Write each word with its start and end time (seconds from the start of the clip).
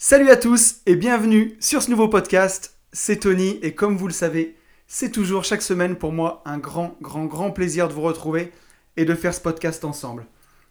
Salut 0.00 0.30
à 0.30 0.36
tous 0.36 0.76
et 0.86 0.94
bienvenue 0.94 1.56
sur 1.58 1.82
ce 1.82 1.90
nouveau 1.90 2.06
podcast. 2.06 2.76
C'est 2.92 3.18
Tony 3.18 3.58
et 3.62 3.74
comme 3.74 3.96
vous 3.96 4.06
le 4.06 4.12
savez, 4.12 4.54
c'est 4.86 5.10
toujours 5.10 5.42
chaque 5.42 5.60
semaine 5.60 5.96
pour 5.96 6.12
moi 6.12 6.40
un 6.44 6.58
grand, 6.58 6.96
grand, 7.02 7.24
grand 7.24 7.50
plaisir 7.50 7.88
de 7.88 7.94
vous 7.94 8.02
retrouver 8.02 8.52
et 8.96 9.04
de 9.04 9.14
faire 9.16 9.34
ce 9.34 9.40
podcast 9.40 9.84
ensemble. 9.84 10.24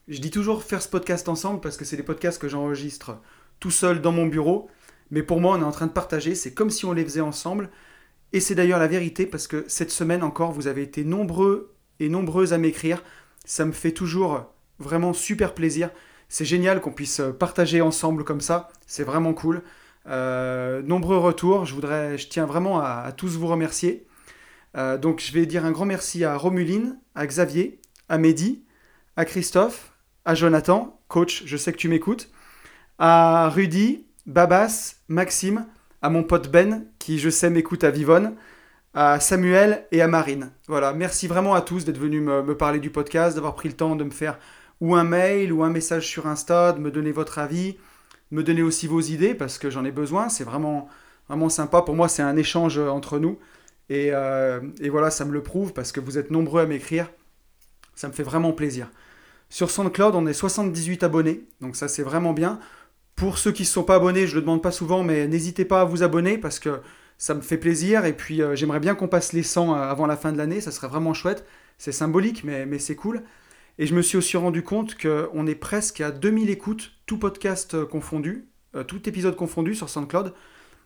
Je 0.08 0.22
dis 0.22 0.32
toujours 0.32 0.64
faire 0.64 0.82
ce 0.82 0.88
podcast 0.88 1.28
ensemble 1.28 1.60
parce 1.60 1.76
que 1.76 1.84
c'est 1.84 1.98
des 1.98 2.04
podcasts 2.04 2.42
que 2.42 2.48
j'enregistre 2.48 3.20
tout 3.60 3.70
seul 3.70 4.00
dans 4.00 4.14
mon 4.14 4.28
bureau, 4.28 4.70
mais 5.12 5.24
pour 5.24 5.42
moi 5.42 5.58
on 5.58 5.62
est 5.62 5.66
en 5.66 5.72
train 5.72 5.88
de 5.88 5.92
partager, 5.92 6.34
c'est 6.34 6.54
comme 6.54 6.70
si 6.70 6.86
on 6.86 6.94
les 6.94 7.04
faisait 7.04 7.20
ensemble. 7.20 7.70
Et 8.32 8.40
c'est 8.40 8.56
d'ailleurs 8.56 8.80
la 8.80 8.88
vérité 8.88 9.26
parce 9.26 9.48
que 9.48 9.66
cette 9.68 9.92
semaine 9.92 10.24
encore, 10.24 10.54
vous 10.54 10.68
avez 10.68 10.84
été 10.84 11.04
nombreux 11.04 11.74
et 12.00 12.08
nombreuses 12.08 12.54
à 12.54 12.58
m'écrire. 12.58 13.04
Ça 13.44 13.66
me 13.66 13.74
fait 13.74 13.92
toujours 13.92 14.46
vraiment 14.80 15.12
super 15.12 15.54
plaisir 15.54 15.90
c'est 16.30 16.46
génial 16.46 16.82
qu'on 16.82 16.92
puisse 16.92 17.22
partager 17.40 17.82
ensemble 17.82 18.24
comme 18.24 18.42
ça. 18.42 18.70
C'est 18.86 19.04
vraiment 19.04 19.34
cool. 19.34 19.64
Euh, 20.10 20.82
nombreux 20.82 21.18
retours. 21.18 21.66
Je 21.66 21.74
voudrais, 21.74 22.18
je 22.18 22.28
tiens 22.28 22.46
vraiment 22.46 22.80
à, 22.80 23.12
tous 23.16 23.38
vous 23.38 23.48
remercier. 23.48 24.06
Euh, 24.76 24.98
donc, 24.98 25.22
je 25.22 25.32
vais 25.34 25.46
dire 25.46 25.66
un 25.66 25.72
grand 25.72 25.86
merci 25.86 26.24
à 26.24 26.36
Romuline, 26.38 27.00
à 27.16 27.26
Xavier, 27.26 27.80
à 28.10 28.18
Mehdi, 28.18 28.64
à 29.16 29.26
Christophe, 29.26 29.94
à 30.26 30.36
Jonathan, 30.36 31.00
coach, 31.08 31.44
je 31.46 31.58
sais 31.58 31.72
que 31.72 31.78
tu 31.78 31.88
m'écoutes, 31.88 32.30
à 33.00 33.50
Rudy, 33.50 34.06
Babas, 34.26 34.96
Maxime, 35.08 35.66
à 36.02 36.10
mon 36.10 36.24
pote 36.24 36.52
Ben, 36.52 36.86
qui 37.00 37.18
je 37.18 37.30
sais 37.30 37.50
m'écoute 37.50 37.84
à 37.84 37.92
Vivonne, 37.92 38.36
à 38.94 39.20
Samuel 39.20 39.86
et 39.92 40.02
à 40.02 40.08
Marine. 40.08 40.52
Voilà, 40.68 40.94
merci 40.94 41.28
vraiment 41.28 41.56
à 41.56 41.62
tous 41.62 41.86
d'être 41.86 41.98
venus 41.98 42.22
me 42.22 42.56
parler 42.56 42.80
du 42.80 42.90
podcast, 42.90 43.36
d'avoir 43.36 43.56
pris 43.56 43.70
le 43.70 43.76
temps 43.76 43.96
de 43.96 44.04
me 44.04 44.12
faire 44.12 44.38
ou 44.82 44.96
un 44.96 45.04
mail 45.04 45.52
ou 45.52 45.64
un 45.64 45.70
message 45.70 46.08
sur 46.08 46.28
Insta, 46.28 46.74
de 46.74 46.80
me 46.80 46.92
donner 46.92 47.12
votre 47.12 47.40
avis, 47.40 47.78
me 48.32 48.44
donner 48.44 48.62
aussi 48.62 48.88
vos 48.88 49.02
idées 49.02 49.34
parce 49.34 49.58
que 49.58 49.70
j'en 49.70 49.86
ai 49.86 49.92
besoin. 49.92 50.30
C'est 50.30 50.44
vraiment, 50.44 50.88
vraiment 51.28 51.50
sympa. 51.50 51.82
Pour 51.82 51.96
moi, 51.96 52.08
c'est 52.08 52.22
un 52.22 52.38
échange 52.38 52.78
entre 52.78 53.20
nous. 53.20 53.40
Et, 53.90 54.10
euh, 54.12 54.60
et, 54.82 54.90
voilà, 54.90 55.10
ça 55.12 55.26
me 55.26 55.32
le 55.32 55.42
prouve 55.42 55.74
parce 55.74 55.92
que 55.92 56.00
vous 56.00 56.18
êtes 56.18 56.30
nombreux 56.30 56.62
à 56.62 56.66
m'écrire. 56.66 57.10
Ça 57.96 58.08
me 58.08 58.14
fait 58.14 58.24
vraiment 58.24 58.54
plaisir. 58.54 58.92
Sur 59.50 59.72
SoundCloud, 59.72 60.14
on 60.14 60.28
est 60.28 60.34
78 60.34 61.04
abonnés, 61.04 61.46
donc 61.62 61.78
ça 61.78 61.88
c'est 61.88 62.04
vraiment 62.04 62.34
bien. 62.34 62.60
Pour 63.16 63.38
ceux 63.38 63.54
qui 63.54 63.64
ne 63.64 63.68
sont 63.68 63.84
pas 63.84 63.96
abonnés, 63.96 64.28
je 64.28 64.32
ne 64.32 64.36
le 64.36 64.42
demande 64.42 64.62
pas 64.62 64.74
souvent, 64.74 65.04
mais 65.04 65.26
n'hésitez 65.28 65.64
pas 65.64 65.82
à 65.82 65.86
vous 65.86 66.04
abonner 66.04 66.38
parce 66.38 66.60
que 66.60 66.82
ça 67.18 67.34
me 67.34 67.42
fait 67.42 67.58
plaisir. 67.58 68.04
Et 68.06 68.14
puis 68.14 68.42
euh, 68.42 68.56
j'aimerais 68.56 68.82
bien 68.82 68.94
qu'on 68.94 69.08
passe 69.08 69.32
les 69.32 69.44
100 69.44 69.74
euh, 69.74 69.78
avant 69.78 70.06
la 70.06 70.18
fin 70.18 70.34
de 70.34 70.38
l'année, 70.38 70.60
ça 70.60 70.72
serait 70.72 70.90
vraiment 70.90 71.14
chouette. 71.14 71.46
C'est 71.78 71.94
symbolique, 71.94 72.44
mais 72.44 72.80
c'est 72.80 72.96
cool. 72.96 73.24
Et 73.80 73.86
je 73.86 73.94
me 73.94 74.02
suis 74.02 74.18
aussi 74.18 74.38
rendu 74.38 74.64
compte 74.64 74.98
qu'on 74.98 75.46
est 75.46 75.56
presque 75.56 76.02
à 76.02 76.12
2000 76.12 76.50
écoutes, 76.50 76.94
tout 77.06 77.20
podcast 77.20 77.76
euh, 77.76 77.86
confondu, 77.86 78.48
euh, 78.76 78.84
tout 78.84 79.08
épisode 79.08 79.36
confondu 79.36 79.76
sur 79.76 79.90
SoundCloud. 79.90 80.34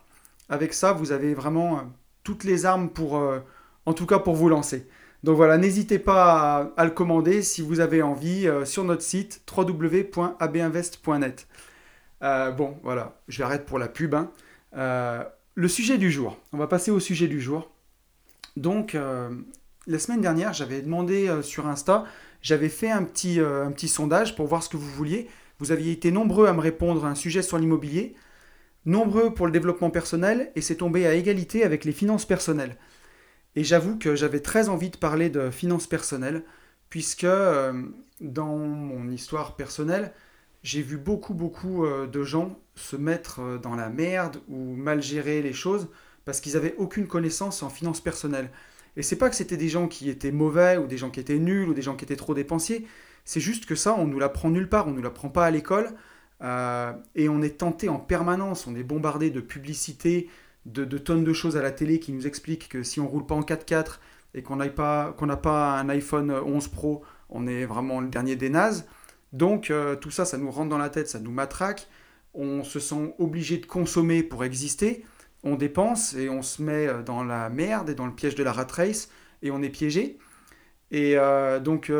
avec 0.50 0.74
ça, 0.74 0.92
vous 0.92 1.12
avez 1.12 1.32
vraiment 1.32 1.78
euh, 1.78 1.82
toutes 2.24 2.44
les 2.44 2.66
armes 2.66 2.90
pour, 2.90 3.16
euh, 3.16 3.38
en 3.86 3.94
tout 3.94 4.04
cas 4.04 4.18
pour 4.18 4.34
vous 4.34 4.50
lancer. 4.50 4.86
Donc 5.22 5.36
voilà, 5.36 5.56
n'hésitez 5.56 5.98
pas 5.98 6.72
à, 6.76 6.84
le 6.84 6.90
commander 6.90 7.42
si 7.42 7.62
vous 7.62 7.80
avez 7.80 8.02
envie 8.02 8.48
euh, 8.48 8.64
sur 8.64 8.84
notre 8.84 9.02
site 9.02 9.42
www.abinvest.net. 9.56 11.46
bon, 12.20 12.76
voilà, 12.82 13.20
je 13.28 13.42
arrête 13.42 13.64
pour 13.64 13.78
la 13.78 13.88
pub. 13.88 14.14
Hein. 14.14 14.30
le 15.54 15.68
sujet 15.68 15.98
du 15.98 16.10
jour, 16.10 16.36
on 16.52 16.58
va 16.58 16.66
passer 16.66 16.90
au 16.90 17.00
sujet 17.00 17.28
du 17.28 17.40
jour. 17.40 17.70
Donc, 18.56 18.96
la 19.86 19.98
semaine 19.98 20.20
dernière, 20.20 20.52
j'avais 20.52 20.82
demandé 20.82 21.30
sur 21.42 21.66
Insta, 21.66 22.04
j'avais 22.42 22.68
fait 22.68 22.90
un 22.90 23.04
petit 23.04 23.88
sondage 23.88 24.36
pour 24.36 24.46
voir 24.46 24.62
ce 24.62 24.68
que 24.68 24.76
vous 24.76 24.90
vouliez. 24.90 25.28
Vous 25.58 25.70
aviez 25.70 25.92
été 25.92 26.10
nombreux 26.10 26.46
à 26.46 26.54
me 26.54 26.60
répondre 26.60 27.04
à 27.04 27.08
un 27.08 27.14
sujet 27.14 27.42
sur 27.42 27.58
l'immobilier 27.58 28.16
nombreux 28.86 29.34
pour 29.34 29.46
le 29.46 29.52
développement 29.52 29.90
personnel 29.90 30.52
et 30.56 30.60
c'est 30.60 30.76
tombé 30.76 31.06
à 31.06 31.14
égalité 31.14 31.64
avec 31.64 31.84
les 31.84 31.92
finances 31.92 32.26
personnelles. 32.26 32.76
Et 33.56 33.64
j'avoue 33.64 33.98
que 33.98 34.14
j'avais 34.14 34.40
très 34.40 34.68
envie 34.68 34.90
de 34.90 34.96
parler 34.96 35.28
de 35.28 35.50
finances 35.50 35.86
personnelles, 35.86 36.44
puisque 36.88 37.24
euh, 37.24 37.72
dans 38.20 38.56
mon 38.56 39.10
histoire 39.10 39.56
personnelle, 39.56 40.12
j'ai 40.62 40.82
vu 40.82 40.96
beaucoup, 40.96 41.34
beaucoup 41.34 41.84
euh, 41.84 42.06
de 42.06 42.22
gens 42.22 42.58
se 42.74 42.96
mettre 42.96 43.40
euh, 43.40 43.58
dans 43.58 43.74
la 43.74 43.88
merde 43.88 44.40
ou 44.48 44.76
mal 44.76 45.02
gérer 45.02 45.42
les 45.42 45.52
choses 45.52 45.88
parce 46.24 46.40
qu'ils 46.40 46.52
n'avaient 46.52 46.74
aucune 46.78 47.06
connaissance 47.06 47.62
en 47.62 47.70
finances 47.70 48.00
personnelles. 48.00 48.50
Et 48.96 49.02
c'est 49.02 49.16
pas 49.16 49.30
que 49.30 49.36
c'était 49.36 49.56
des 49.56 49.68
gens 49.68 49.88
qui 49.88 50.10
étaient 50.10 50.32
mauvais 50.32 50.76
ou 50.76 50.86
des 50.86 50.98
gens 50.98 51.10
qui 51.10 51.20
étaient 51.20 51.38
nuls 51.38 51.68
ou 51.68 51.74
des 51.74 51.82
gens 51.82 51.96
qui 51.96 52.04
étaient 52.04 52.16
trop 52.16 52.34
dépensiers, 52.34 52.86
c'est 53.24 53.40
juste 53.40 53.66
que 53.66 53.74
ça, 53.74 53.94
on 53.94 54.06
nous 54.06 54.18
l'apprend 54.18 54.50
nulle 54.50 54.68
part, 54.68 54.88
on 54.88 54.92
nous 54.92 55.02
l'apprend 55.02 55.28
pas 55.28 55.46
à 55.46 55.50
l'école. 55.50 55.94
Euh, 56.42 56.92
et 57.14 57.28
on 57.28 57.42
est 57.42 57.58
tenté 57.58 57.88
en 57.88 57.98
permanence, 57.98 58.66
on 58.66 58.74
est 58.74 58.82
bombardé 58.82 59.30
de 59.30 59.40
publicités, 59.40 60.28
de, 60.66 60.84
tonnes 60.98 61.24
de 61.24 61.32
choses 61.32 61.56
à 61.56 61.62
la 61.62 61.70
télé 61.70 62.00
qui 62.00 62.12
nous 62.12 62.26
expliquent 62.26 62.68
que 62.68 62.82
si 62.82 63.00
on 63.00 63.08
roule 63.08 63.26
pas 63.26 63.34
en 63.34 63.42
4x4 63.42 63.98
et 64.34 64.42
qu'on 64.42 64.56
n'a 64.56 64.68
pas, 64.68 65.78
un 65.78 65.88
iPhone 65.88 66.30
11 66.30 66.68
Pro, 66.68 67.02
on 67.28 67.46
est 67.46 67.64
vraiment 67.64 68.00
le 68.00 68.08
dernier 68.08 68.36
des 68.36 68.50
nazes. 68.50 68.86
Donc 69.32 69.70
euh, 69.70 69.96
tout 69.96 70.10
ça, 70.10 70.24
ça 70.24 70.38
nous 70.38 70.50
rentre 70.50 70.70
dans 70.70 70.78
la 70.78 70.90
tête, 70.90 71.08
ça 71.08 71.20
nous 71.20 71.30
matraque. 71.30 71.88
On 72.34 72.62
se 72.62 72.78
sent 72.78 73.14
obligé 73.18 73.58
de 73.58 73.66
consommer 73.66 74.22
pour 74.22 74.44
exister. 74.44 75.04
On 75.42 75.56
dépense 75.56 76.14
et 76.14 76.28
on 76.28 76.42
se 76.42 76.62
met 76.62 76.86
euh, 76.86 77.02
dans 77.02 77.24
la 77.24 77.48
merde 77.50 77.90
et 77.90 77.94
dans 77.94 78.06
le 78.06 78.14
piège 78.14 78.34
de 78.34 78.42
la 78.42 78.52
rat 78.52 78.66
race 78.70 79.10
et 79.42 79.50
on 79.50 79.62
est 79.62 79.70
piégé. 79.70 80.18
Et 80.90 81.16
donc 81.62 81.92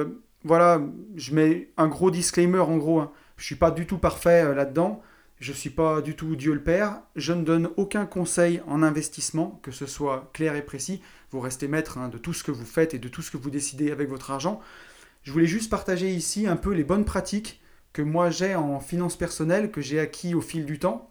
voilà, 0.43 0.83
je 1.15 1.33
mets 1.33 1.71
un 1.77 1.87
gros 1.87 2.11
disclaimer 2.11 2.59
en 2.59 2.77
gros. 2.77 2.99
Hein. 2.99 3.13
Je 3.41 3.47
suis 3.47 3.57
pas 3.57 3.71
du 3.71 3.87
tout 3.87 3.97
parfait 3.97 4.45
euh, 4.45 4.55
là-dedans. 4.55 5.01
Je 5.39 5.53
ne 5.53 5.57
suis 5.57 5.71
pas 5.71 6.03
du 6.03 6.15
tout 6.15 6.37
Dieu 6.37 6.53
le 6.53 6.63
Père. 6.63 7.01
Je 7.17 7.33
ne 7.33 7.43
donne 7.43 7.71
aucun 7.79 8.05
conseil 8.05 8.61
en 8.67 8.83
investissement, 8.83 9.59
que 9.63 9.71
ce 9.71 9.87
soit 9.87 10.31
clair 10.35 10.57
et 10.57 10.63
précis. 10.63 11.01
Vous 11.31 11.41
restez 11.41 11.67
maître 11.67 11.97
hein, 11.97 12.11
de 12.11 12.19
tout 12.19 12.35
ce 12.35 12.45
que 12.45 12.51
vous 12.51 12.67
faites 12.67 12.93
et 12.93 12.99
de 12.99 13.09
tout 13.09 13.23
ce 13.23 13.31
que 13.31 13.39
vous 13.39 13.49
décidez 13.49 13.91
avec 13.93 14.11
votre 14.11 14.31
argent. 14.31 14.61
Je 15.23 15.33
voulais 15.33 15.47
juste 15.47 15.71
partager 15.71 16.11
ici 16.11 16.47
un 16.47 16.57
peu 16.57 16.75
les 16.75 16.85
bonnes 16.85 17.07
pratiques 17.07 17.63
que 17.95 18.03
moi 18.03 18.29
j'ai 18.29 18.55
en 18.55 18.79
finance 18.79 19.17
personnelle, 19.17 19.71
que 19.71 19.81
j'ai 19.81 20.01
acquis 20.01 20.35
au 20.35 20.43
fil 20.43 20.67
du 20.67 20.79
temps. 20.79 21.11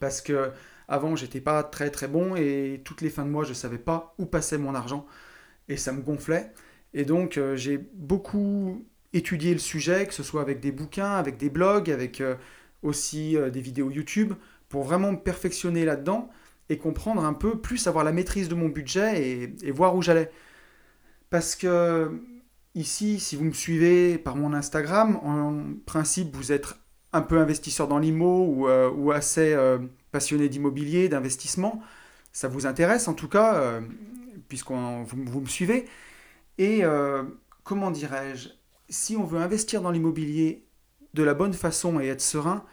Parce 0.00 0.20
que 0.20 0.52
avant, 0.86 1.16
j'étais 1.16 1.40
pas 1.40 1.62
très 1.62 1.90
très 1.90 2.08
bon 2.08 2.36
et 2.36 2.82
toutes 2.84 3.00
les 3.00 3.10
fins 3.10 3.24
de 3.24 3.30
mois, 3.30 3.44
je 3.44 3.54
savais 3.54 3.78
pas 3.78 4.14
où 4.18 4.26
passait 4.26 4.58
mon 4.58 4.74
argent 4.74 5.06
et 5.70 5.78
ça 5.78 5.92
me 5.92 6.02
gonflait. 6.02 6.52
Et 6.92 7.06
donc, 7.06 7.38
euh, 7.38 7.56
j'ai 7.56 7.78
beaucoup 7.78 8.84
étudié 9.12 9.52
le 9.52 9.58
sujet, 9.58 10.06
que 10.06 10.14
ce 10.14 10.22
soit 10.22 10.42
avec 10.42 10.60
des 10.60 10.72
bouquins, 10.72 11.12
avec 11.12 11.36
des 11.36 11.50
blogs, 11.50 11.90
avec 11.90 12.20
euh, 12.20 12.34
aussi 12.82 13.36
euh, 13.36 13.50
des 13.50 13.60
vidéos 13.60 13.90
YouTube, 13.90 14.34
pour 14.68 14.84
vraiment 14.84 15.12
me 15.12 15.18
perfectionner 15.18 15.84
là-dedans 15.84 16.30
et 16.68 16.78
comprendre 16.78 17.24
un 17.24 17.32
peu 17.32 17.58
plus, 17.58 17.86
avoir 17.86 18.04
la 18.04 18.12
maîtrise 18.12 18.48
de 18.48 18.54
mon 18.54 18.68
budget 18.68 19.56
et, 19.62 19.70
voir 19.70 19.96
où 19.96 20.02
j'allais. 20.02 20.30
Parce 21.30 21.56
que 21.56 22.20
ici, 22.74 23.18
si 23.20 23.36
vous 23.36 23.44
me 23.44 23.52
suivez 23.52 24.18
par 24.18 24.36
mon 24.36 24.52
Instagram, 24.52 25.16
en 25.24 25.62
principe, 25.86 26.36
vous 26.36 26.52
êtes 26.52 26.66
un 27.14 27.22
peu 27.22 27.38
investisseur 27.38 27.88
dans 27.88 27.98
l'IMO 27.98 28.44
ou, 28.44 28.68
ou, 28.68 29.12
assez 29.12 29.56
passionné 30.12 30.50
d'immobilier, 30.50 31.08
d'investissement. 31.08 31.82
Ça 32.32 32.48
vous 32.48 32.66
intéresse 32.66 33.08
en 33.08 33.14
tout 33.14 33.28
cas, 33.28 33.80
puisque 34.48 34.70
vous, 34.70 35.40
me 35.40 35.46
suivez. 35.46 35.86
Et 36.58 36.82
comment 37.64 37.90
dirais-je? 37.90 38.50
Si 38.88 39.16
on 39.16 39.24
veut 39.24 39.40
investir 39.40 39.82
dans 39.82 39.90
l'immobilier 39.90 40.66
de 41.14 41.22
la 41.22 41.34
bonne 41.34 41.54
façon 41.54 42.00
et 42.00 42.06
être 42.06 42.20
serein, 42.20 42.64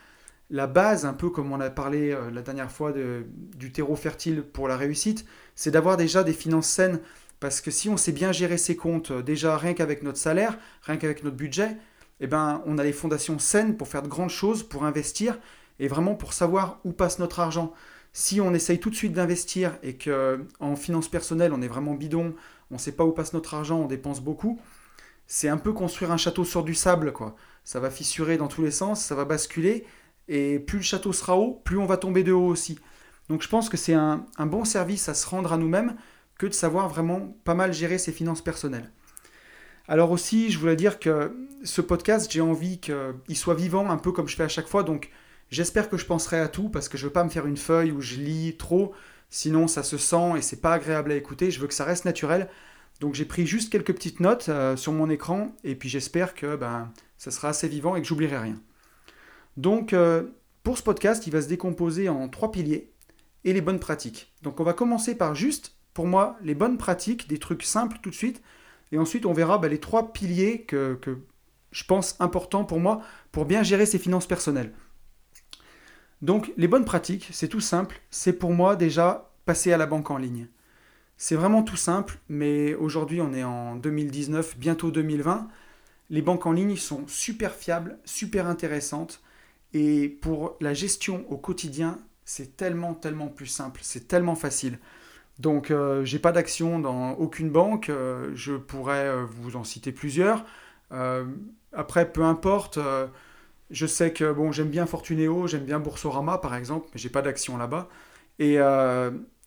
la 0.50 0.67
base, 0.67 1.06
un 1.06 1.13
peu 1.13 1.29
comme 1.29 1.51
on 1.51 1.59
a 1.59 1.69
parlé 1.69 2.12
euh, 2.12 2.29
la 2.29 2.41
dernière 2.41 2.71
fois 2.71 2.91
de, 2.91 3.25
du 3.56 3.71
terreau 3.71 3.95
fertile 3.95 4.44
pour 4.44 4.67
la 4.67 4.77
réussite, 4.77 5.25
c'est 5.56 5.71
d'avoir 5.71 5.97
déjà 5.97 6.23
des 6.23 6.33
finances 6.33 6.67
saines. 6.67 7.00
Parce 7.39 7.62
que 7.62 7.71
si 7.71 7.89
on 7.89 7.97
sait 7.97 8.12
bien 8.12 8.31
gérer 8.31 8.57
ses 8.57 8.75
comptes, 8.75 9.12
euh, 9.12 9.23
déjà 9.23 9.57
rien 9.57 9.73
qu'avec 9.73 10.03
notre 10.03 10.19
salaire, 10.19 10.57
rien 10.83 10.97
qu'avec 10.97 11.23
notre 11.23 11.35
budget, 11.35 11.77
eh 12.19 12.27
ben, 12.27 12.62
on 12.65 12.77
a 12.77 12.83
les 12.83 12.94
fondations 12.94 13.39
saines 13.39 13.75
pour 13.75 13.88
faire 13.88 14.03
de 14.03 14.07
grandes 14.07 14.29
choses, 14.29 14.63
pour 14.63 14.85
investir 14.85 15.39
et 15.79 15.88
vraiment 15.88 16.15
pour 16.15 16.33
savoir 16.33 16.79
où 16.85 16.91
passe 16.91 17.19
notre 17.19 17.39
argent. 17.39 17.73
Si 18.13 18.39
on 18.39 18.53
essaye 18.53 18.79
tout 18.79 18.89
de 18.89 18.95
suite 18.95 19.12
d'investir 19.13 19.77
et 19.83 19.97
qu'en 19.97 20.75
finance 20.77 21.09
personnelle 21.09 21.51
on 21.53 21.62
est 21.62 21.67
vraiment 21.67 21.95
bidon, 21.95 22.33
on 22.71 22.75
ne 22.75 22.79
sait 22.79 22.94
pas 22.94 23.03
où 23.03 23.12
passe 23.12 23.33
notre 23.33 23.53
argent, 23.53 23.81
on 23.81 23.88
dépense 23.88 24.21
beaucoup, 24.21 24.57
c'est 25.27 25.50
un 25.50 25.57
peu 25.57 25.74
construire 25.74 26.12
un 26.12 26.18
château 26.18 26.44
sur 26.44 26.63
du 26.63 26.74
sable, 26.74 27.12
quoi. 27.13 27.36
Ça 27.63 27.80
va 27.80 27.89
fissurer 27.89 28.38
dans 28.38 28.48
tous 28.48 28.62
les 28.62 28.72
sens, 28.72 29.04
ça 29.04 29.16
va 29.16 29.25
basculer, 29.25 29.86
et 30.27 30.60
plus 30.60 30.77
le 30.77 30.83
château 30.83 31.13
sera 31.13 31.38
haut, 31.38 31.62
plus 31.63 31.77
on 31.77 31.86
va 31.86 31.98
tomber 31.98 32.24
de 32.24 32.31
haut 32.31 32.48
aussi. 32.48 32.80
Donc 33.30 33.42
je 33.42 33.50
pense 33.50 33.69
que 33.69 33.77
c'est 33.77 33.94
un, 33.94 34.25
bon 34.39 34.66
service 34.66 35.10
à 35.10 35.13
se 35.13 35.27
rendre 35.27 35.51
à 35.51 35.57
nous-mêmes 35.57 35.95
que 36.38 36.45
de 36.45 36.54
savoir 36.54 36.89
vraiment 36.89 37.36
pas 37.44 37.56
mal 37.56 37.74
gérer 37.74 37.98
ses 37.98 38.12
finances 38.12 38.44
personnelles. 38.44 38.92
Alors 39.88 40.12
aussi, 40.12 40.51
je 40.51 40.60
voulais 40.60 40.75
dire 40.75 41.00
que 41.00 41.36
ce 41.63 41.81
podcast, 41.81 42.31
j'ai 42.31 42.42
envie 42.42 42.80
qu'il 42.80 43.36
soit 43.38 43.56
vivant, 43.56 43.89
un 43.89 43.98
peu 43.98 44.12
comme 44.12 44.27
je 44.27 44.36
fais 44.36 44.44
à 44.44 44.50
chaque 44.50 44.68
fois, 44.68 44.83
donc 44.83 45.10
j'espère 45.50 45.89
que 45.89 45.98
je 45.98 46.06
penserai 46.06 46.39
à 46.39 46.48
tout, 46.48 46.69
parce 46.69 46.89
que 46.89 46.98
je 46.98 47.06
veux 47.06 47.13
pas 47.13 47.24
me 47.24 47.30
faire 47.30 47.45
une 47.45 47.57
feuille 47.57 47.92
où 47.92 48.01
je 48.01 48.16
lis 48.16 48.57
trop, 48.57 48.94
sinon 49.30 49.68
ça 49.68 49.83
se 49.83 49.98
sent 49.98 50.38
et 50.38 50.42
c'est 50.42 50.62
pas 50.62 50.74
agréable 50.74 51.12
à 51.12 51.16
écouter, 51.16 51.51
je 51.51 51.60
veux 51.60 51.68
que 51.68 51.74
ça 51.74 51.86
reste 51.86 52.06
naturel. 52.06 52.50
Donc 53.01 53.13
j'ai 53.13 53.25
pris 53.25 53.45
juste 53.45 53.71
quelques 53.71 53.94
petites 53.94 54.19
notes 54.19 54.47
euh, 54.50 54.77
sur 54.77 54.94
mon 54.94 55.09
écran 55.09 55.56
et 55.63 55.75
puis 55.75 55.89
j'espère 55.89 56.33
que 56.33 56.56
ben, 56.56 56.92
ça 57.18 57.31
sera 57.31 57.50
assez 57.50 57.68
vivant 57.68 57.95
et 57.95 58.01
que 58.01 58.07
j'oublierai 58.07 58.38
rien. 58.38 58.62
Donc 59.57 59.94
euh, 59.94 60.24
pour 60.63 60.77
ce 60.77 60.83
podcast, 60.83 61.27
il 61.27 61.31
va 61.31 61.42
se 61.42 61.47
décomposer 61.47 62.09
en 62.09 62.30
trois 62.30 62.51
piliers 62.51 62.92
et 63.44 63.53
les 63.53 63.62
bonnes 63.62 63.80
pratiques. 63.80 64.33
Donc 64.44 64.59
on 64.59 64.63
va 64.63 64.74
commencer 64.74 65.15
par 65.15 65.36
juste, 65.36 65.75
pour 65.94 66.07
moi, 66.07 66.38
les 66.42 66.56
bonnes 66.56 66.77
pratiques, 66.77 67.27
des 67.27 67.38
trucs 67.38 67.63
simples 67.63 67.97
tout 68.01 68.09
de 68.09 68.15
suite. 68.15 68.42
Et 68.92 68.98
ensuite 68.98 69.25
on 69.25 69.33
verra 69.33 69.57
ben, 69.57 69.69
les 69.69 69.80
trois 69.80 70.13
piliers 70.13 70.63
que, 70.63 70.98
que 71.01 71.19
je 71.71 71.83
pense 71.83 72.15
importants 72.21 72.63
pour 72.63 72.80
moi 72.80 73.01
pour 73.33 73.45
bien 73.45 73.62
gérer 73.62 73.86
ses 73.86 74.00
finances 74.00 74.27
personnelles. 74.27 74.74
Donc 76.21 76.53
les 76.56 76.69
bonnes 76.69 76.86
pratiques, 76.86 77.27
c'est 77.31 77.50
tout 77.50 77.59
simple. 77.59 78.01
C'est 78.09 78.33
pour 78.33 78.53
moi 78.53 78.77
déjà 78.77 79.33
passer 79.45 79.74
à 79.74 79.77
la 79.77 79.86
banque 79.86 80.09
en 80.12 80.18
ligne. 80.18 80.48
C'est 81.17 81.35
vraiment 81.35 81.63
tout 81.63 81.77
simple, 81.77 82.19
mais 82.29 82.73
aujourd'hui 82.75 83.21
on 83.21 83.33
est 83.33 83.44
en 83.44 83.75
2019, 83.75 84.57
bientôt 84.57 84.91
2020. 84.91 85.47
Les 86.09 86.21
banques 86.21 86.45
en 86.45 86.51
ligne 86.51 86.75
sont 86.75 87.07
super 87.07 87.53
fiables, 87.56 87.97
super 88.06 88.47
intéressantes, 88.47 89.21
et 89.73 90.09
pour 90.09 90.57
la 90.62 90.73
gestion 90.73 91.25
au 91.29 91.38
quotidien, 91.38 92.00
c'est 92.25 92.57
tellement, 92.57 92.94
tellement 92.94 93.27
plus 93.27 93.45
simple, 93.47 93.79
c'est 93.83 94.07
tellement 94.07 94.35
facile. 94.35 94.79
Donc 95.39 95.71
euh, 95.71 96.06
j'ai 96.06 96.19
pas 96.19 96.31
d'action 96.31 96.79
dans 96.79 97.12
aucune 97.13 97.50
banque, 97.50 97.89
euh, 97.89 98.31
je 98.35 98.53
pourrais 98.53 99.07
euh, 99.07 99.25
vous 99.25 99.56
en 99.56 99.63
citer 99.63 99.91
plusieurs. 99.91 100.45
après, 101.73 102.12
peu 102.12 102.23
importe, 102.23 102.79
je 103.69 103.85
sais 103.85 104.13
que 104.13 104.31
bon, 104.31 104.51
j'aime 104.51 104.69
bien 104.69 104.85
Fortuneo, 104.85 105.47
j'aime 105.47 105.65
bien 105.65 105.79
Boursorama 105.79 106.38
par 106.38 106.56
exemple, 106.56 106.88
mais 106.94 107.00
j'ai 107.00 107.09
pas 107.09 107.21
d'action 107.21 107.57
là-bas. 107.57 107.89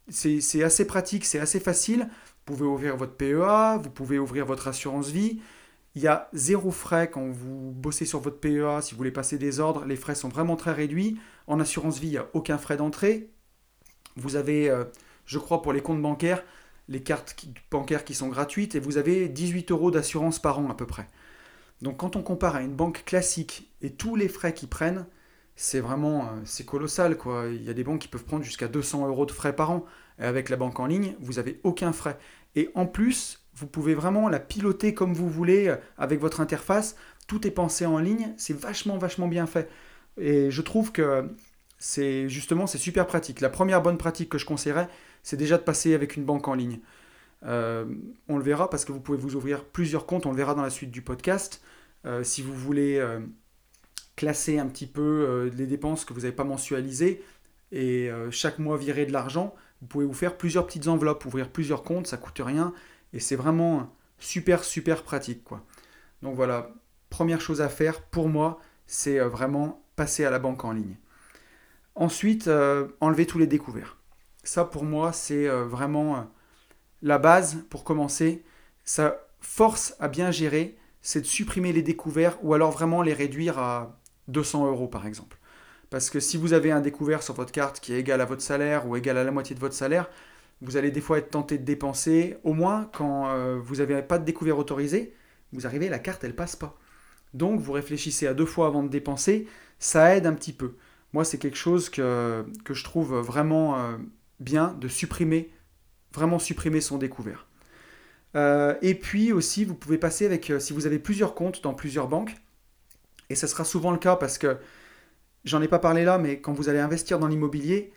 C'est 0.08 0.62
assez 0.62 0.87
pratique, 0.87 1.25
c'est 1.25 1.38
assez 1.38 1.60
facile. 1.60 2.08
Vous 2.46 2.55
pouvez 2.55 2.66
ouvrir 2.66 2.96
votre 2.96 3.14
PEA, 3.14 3.78
vous 3.82 3.90
pouvez 3.90 4.19
ouvrir 4.19 4.46
votre 4.46 4.69
assurance 4.69 5.08
vie. 5.08 5.40
Il 5.94 6.02
y 6.02 6.06
a 6.06 6.28
zéro 6.32 6.70
frais 6.70 7.10
quand 7.10 7.28
vous 7.28 7.72
bossez 7.72 8.05
sur 8.05 8.20
votre 8.20 8.38
PEA. 8.38 8.81
Si 8.82 8.93
vous 8.93 8.99
voulez 8.99 9.10
passer 9.10 9.38
des 9.38 9.60
ordres, 9.60 9.84
les 9.84 9.96
frais 9.96 10.14
sont 10.14 10.28
vraiment 10.28 10.56
très 10.56 10.72
réduits. 10.72 11.19
En 11.46 11.60
assurance 11.60 11.99
vie, 11.99 12.08
il 12.08 12.12
n'y 12.12 12.19
a 12.19 12.28
aucun 12.34 12.58
frais 12.58 12.76
d'entrée. 12.76 13.31
Vous 14.16 14.37
avez, 14.37 14.70
euh, 14.70 14.84
je 15.26 15.38
crois, 15.38 15.62
pour 15.62 15.72
les 15.72 15.81
comptes 15.81 16.02
bancaires, 16.02 16.43
les 16.88 17.02
cartes 17.02 17.37
bancaires 17.70 18.04
qui 18.04 18.14
sont 18.14 18.28
gratuites 18.28 18.75
et 18.75 18.81
vous 18.81 18.96
avez 18.96 19.28
18 19.28 19.70
euros 19.70 19.90
d'assurance 19.90 20.38
par 20.38 20.58
an 20.58 20.70
à 20.70 20.75
peu 20.75 20.87
près. 20.87 21.06
Donc 21.82 21.99
quand 21.99 22.16
on 22.16 22.22
compare 22.22 22.56
à 22.56 22.62
une 22.62 22.75
banque 22.75 23.04
classique 23.04 23.70
et 23.82 23.90
tous 23.90 24.16
les 24.16 24.28
frais 24.28 24.54
qu'ils 24.54 24.69
prennent, 24.69 25.06
c'est 25.60 25.81
vraiment 25.81 26.20
euh, 26.20 26.26
c'est 26.44 26.64
colossal. 26.64 27.16
Quoi. 27.16 27.49
Il 27.49 27.64
y 27.64 27.69
a 27.69 27.75
des 27.75 27.82
banques 27.82 28.00
qui 28.00 28.08
peuvent 28.08 28.25
prendre 28.25 28.44
jusqu'à 28.44 28.69
200 28.69 29.08
euros 29.08 29.26
de 29.26 29.32
frais 29.32 29.56
par 29.56 29.72
an. 29.72 29.84
Et 30.20 30.22
avec 30.22 30.50
la 30.50 30.56
banque 30.56 30.78
en 30.78 30.87
ligne, 30.87 31.16
vous 31.20 31.34
n'avez 31.34 31.60
aucun 31.64 31.93
frais. 31.93 32.16
Et 32.55 32.70
en 32.76 32.87
plus, 32.87 33.44
vous 33.56 33.66
pouvez 33.66 33.94
vraiment 33.94 34.28
la 34.28 34.38
piloter 34.38 34.94
comme 34.94 35.14
vous 35.14 35.28
voulez 35.28 35.66
euh, 35.66 35.76
avec 35.99 36.20
votre 36.20 36.40
interface. 36.40 36.94
Tout 37.26 37.44
est 37.44 37.50
pensé 37.50 37.87
en 37.87 37.99
ligne. 37.99 38.32
C'est 38.37 38.56
vachement, 38.56 38.99
vachement 38.99 39.26
bien 39.26 39.49
fait. 39.49 39.69
Et 40.16 40.52
je 40.52 40.62
trouve 40.62 40.93
que 40.93 41.28
c'est 41.78 42.28
justement 42.28 42.69
c'est 42.69 42.78
super 42.78 43.08
pratique. 43.08 43.40
La 43.40 43.50
première 43.50 43.82
bonne 43.82 43.99
pratique 43.99 44.28
que 44.28 44.38
je 44.38 44.46
conseillerais, 44.46 44.88
c'est 45.25 45.37
déjà 45.37 45.58
de 45.58 45.64
passer 45.64 45.93
avec 45.93 46.16
une 46.16 46.25
banque 46.25 46.46
en 46.46 46.54
ligne. 46.54 46.78
Euh, 47.44 47.84
on 48.28 48.37
le 48.37 48.44
verra 48.44 48.70
parce 48.70 48.84
que 48.84 48.93
vous 48.93 49.00
pouvez 49.00 49.19
vous 49.19 49.34
ouvrir 49.34 49.64
plusieurs 49.64 50.06
comptes. 50.06 50.25
On 50.25 50.31
le 50.31 50.37
verra 50.37 50.54
dans 50.54 50.62
la 50.62 50.70
suite 50.70 50.93
du 50.93 51.02
podcast. 51.02 51.61
si 52.22 52.43
vous 52.43 52.54
voulez 52.54 53.04
classer 54.18 54.58
un 54.58 54.66
petit 54.66 54.88
peu 54.88 55.00
euh, 55.00 55.50
les 55.56 55.66
dépenses 55.66 56.04
que 56.04 56.12
vous 56.12 56.22
n'avez 56.22 56.32
pas 56.32 56.44
mensualisées 56.44 57.22
et 57.70 58.10
euh, 58.10 58.32
chaque 58.32 58.58
mois 58.58 58.76
virer 58.76 59.06
de 59.06 59.12
l'argent, 59.12 59.54
vous 59.80 59.87
pouvez 59.87 60.04
vous 60.04 60.12
faire 60.12 60.37
plusieurs 60.37 60.66
petites 60.66 60.88
enveloppes, 60.88 61.25
ouvrir 61.25 61.50
plusieurs 61.50 61.84
comptes, 61.84 62.08
ça 62.08 62.16
coûte 62.16 62.40
rien 62.44 62.75
et 63.12 63.20
c'est 63.20 63.37
vraiment 63.37 63.94
super 64.18 64.64
super 64.64 65.04
pratique 65.04 65.44
quoi. 65.44 65.64
Donc 66.22 66.34
voilà, 66.34 66.72
première 67.10 67.40
chose 67.40 67.60
à 67.60 67.68
faire 67.68 68.02
pour 68.02 68.28
moi, 68.28 68.58
c'est 68.88 69.20
euh, 69.20 69.28
vraiment 69.28 69.84
passer 69.94 70.25
à 70.25 70.30
la 70.30 70.40
banque 70.40 70.64
en 70.64 70.72
ligne. 70.72 70.96
Ensuite, 71.94 72.48
enlever 73.00 73.26
tous 73.26 73.40
les 73.40 73.48
découverts. 73.48 73.96
Ça 74.44 74.64
pour 74.64 74.84
moi, 74.84 75.12
c'est 75.12 75.48
vraiment 75.48 76.30
la 77.02 77.18
base 77.18 77.64
pour 77.70 77.82
commencer. 77.82 78.44
Ça 78.84 79.26
force 79.40 79.96
à 79.98 80.06
bien 80.06 80.30
gérer, 80.30 80.78
c'est 81.02 81.22
de 81.22 81.26
supprimer 81.26 81.72
les 81.72 81.82
découverts 81.82 82.38
ou 82.44 82.54
alors 82.54 82.70
vraiment 82.70 83.02
les 83.02 83.14
réduire 83.14 83.58
à 83.58 83.98
200 84.28 84.66
euros 84.66 84.88
par 84.88 85.06
exemple. 85.06 85.38
Parce 85.90 86.11
que 86.11 86.20
si 86.20 86.37
vous 86.37 86.52
avez 86.52 86.70
un 86.70 86.80
découvert 86.80 87.23
sur 87.23 87.35
votre 87.35 87.52
carte 87.52 87.80
qui 87.80 87.92
est 87.92 88.00
égal 88.00 88.20
à 88.20 88.25
votre 88.25 88.42
salaire 88.42 88.87
ou 88.87 88.97
égal 88.97 89.16
à 89.16 89.25
la 89.25 89.30
moitié 89.30 89.54
de 89.54 89.61
votre 89.61 89.75
salaire, 89.75 90.08
vous 90.61 90.76
allez 90.76 90.90
des 90.90 91.00
fois 91.00 91.18
être 91.18 91.30
tenté 91.30 91.56
de 91.58 91.64
dépenser. 91.64 92.37
Au 92.44 92.52
moins, 92.52 92.90
quand 92.92 93.28
euh, 93.28 93.58
vous 93.62 93.76
n'avez 93.76 94.02
pas 94.02 94.18
de 94.18 94.25
découvert 94.25 94.58
autorisé, 94.58 95.14
vous 95.52 95.66
arrivez, 95.66 95.88
la 95.88 95.99
carte, 95.99 96.25
elle 96.25 96.35
passe 96.35 96.56
pas. 96.56 96.78
Donc, 97.32 97.61
vous 97.61 97.73
réfléchissez 97.73 98.26
à 98.26 98.35
deux 98.35 98.47
fois 98.47 98.66
avant 98.66 98.82
de 98.82 98.88
dépenser. 98.88 99.47
Ça 99.78 100.16
aide 100.16 100.26
un 100.26 100.35
petit 100.35 100.52
peu. 100.52 100.75
Moi, 101.12 101.25
c'est 101.25 101.38
quelque 101.38 101.56
chose 101.56 101.88
que, 101.88 102.44
je 102.68 102.85
trouve 102.85 103.16
vraiment 103.18 103.78
euh, 103.78 103.97
bien 104.40 104.75
de 104.78 104.88
supprimer, 104.88 105.50
vraiment 106.12 106.38
supprimer 106.38 106.80
son 106.80 106.99
découvert. 106.99 107.47
Euh, 108.37 108.75
et 108.82 108.94
puis 108.94 109.32
aussi, 109.32 109.64
vous 109.64 109.75
pouvez 109.75 109.97
passer 109.97 110.26
avec, 110.26 110.52
si 110.58 110.75
vous 110.75 110.87
avez 110.87 110.99
plusieurs 110.99 111.35
comptes 111.35 111.62
dans 111.62 111.73
plusieurs 111.73 112.08
banques, 112.08 112.35
et 113.30 113.35
ce 113.35 113.47
sera 113.47 113.64
souvent 113.64 113.90
le 113.90 113.99
cas 113.99 114.16
parce 114.16 114.38
que, 114.38 114.58
j'en 115.44 115.62
ai 115.62 115.68
pas 115.68 115.78
parlé 115.78 116.04
là, 116.04 116.18
mais 116.18 116.40
quand 116.40 116.52
vous 116.52 116.68
allez 116.68 116.78
investir 116.78 117.18
dans 117.18 117.28
l'immobilier, 117.28 117.92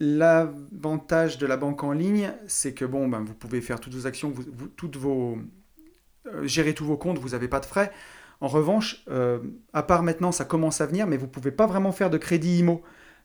l'avantage 0.00 1.38
de 1.38 1.46
la 1.46 1.56
banque 1.56 1.84
en 1.84 1.92
ligne, 1.92 2.32
c'est 2.46 2.74
que 2.74 2.84
bon, 2.84 3.08
ben, 3.08 3.20
vous 3.20 3.34
pouvez 3.34 3.60
faire 3.60 3.80
toutes 3.80 3.94
vos 3.94 4.06
actions, 4.06 4.30
vous, 4.30 4.68
toutes 4.68 4.96
vos, 4.96 5.38
euh, 6.26 6.46
gérer 6.46 6.74
tous 6.74 6.84
vos 6.84 6.96
comptes, 6.96 7.18
vous 7.18 7.30
n'avez 7.30 7.48
pas 7.48 7.60
de 7.60 7.66
frais. 7.66 7.92
En 8.40 8.48
revanche, 8.48 9.04
euh, 9.08 9.38
à 9.72 9.82
part 9.82 10.02
maintenant, 10.02 10.32
ça 10.32 10.44
commence 10.44 10.80
à 10.80 10.86
venir, 10.86 11.06
mais 11.06 11.16
vous 11.16 11.26
ne 11.26 11.30
pouvez 11.30 11.52
pas 11.52 11.66
vraiment 11.66 11.92
faire 11.92 12.10
de 12.10 12.18
crédit 12.18 12.58
IMO 12.58 12.82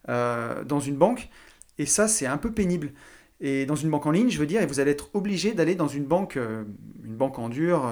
euh, 0.07 0.63
dans 0.63 0.79
une 0.79 0.95
banque. 0.95 1.29
Et 1.77 1.85
ça, 1.85 2.07
c'est 2.07 2.27
un 2.27 2.37
peu 2.37 2.51
pénible. 2.51 2.93
Et 3.41 3.65
dans 3.65 3.75
une 3.75 3.89
banque 3.89 4.05
en 4.05 4.11
ligne, 4.11 4.29
je 4.29 4.37
veux 4.37 4.45
dire, 4.45 4.65
vous 4.67 4.79
allez 4.79 4.91
être 4.91 5.09
obligé 5.13 5.53
d'aller 5.53 5.75
dans 5.75 5.87
une 5.87 6.05
banque, 6.05 6.35
une 6.35 7.15
banque 7.15 7.39
en 7.39 7.47
dur, 7.47 7.89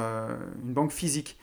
une 0.62 0.74
banque 0.74 0.92
physique. 0.92 1.40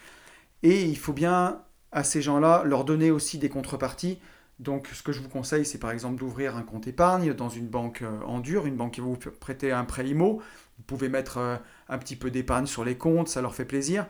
Et 0.63 0.83
il 0.83 0.99
faut 0.99 1.15
bien 1.15 1.63
à 1.95 2.05
ces 2.05 2.21
gens-là, 2.21 2.63
leur 2.67 2.85
donner 2.85 3.11
aussi 3.11 3.39
des 3.39 3.49
contreparties. 3.49 4.19
Donc, 4.59 4.89
ce 4.93 5.03
que 5.03 5.13
je 5.13 5.21
vous 5.21 5.29
conseille, 5.29 5.65
c'est 5.65 5.79
par 5.79 5.93
exemple 5.93 6.17
d'ouvrir 6.17 6.57
un 6.57 6.63
compte 6.63 6.87
épargne 6.87 7.33
dans 7.33 7.49
une 7.49 7.69
banque 7.69 8.03
euh, 8.03 8.21
en 8.27 8.41
dur, 8.41 8.67
une 8.67 8.77
banque 8.77 8.95
qui 8.95 9.01
va 9.01 9.07
vous 9.07 9.19
prêter 9.41 9.73
un 9.73 9.85
prêt 9.85 10.07
IMO. 10.07 10.43
Vous 10.77 10.85
pouvez 10.87 11.09
mettre 11.09 11.39
euh, 11.39 11.57
un 11.89 11.99
petit 11.99 12.17
peu 12.17 12.31
d'épargne 12.31 12.67
sur 12.67 12.85
les 12.85 12.97
comptes, 12.97 13.29
ça 13.29 13.41
leur 13.41 13.55
fait 13.55 13.65
plaisir. 13.65 14.07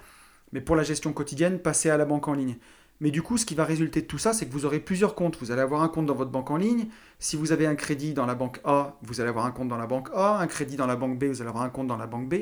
Mais 0.52 0.60
pour 0.60 0.76
la 0.76 0.82
gestion 0.82 1.12
quotidienne, 1.12 1.58
passez 1.58 1.90
à 1.90 1.96
la 1.96 2.04
banque 2.04 2.26
en 2.26 2.34
ligne. 2.34 2.56
Mais 3.00 3.10
du 3.10 3.22
coup, 3.22 3.36
ce 3.36 3.44
qui 3.44 3.54
va 3.54 3.64
résulter 3.64 4.02
de 4.02 4.06
tout 4.06 4.18
ça, 4.18 4.32
c'est 4.32 4.46
que 4.46 4.52
vous 4.52 4.64
aurez 4.64 4.80
plusieurs 4.80 5.14
comptes. 5.14 5.36
Vous 5.38 5.50
allez 5.50 5.62
avoir 5.62 5.82
un 5.82 5.88
compte 5.88 6.06
dans 6.06 6.14
votre 6.14 6.30
banque 6.30 6.50
en 6.50 6.56
ligne. 6.56 6.86
Si 7.18 7.36
vous 7.36 7.52
avez 7.52 7.66
un 7.66 7.74
crédit 7.74 8.14
dans 8.14 8.24
la 8.24 8.34
banque 8.34 8.60
A, 8.64 8.96
vous 9.02 9.20
allez 9.20 9.30
avoir 9.30 9.46
un 9.46 9.50
compte 9.50 9.68
dans 9.68 9.76
la 9.76 9.86
banque 9.86 10.08
A. 10.14 10.38
Un 10.38 10.46
crédit 10.46 10.76
dans 10.76 10.86
la 10.86 10.96
banque 10.96 11.18
B, 11.18 11.24
vous 11.24 11.40
allez 11.40 11.50
avoir 11.50 11.64
un 11.64 11.70
compte 11.70 11.86
dans 11.86 11.96
la 11.96 12.06
banque 12.06 12.28
B. 12.28 12.34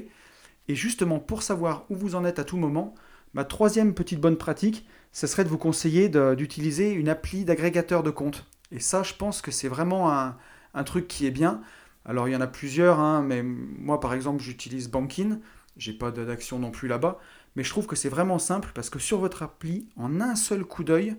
Et 0.69 0.75
justement, 0.75 1.19
pour 1.19 1.43
savoir 1.43 1.85
où 1.89 1.97
vous 1.97 2.15
en 2.15 2.25
êtes 2.25 2.39
à 2.39 2.45
tout 2.45 2.59
moment, 2.59 2.95
ma 3.35 3.45
troisième 3.45 3.95
petite 3.95 4.21
bonne 4.21 4.37
pratique, 4.37 4.87
ce 5.13 5.27
serait 5.27 5.45
de 5.45 5.49
vous 5.49 5.59
conseiller 5.59 6.09
d'utiliser 6.09 6.93
une 6.93 7.09
appli 7.09 7.45
d'agrégateur 7.45 8.03
de 8.03 8.11
comptes. 8.11 8.47
Et 8.71 8.81
ça, 8.81 9.03
je 9.03 9.15
pense 9.15 9.43
que 9.43 9.51
c'est 9.51 9.69
vraiment 9.69 10.11
un, 10.11 10.85
truc 10.85 11.07
qui 11.07 11.27
est 11.27 11.31
bien. 11.31 11.61
Alors, 12.05 12.29
il 12.29 12.33
y 12.33 12.37
en 12.37 12.41
a 12.41 12.47
plusieurs, 12.47 12.99
hein, 12.99 13.23
mais 13.23 13.43
moi, 13.43 14.01
par 14.01 14.15
exemple, 14.15 14.43
j'utilise 14.43 14.89
Bankin. 14.89 15.39
J'ai 15.77 15.93
pas 15.93 16.11
d'action 16.11 16.59
non 16.59 16.71
plus 16.71 16.89
là-bas. 16.89 17.19
Mais 17.55 17.65
je 17.65 17.71
trouve 17.71 17.87
que 17.87 17.97
c'est 17.97 18.09
vraiment 18.09 18.39
simple 18.39 18.71
parce 18.75 18.89
que 18.89 18.99
sur 18.99 19.19
votre 19.19 19.43
appli, 19.43 19.89
en 19.97 20.21
un 20.21 20.35
seul 20.35 20.65
coup 20.65 20.85
d'œil, 20.85 21.17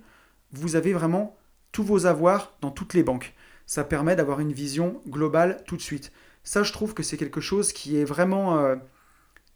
vous 0.51 0.75
avez 0.75 0.93
vraiment 0.93 1.37
tous 1.71 1.83
vos 1.83 2.07
avoirs 2.07 2.55
dans 2.61 2.71
toutes 2.71 2.95
les 2.95 3.03
banques. 3.03 3.33
Ça 3.67 3.83
permet 3.83 4.15
d'avoir 4.15 4.39
une 4.39 4.51
vision 4.51 5.01
globale 5.07 5.63
tout 5.67 5.77
de 5.77 5.81
suite. 5.81 6.11
Ça, 6.43 6.63
je 6.63 6.73
trouve 6.73 6.93
que 6.93 7.03
c'est 7.03 7.17
quelque 7.17 7.41
chose 7.41 7.71
qui 7.71 7.97
est 7.97 8.05
vraiment 8.05 8.57
euh, 8.57 8.75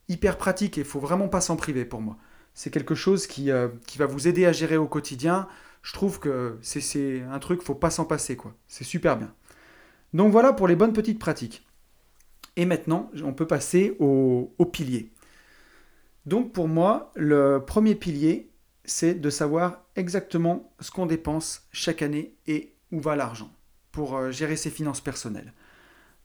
hyper 0.08 0.38
pratique 0.38 0.78
et 0.78 0.82
il 0.82 0.88
faut 0.88 1.00
vraiment 1.00 1.28
pas 1.28 1.42
s'en 1.42 1.56
priver 1.56 1.84
pour 1.84 2.02
moi. 2.02 2.18
C'est 2.58 2.72
quelque 2.72 2.96
chose 2.96 3.28
qui, 3.28 3.52
euh, 3.52 3.68
qui, 3.86 4.00
va 4.00 4.08
vous 4.08 4.28
aider 4.28 4.48
à 4.48 4.52
gérer 4.52 4.78
au 4.78 4.88
quotidien. 4.88 5.48
Je 5.84 5.94
trouve 5.94 6.20
que 6.20 6.58
c'est 6.64 7.22
un 7.22 7.38
truc, 7.38 7.62
faut 7.62 7.76
pas 7.76 7.92
s'en 7.92 8.04
passer. 8.04 8.36
C'est 8.68 8.84
super 8.84 9.16
bien. 9.16 9.32
Donc 10.16 10.32
voilà 10.32 10.54
pour 10.54 10.68
les 10.68 10.76
bonnes 10.76 10.92
petites 10.92 11.20
pratiques. 11.20 11.68
Et 12.56 12.66
maintenant, 12.66 13.12
on 13.24 13.34
peut 13.34 13.46
passer 13.46 13.96
au, 14.00 14.56
au 14.58 14.66
pilier. 14.66 15.12
Donc 16.26 16.52
pour 16.52 16.68
moi, 16.68 17.12
le 17.16 17.60
premier 17.60 17.94
pilier, 17.94 18.50
c'est 18.86 19.14
de 19.14 19.30
savoir 19.30 19.84
exactement 19.96 20.74
ce 20.80 20.90
qu'on 20.90 21.06
dépense 21.06 21.68
chaque 21.72 22.02
année 22.02 22.34
et 22.48 22.74
où 22.92 23.00
va 23.00 23.16
l'argent 23.16 23.52
pour 23.92 24.18
euh, 24.18 24.32
gérer 24.32 24.56
ses 24.56 24.72
finances 24.72 25.02
personnelles. 25.02 25.54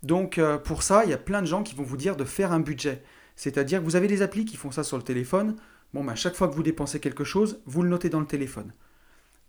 Donc 0.02 0.38
euh, 0.38 0.56
pour 0.56 0.82
ça, 0.82 1.04
il 1.04 1.10
y 1.10 1.14
a 1.14 1.18
plein 1.18 1.42
de 1.42 1.46
gens 1.46 1.62
qui 1.62 1.74
vont 1.74 1.82
vous 1.82 1.98
dire 1.98 2.16
de 2.16 2.24
faire 2.24 2.52
un 2.52 2.60
budget. 2.60 3.02
C'est-à-dire 3.36 3.80
que 3.80 3.84
vous 3.84 3.96
avez 3.96 4.08
des 4.08 4.22
applis 4.22 4.46
qui 4.46 4.56
font 4.56 4.70
ça 4.70 4.82
sur 4.82 4.96
le 4.96 5.02
téléphone. 5.02 5.56
Bon, 5.92 6.04
ben, 6.04 6.14
chaque 6.14 6.34
fois 6.34 6.49
que 6.49 6.54
vous 6.54 6.62
dépensez 6.62 7.00
quelque 7.00 7.25
chose, 7.25 7.61
vous 7.66 7.82
le 7.82 7.88
notez 7.90 8.08
dans 8.08 8.20
le 8.20 8.26
téléphone. 8.26 8.72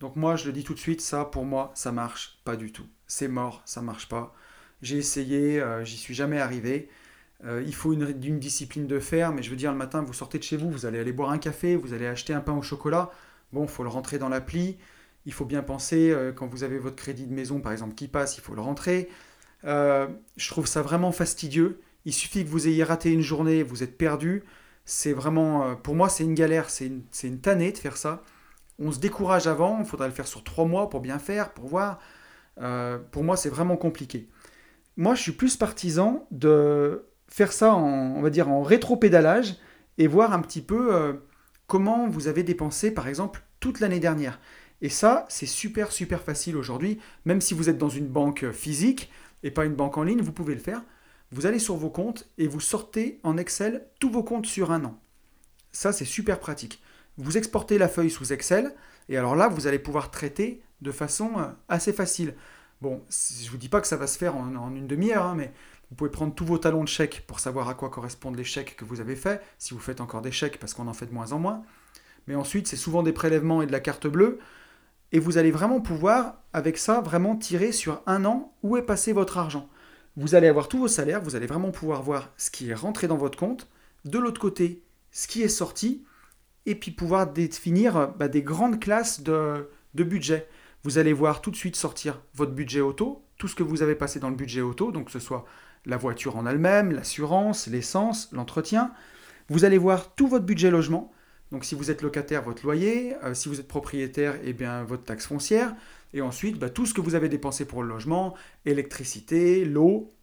Donc 0.02 0.18
moi, 0.18 0.36
je 0.36 0.46
le 0.46 0.52
dis 0.52 0.66
tout 0.66 0.74
de 0.74 0.80
suite, 0.80 1.00
ça, 1.00 1.24
pour 1.24 1.46
moi, 1.46 1.72
ça 1.76 1.94
marche 1.94 2.42
pas 2.44 2.58
du 2.58 2.74
tout. 2.74 2.86
C'est 3.08 3.30
mort, 3.30 3.62
ça 3.66 3.82
marche 3.82 4.10
pas. 4.10 4.36
J'ai 4.82 4.98
essayé, 4.98 5.62
euh, 5.62 5.86
j'y 5.86 5.96
suis 5.96 6.14
jamais 6.14 6.42
arrivé. 6.42 6.90
Euh, 7.46 7.64
il 7.66 7.74
faut 7.74 7.94
une, 7.94 8.12
discipline 8.40 8.88
de 8.88 9.00
fer, 9.00 9.32
mais 9.32 9.42
je 9.42 9.50
veux 9.50 9.56
dire, 9.56 9.72
le 9.72 9.78
matin, 9.78 10.02
vous 10.04 10.12
sortez 10.12 10.38
de 10.40 10.44
chez 10.44 10.58
vous, 10.58 10.70
vous 10.70 10.86
allez 10.86 11.00
aller 11.00 11.14
boire 11.14 11.30
un 11.32 11.38
café, 11.38 11.78
vous 11.78 11.94
allez 11.94 12.08
acheter 12.08 12.34
un 12.34 12.42
pain 12.42 12.54
au 12.54 12.62
chocolat. 12.62 13.12
Bon, 13.54 13.64
il 13.64 13.70
faut 13.70 13.84
le 13.84 13.90
rentrer 13.90 14.20
dans 14.20 14.28
l'appli. 14.30 14.78
Il 15.26 15.32
faut 15.32 15.46
bien 15.46 15.64
penser, 15.64 16.12
euh, 16.12 16.34
quand 16.34 16.48
vous 16.48 16.64
avez 16.66 16.80
votre 16.80 16.98
crédit 16.98 17.26
de 17.26 17.34
maison, 17.34 17.62
par 17.62 17.72
exemple, 17.72 17.96
qui 17.96 18.10
passe, 18.10 18.38
il 18.38 18.42
faut 18.42 18.56
le 18.56 18.62
rentrer. 18.62 19.10
je 19.64 20.50
trouve 20.50 20.68
ça 20.68 20.82
vraiment 20.82 21.14
fastidieux. 21.14 21.80
Il 22.04 22.14
suffit 22.14 22.44
que 22.44 22.50
vous 22.50 22.68
ayez 22.68 22.84
raté 22.84 23.12
une 23.12 23.22
journée, 23.22 23.64
vous 23.64 23.84
êtes 23.84 23.98
perdu. 23.98 24.44
C'est 24.86 25.14
vraiment, 25.14 25.64
euh, 25.66 25.76
pour 25.76 25.96
moi, 25.96 26.10
c'est 26.10 26.24
une 26.24 26.34
galère, 26.34 26.70
c'est 26.70 26.88
une, 26.88 27.04
une, 27.24 27.40
tannée 27.40 27.72
de 27.72 27.78
faire 27.78 27.98
ça. 27.98 28.22
On 28.80 28.92
se 28.92 29.00
décourage 29.00 29.48
avant, 29.48 29.80
il 29.80 29.86
faudrait 29.86 30.08
le 30.08 30.14
faire 30.14 30.28
sur 30.28 30.44
trois 30.44 30.66
mois 30.66 30.90
pour 30.90 31.00
bien 31.00 31.20
faire, 31.20 31.54
pour 31.54 31.68
voir. 31.68 32.00
Euh, 32.62 33.00
pour 33.12 33.24
moi, 33.24 33.38
c'est 33.38 33.50
vraiment 33.50 33.78
compliqué. 33.78 34.30
Moi, 34.98 35.16
je 35.16 35.22
suis 35.22 35.32
plus 35.32 35.56
partisan 35.58 36.28
de 36.32 37.06
faire 37.28 37.54
ça 37.54 37.74
en, 37.74 38.22
va 38.22 38.30
dire, 38.30 38.50
en 38.50 38.62
rétro-pédalage 38.62 39.56
et 39.98 40.08
voir 40.08 40.34
un 40.34 40.42
petit 40.42 40.62
peu 40.62 40.94
euh, 40.94 41.14
comment 41.68 42.08
vous 42.08 42.28
avez 42.28 42.44
dépensé, 42.44 42.92
par 42.92 43.08
exemple, 43.08 43.42
toute 43.60 43.80
l'année 43.80 44.00
dernière. 44.00 44.40
Et 44.82 44.90
ça, 44.90 45.26
c'est 45.30 45.46
super, 45.46 45.92
super 45.94 46.22
facile 46.22 46.58
aujourd'hui. 46.58 47.00
Même 47.26 47.40
si 47.40 47.54
vous 47.54 47.70
êtes 47.70 47.78
dans 47.78 47.90
une 47.90 48.08
banque 48.08 48.52
physique 48.52 49.10
et 49.44 49.52
pas 49.52 49.66
une 49.66 49.76
banque 49.76 49.98
en 49.98 50.04
ligne, 50.04 50.22
vous 50.22 50.34
pouvez 50.34 50.56
le 50.56 50.60
faire 50.60 50.84
vous 51.34 51.48
allez 51.48 51.58
sur 51.58 51.76
vos 51.76 51.90
comptes 51.90 52.30
et 52.38 52.48
vous 52.48 52.60
sortez 52.60 53.20
en 53.24 53.38
Excel 53.38 53.88
tous 54.00 54.12
vos 54.12 54.24
comptes 54.24 54.46
sur 54.46 54.72
un 54.72 54.86
an. 54.86 55.00
Ça, 55.72 55.92
c'est 55.92 56.06
super 56.06 56.40
pratique. 56.40 56.80
Vous 57.18 57.38
exportez 57.38 57.80
la 57.80 57.90
feuille 57.90 58.12
sous 58.12 58.32
Excel 58.32 58.76
et 59.10 59.18
alors 59.18 59.36
là, 59.36 59.48
vous 59.48 59.66
allez 59.66 59.80
pouvoir 59.80 60.12
traiter 60.12 60.62
de 60.82 60.92
façon 60.92 61.32
euh, 61.40 61.48
assez 61.70 61.92
facile. 61.92 62.36
Bon, 62.82 63.02
je 63.10 63.46
ne 63.46 63.50
vous 63.50 63.58
dis 63.58 63.68
pas 63.68 63.82
que 63.82 63.88
ça 63.88 63.98
va 63.98 64.06
se 64.06 64.20
faire 64.20 64.36
en, 64.36 64.76
une 64.76 64.86
demi-heure, 64.86 65.26
hein, 65.26 65.34
mais 65.36 65.52
vous 65.90 65.96
pouvez 65.96 66.12
prendre 66.12 66.36
tous 66.36 66.46
vos 66.46 66.60
talons 66.60 66.84
de 66.84 66.88
chèques 66.88 67.24
pour 67.26 67.40
savoir 67.40 67.68
à 67.68 67.74
quoi 67.74 67.90
correspondent 67.90 68.38
les 68.38 68.44
chèques 68.44 68.76
que 68.76 68.86
vous 68.86 69.02
avez 69.02 69.16
faits, 69.16 69.42
si 69.58 69.74
vous 69.74 69.80
faites 69.80 70.02
encore 70.02 70.22
des 70.22 70.32
chèques 70.32 70.60
parce 70.60 70.76
qu'on 70.76 70.88
en 70.88 70.94
fait 70.94 71.08
de 71.08 71.14
moins 71.14 71.32
en 71.32 71.40
moins. 71.40 71.64
Mais 72.28 72.36
ensuite, 72.36 72.68
c'est 72.68 72.76
souvent 72.76 73.02
des 73.02 73.14
prélèvements 73.14 73.64
et 73.64 73.66
de 73.66 73.72
la 73.72 73.80
carte 73.80 74.06
bleue. 74.06 74.38
Et 75.12 75.20
vous 75.20 75.40
allez 75.40 75.52
vraiment 75.52 75.82
pouvoir, 75.82 76.36
avec 76.54 76.78
ça, 76.78 77.02
vraiment 77.02 77.36
tirer 77.36 77.72
sur 77.72 78.04
un 78.06 78.24
an 78.24 78.54
où 78.62 78.78
est 78.78 78.84
passé 78.84 79.14
votre 79.14 79.40
argent 79.40 79.68
vous 80.16 80.36
allez 80.36 80.48
avoir 80.48 80.68
tous 80.68 80.78
vos 80.78 80.88
salaires, 80.88 81.22
vous 81.22 81.36
allez 81.36 81.48
vraiment 81.48 81.72
pouvoir 81.72 82.04
voir 82.04 82.32
ce 82.38 82.52
qui 82.52 82.70
est 82.70 82.76
rentré 82.76 83.08
dans 83.08 83.18
votre 83.18 83.38
compte, 83.38 83.68
de 84.06 84.20
l'autre 84.20 84.40
côté, 84.40 84.84
ce 85.12 85.28
qui 85.28 85.42
est 85.42 85.50
sorti, 85.50 86.04
et 86.66 86.76
puis 86.76 86.92
pouvoir 86.92 87.32
définir 87.32 88.14
bah, 88.18 88.28
des 88.28 88.44
grandes 88.44 88.80
classes 88.80 89.22
de, 89.22 89.68
budget. 89.94 90.48
Vous 90.84 90.98
allez 90.98 91.14
voir 91.14 91.42
tout 91.42 91.52
de 91.52 91.56
suite 91.56 91.76
sortir 91.76 92.22
votre 92.36 92.52
budget 92.52 92.82
auto, 92.82 93.24
tout 93.38 93.48
ce 93.48 93.56
que 93.56 93.64
vous 93.64 93.82
avez 93.82 93.96
passé 93.96 94.20
dans 94.20 94.30
le 94.30 94.36
budget 94.36 94.62
auto, 94.62 94.92
donc 94.92 95.10
ce 95.10 95.20
soit 95.20 95.46
la 95.86 95.98
voiture 95.98 96.38
en 96.38 96.46
elle-même, 96.46 96.92
l'assurance, 96.92 97.68
l'essence, 97.68 98.30
l'entretien. 98.32 98.92
Vous 99.50 99.66
allez 99.66 99.78
voir 99.78 100.16
tout 100.16 100.28
votre 100.28 100.46
budget 100.46 100.72
logement. 100.72 101.12
Donc 101.52 101.66
si 101.66 101.76
vous 101.76 101.92
êtes 101.92 102.02
locataire, 102.02 102.42
votre 102.42 102.64
loyer, 102.64 103.16
euh, 103.24 103.34
si 103.34 103.50
vous 103.50 103.60
êtes 103.60 103.68
propriétaire, 103.68 104.36
eh 104.44 104.54
bien 104.54 104.84
votre 104.84 105.04
taxe 105.04 105.28
foncière. 105.28 105.76
Et 106.14 106.22
ensuite, 106.22 106.60
bah, 106.60 106.70
tout 106.70 106.86
ce 106.86 106.94
que 106.94 107.02
vous 107.02 107.16
avez 107.16 107.30
dépensé 107.30 107.66
pour 107.66 107.84
le 107.84 107.90
logement, 107.90 108.36
électricité, 108.66 109.66
l'eau, 109.66 110.14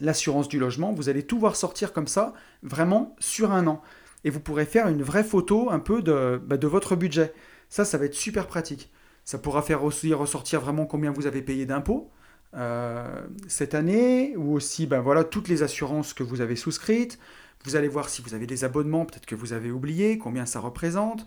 l'assurance 0.00 0.48
du 0.48 0.58
logement, 0.58 0.92
vous 0.92 1.08
allez 1.08 1.24
tout 1.24 1.38
voir 1.38 1.56
sortir 1.56 1.92
comme 1.92 2.06
ça, 2.06 2.32
vraiment 2.62 3.16
sur 3.18 3.52
un 3.52 3.66
an. 3.66 3.82
Et 4.24 4.30
vous 4.30 4.40
pourrez 4.40 4.64
faire 4.64 4.88
une 4.88 5.02
vraie 5.02 5.24
photo 5.24 5.70
un 5.70 5.78
peu 5.78 6.02
de, 6.02 6.40
bah, 6.44 6.56
votre 6.62 6.96
budget. 6.96 7.32
Ça, 7.68 7.84
ça 7.84 7.98
va 7.98 8.06
être 8.06 8.14
super 8.14 8.46
pratique. 8.46 8.90
Ça 9.24 9.38
pourra 9.38 9.62
faire 9.62 9.84
aussi 9.84 10.14
ressortir 10.14 10.60
vraiment 10.60 10.86
combien 10.86 11.12
vous 11.12 11.26
avez 11.26 11.42
payé 11.42 11.66
d'impôts 11.66 12.10
euh, 12.54 13.20
cette 13.46 13.74
année, 13.74 14.34
ou 14.36 14.54
aussi 14.54 14.86
ben 14.86 15.00
voilà, 15.00 15.22
toutes 15.22 15.48
les 15.48 15.62
assurances 15.62 16.14
que 16.14 16.22
vous 16.22 16.40
avez 16.40 16.56
souscrites. 16.56 17.18
Vous 17.64 17.76
allez 17.76 17.88
voir 17.88 18.08
si 18.08 18.22
vous 18.22 18.34
avez 18.34 18.46
des 18.46 18.64
abonnements, 18.64 19.04
peut-être 19.04 19.26
que 19.26 19.34
vous 19.34 19.52
avez 19.52 19.70
oublié, 19.70 20.16
combien 20.16 20.46
ça 20.46 20.60
représente. 20.60 21.26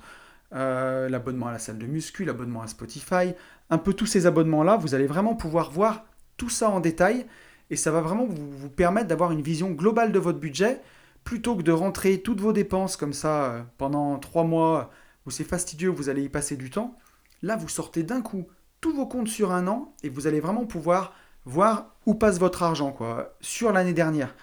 Euh, 0.54 1.08
l'abonnement 1.08 1.48
à 1.48 1.54
la 1.54 1.60
salle 1.60 1.78
de 1.78 1.86
muscu, 1.86 2.26
l'abonnement 2.26 2.62
à 2.62 2.68
Spotify, 2.68 3.34
un 3.70 3.78
peu 3.78 3.94
tous 3.94 4.06
ces 4.06 4.26
abonnements-là, 4.26 4.76
vous 4.76 4.94
allez 4.96 5.08
vraiment 5.08 5.34
pouvoir 5.34 5.72
voir 5.72 6.04
tout 6.36 6.50
ça 6.50 6.70
en 6.70 6.82
détail 6.82 7.26
et 7.70 7.78
ça 7.78 7.90
va 7.90 8.02
vraiment 8.02 8.26
vous, 8.26 8.70
permettre 8.70 9.08
d'avoir 9.08 9.32
une 9.32 9.42
vision 9.42 9.72
globale 9.72 10.12
de 10.12 10.20
votre 10.20 10.40
budget 10.40 10.82
plutôt 11.24 11.56
que 11.56 11.62
de 11.62 11.72
rentrer 11.72 12.22
toutes 12.22 12.42
vos 12.42 12.52
dépenses 12.52 12.98
comme 12.98 13.14
ça 13.14 13.46
euh, 13.46 13.62
pendant 13.78 14.20
trois 14.20 14.44
mois 14.44 14.92
où 15.26 15.32
c'est 15.32 15.46
fastidieux, 15.46 15.90
vous 15.90 16.10
allez 16.10 16.24
y 16.24 16.30
passer 16.30 16.58
du 16.58 16.70
temps. 16.70 16.98
Là, 17.44 17.56
vous 17.56 17.70
sortez 17.70 18.04
d'un 18.04 18.22
coup 18.22 18.48
tous 18.82 18.94
vos 18.94 19.06
comptes 19.06 19.30
sur 19.30 19.54
un 19.54 19.68
an 19.68 19.94
et 20.04 20.10
vous 20.10 20.28
allez 20.28 20.42
vraiment 20.42 20.66
pouvoir 20.66 21.14
voir 21.46 21.96
où 22.06 22.14
passe 22.14 22.40
votre 22.40 22.64
argent 22.64 22.92
quoi, 22.92 23.38
sur 23.40 23.72
l'année 23.72 23.94
dernière. 23.94 24.36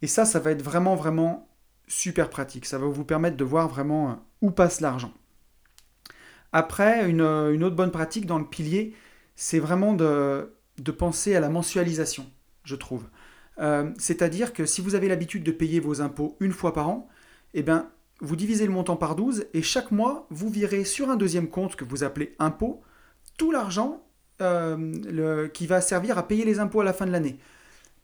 Et 0.00 0.06
ça, 0.06 0.24
ça 0.24 0.38
va 0.38 0.52
être 0.52 0.62
vraiment, 0.62 0.94
vraiment 0.94 1.46
super 1.88 2.30
pratique. 2.30 2.64
Ça 2.64 2.78
va 2.78 2.86
vous 2.86 3.04
permettre 3.04 3.36
de 3.36 3.44
voir 3.44 3.68
vraiment 3.68 4.10
euh, 4.10 4.14
où 4.40 4.50
passe 4.50 4.80
l'argent. 4.80 5.12
Après, 6.52 7.08
une, 7.08 7.22
autre 7.22 7.76
bonne 7.76 7.90
pratique 7.90 8.26
dans 8.26 8.38
le 8.38 8.46
pilier, 8.46 8.94
c'est 9.34 9.58
vraiment 9.58 9.92
de, 9.92 10.50
penser 10.96 11.34
à 11.34 11.40
la 11.40 11.48
mensualisation, 11.48 12.26
je 12.64 12.76
trouve. 12.76 13.04
Euh, 13.58 13.90
c'est-à-dire 13.98 14.52
que 14.52 14.66
si 14.66 14.80
vous 14.80 14.94
avez 14.94 15.08
l'habitude 15.08 15.42
de 15.42 15.52
payer 15.52 15.80
vos 15.80 16.00
impôts 16.00 16.36
une 16.40 16.52
fois 16.52 16.72
par 16.72 16.88
an, 16.88 17.08
eh 17.54 17.62
bien, 17.62 17.90
vous 18.20 18.36
divisez 18.36 18.66
le 18.66 18.72
montant 18.72 18.96
par 18.96 19.16
12 19.16 19.46
et 19.54 19.62
chaque 19.62 19.90
mois, 19.90 20.26
vous 20.30 20.48
virez 20.48 20.84
sur 20.84 21.10
un 21.10 21.16
deuxième 21.16 21.48
compte 21.48 21.76
que 21.76 21.84
vous 21.84 22.04
appelez 22.04 22.34
impôt 22.38 22.82
tout 23.36 23.50
l'argent 23.50 24.02
euh, 24.42 25.48
qui 25.48 25.66
va 25.66 25.80
servir 25.80 26.18
à 26.18 26.26
payer 26.26 26.44
les 26.44 26.58
impôts 26.58 26.80
à 26.80 26.84
la 26.84 26.92
fin 26.92 27.06
de 27.06 27.12
l'année. 27.12 27.38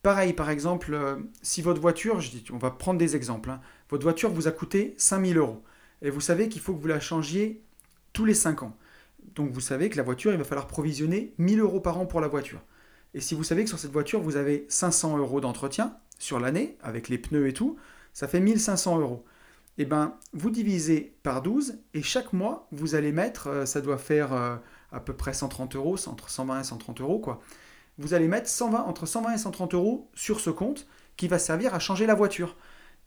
Pareil, 0.02 0.32
par 0.32 0.50
exemple, 0.50 0.94
euh, 0.94 1.16
si 1.42 1.62
votre 1.62 1.80
voiture, 1.80 2.18
on 2.52 2.58
va 2.58 2.70
prendre 2.70 2.98
des 2.98 3.14
exemples, 3.14 3.50
hein, 3.50 3.60
votre 3.88 4.02
voiture 4.02 4.30
vous 4.30 4.48
a 4.48 4.50
coûté 4.50 4.94
5000 4.96 5.38
euros 5.38 5.62
et 6.02 6.10
vous 6.10 6.20
savez 6.20 6.48
qu'il 6.48 6.60
faut 6.60 6.74
que 6.74 6.80
vous 6.80 6.88
la 6.88 7.00
changiez 7.00 7.62
tous 8.12 8.24
les 8.24 8.34
5 8.34 8.62
ans. 8.62 8.76
Donc 9.34 9.50
vous 9.50 9.60
savez 9.60 9.88
que 9.88 9.96
la 9.96 10.02
voiture, 10.02 10.32
il 10.32 10.38
va 10.38 10.44
falloir 10.44 10.66
provisionner 10.66 11.34
1000 11.38 11.60
euros 11.60 11.80
par 11.80 11.98
an 11.98 12.06
pour 12.06 12.20
la 12.20 12.28
voiture. 12.28 12.60
Et 13.14 13.20
si 13.20 13.34
vous 13.34 13.44
savez 13.44 13.64
que 13.64 13.68
sur 13.68 13.78
cette 13.78 13.92
voiture, 13.92 14.20
vous 14.20 14.36
avez 14.36 14.66
500 14.68 15.18
euros 15.18 15.40
d'entretien 15.40 15.96
sur 16.18 16.40
l'année, 16.40 16.76
avec 16.82 17.08
les 17.08 17.18
pneus 17.18 17.48
et 17.48 17.52
tout, 17.52 17.76
ça 18.12 18.28
fait 18.28 18.40
1500 18.40 19.00
euros. 19.00 19.24
eh 19.78 19.84
ben, 19.84 20.16
vous 20.32 20.50
divisez 20.50 21.14
par 21.22 21.42
12 21.42 21.78
et 21.94 22.02
chaque 22.02 22.32
mois, 22.32 22.68
vous 22.72 22.94
allez 22.94 23.12
mettre, 23.12 23.48
euh, 23.48 23.66
ça 23.66 23.80
doit 23.80 23.98
faire 23.98 24.32
euh, 24.32 24.56
à 24.92 25.00
peu 25.00 25.14
près 25.14 25.32
130 25.32 25.76
euros, 25.76 25.96
entre 26.08 26.30
120 26.30 26.60
et 26.60 26.64
130 26.64 27.00
euros, 27.00 27.18
quoi. 27.18 27.40
Vous 27.98 28.14
allez 28.14 28.28
mettre 28.28 28.48
120, 28.48 28.82
entre 28.84 29.06
120 29.06 29.34
et 29.34 29.38
130 29.38 29.74
euros 29.74 30.10
sur 30.14 30.40
ce 30.40 30.50
compte 30.50 30.86
qui 31.16 31.28
va 31.28 31.38
servir 31.38 31.74
à 31.74 31.78
changer 31.78 32.06
la 32.06 32.14
voiture. 32.14 32.56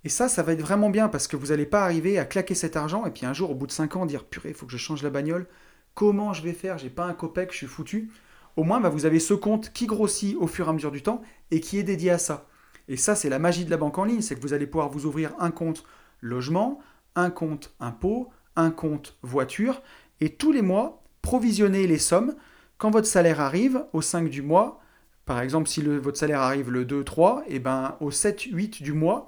Et 0.05 0.09
ça, 0.09 0.29
ça 0.29 0.43
va 0.43 0.53
être 0.53 0.61
vraiment 0.61 0.91
bien 0.91 1.09
parce 1.09 1.27
que 1.27 1.35
vous 1.35 1.47
n'allez 1.47 1.65
pas 1.65 1.83
arriver 1.83 2.19
à 2.19 2.25
claquer 2.25 2.53
cet 2.53 2.77
argent 2.77 3.07
et 3.07 3.11
puis 3.11 3.25
un 3.25 3.33
jour, 3.33 3.49
au 3.49 3.55
bout 3.55 3.65
de 3.65 3.71
5 3.71 3.95
ans, 3.95 4.05
dire 4.05 4.23
purée, 4.23 4.49
il 4.49 4.55
faut 4.55 4.67
que 4.67 4.71
je 4.71 4.77
change 4.77 5.01
la 5.01 5.09
bagnole. 5.09 5.47
Comment 5.95 6.31
je 6.31 6.43
vais 6.43 6.53
faire? 6.53 6.77
J'ai 6.77 6.91
pas 6.91 7.05
un 7.05 7.13
copec, 7.13 7.51
je 7.51 7.57
suis 7.57 7.67
foutu. 7.67 8.11
Au 8.55 8.63
moins, 8.63 8.79
bah, 8.79 8.89
vous 8.89 9.07
avez 9.07 9.19
ce 9.19 9.33
compte 9.33 9.73
qui 9.73 9.87
grossit 9.87 10.37
au 10.37 10.45
fur 10.45 10.67
et 10.67 10.69
à 10.69 10.73
mesure 10.73 10.91
du 10.91 11.01
temps 11.01 11.23
et 11.49 11.59
qui 11.59 11.79
est 11.79 11.83
dédié 11.83 12.11
à 12.11 12.19
ça. 12.19 12.47
Et 12.87 12.97
ça, 12.97 13.15
c'est 13.15 13.29
la 13.29 13.39
magie 13.39 13.65
de 13.65 13.71
la 13.71 13.77
banque 13.77 13.97
en 13.97 14.05
ligne, 14.05 14.21
c'est 14.21 14.35
que 14.35 14.41
vous 14.41 14.53
allez 14.53 14.67
pouvoir 14.67 14.89
vous 14.89 15.07
ouvrir 15.07 15.33
un 15.39 15.49
compte 15.49 15.83
logement, 16.21 16.79
un 17.15 17.31
compte 17.31 17.73
impôt, 17.79 18.29
un 18.55 18.69
compte 18.69 19.17
voiture, 19.23 19.81
et 20.21 20.29
tous 20.29 20.51
les 20.51 20.61
mois, 20.61 21.03
provisionner 21.23 21.87
les 21.87 21.97
sommes. 21.97 22.35
Quand 22.77 22.91
votre 22.91 23.07
salaire 23.07 23.41
arrive, 23.41 23.85
au 23.91 24.03
5 24.03 24.29
du 24.29 24.43
mois, 24.43 24.81
par 25.25 25.41
exemple, 25.41 25.67
si 25.67 25.81
votre 25.81 26.17
salaire 26.19 26.41
arrive 26.41 26.69
le 26.69 26.85
2-3, 26.85 27.41
et 27.47 27.57
ben 27.57 27.97
au 28.01 28.11
7-8 28.11 28.83
du 28.83 28.93
mois, 28.93 29.27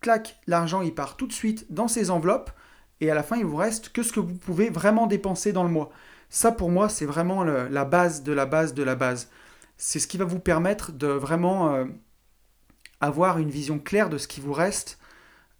clac, 0.00 0.40
l'argent 0.46 0.82
il 0.82 0.94
part 0.94 1.16
tout 1.16 1.26
de 1.26 1.32
suite 1.32 1.66
dans 1.70 1.88
ces 1.88 2.10
enveloppes, 2.10 2.50
et 3.00 3.10
à 3.10 3.14
la 3.14 3.22
fin 3.22 3.36
il 3.36 3.44
vous 3.44 3.56
reste 3.56 3.90
que 3.90 4.02
ce 4.02 4.12
que 4.12 4.20
vous 4.20 4.34
pouvez 4.34 4.70
vraiment 4.70 5.06
dépenser 5.06 5.52
dans 5.52 5.64
le 5.64 5.70
mois. 5.70 5.90
Ça 6.30 6.52
pour 6.52 6.70
moi 6.70 6.88
c'est 6.88 7.06
vraiment 7.06 7.44
la 7.44 7.84
base 7.84 8.22
de 8.22 8.32
la 8.32 8.46
base 8.46 8.74
de 8.74 8.82
la 8.82 8.94
base. 8.94 9.30
C'est 9.76 9.98
ce 9.98 10.06
qui 10.08 10.18
va 10.18 10.24
vous 10.24 10.40
permettre 10.40 10.92
de 10.92 11.06
vraiment 11.06 11.72
euh, 11.74 11.84
avoir 13.00 13.38
une 13.38 13.50
vision 13.50 13.78
claire 13.78 14.10
de 14.10 14.18
ce 14.18 14.26
qui 14.26 14.40
vous 14.40 14.52
reste 14.52 14.98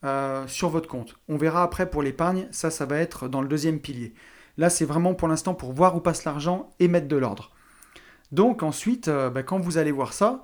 euh, 0.05 0.47
sur 0.47 0.69
votre 0.71 0.89
compte. 0.89 1.17
On 1.29 1.37
verra 1.37 1.63
après 1.63 1.89
pour 1.89 2.03
l'épargne, 2.03 2.49
ça 2.51 2.71
ça 2.71 2.87
va 2.87 2.99
être 2.99 3.29
dans 3.29 3.43
le 3.43 3.49
deuxième 3.49 3.81
pilier. 3.81 4.15
Là 4.57 4.71
c'est 4.71 4.85
vraiment 4.85 5.15
pour 5.15 5.29
l'instant 5.29 5.55
pour 5.55 5.73
voir 5.73 5.97
où 5.97 6.01
passe 6.01 6.25
l'argent 6.25 6.71
et 6.81 6.89
mettre 6.89 7.09
de 7.09 7.17
l'ordre. 7.17 7.53
Donc 8.33 8.63
ensuite, 8.63 9.09
euh, 9.09 9.31
bah, 9.31 9.43
quand 9.43 9.59
vous 9.59 9.79
allez 9.79 9.93
voir 9.93 10.13
ça, 10.13 10.43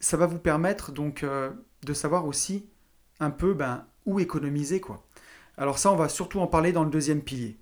ça 0.00 0.16
va 0.16 0.26
vous 0.26 0.38
permettre 0.40 0.90
donc 0.90 1.24
de 1.84 1.92
savoir 1.92 2.26
aussi 2.26 2.66
un 3.20 3.30
peu 3.30 3.54
ben, 3.54 3.86
où 4.06 4.20
économiser. 4.20 4.80
quoi. 4.80 5.04
Alors 5.56 5.78
ça, 5.78 5.92
on 5.92 5.96
va 5.96 6.08
surtout 6.08 6.40
en 6.40 6.46
parler 6.46 6.72
dans 6.72 6.84
le 6.84 6.90
deuxième 6.90 7.22
pilier. 7.22 7.56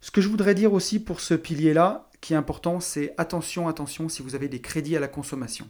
Ce 0.00 0.10
que 0.10 0.20
je 0.20 0.28
voudrais 0.28 0.54
dire 0.54 0.72
aussi 0.72 1.00
pour 1.00 1.20
ce 1.20 1.34
pilier-là, 1.34 2.08
qui 2.20 2.34
est 2.34 2.36
important, 2.36 2.80
c'est 2.80 3.14
attention, 3.18 3.68
attention 3.68 4.08
si 4.08 4.22
vous 4.22 4.34
avez 4.34 4.48
des 4.48 4.60
crédits 4.60 4.96
à 4.96 5.00
la 5.00 5.08
consommation. 5.08 5.68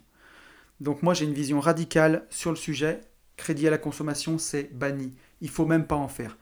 Donc 0.81 1.03
moi, 1.03 1.15
j'ai 1.15 1.25
une 1.25 1.33
vision 1.33 1.61
radicale 1.61 2.27
sur 2.29 2.51
le 2.51 2.57
sujet. 2.57 3.01
Crédit 3.37 3.67
à 3.67 3.71
la 3.71 3.79
consommation, 3.79 4.39
c'est 4.39 4.75
banni. 4.75 5.15
Il 5.41 5.49
faut 5.49 5.65
même 5.65 5.87
pas 5.87 5.97
en 5.97 6.09
faire. 6.09 6.37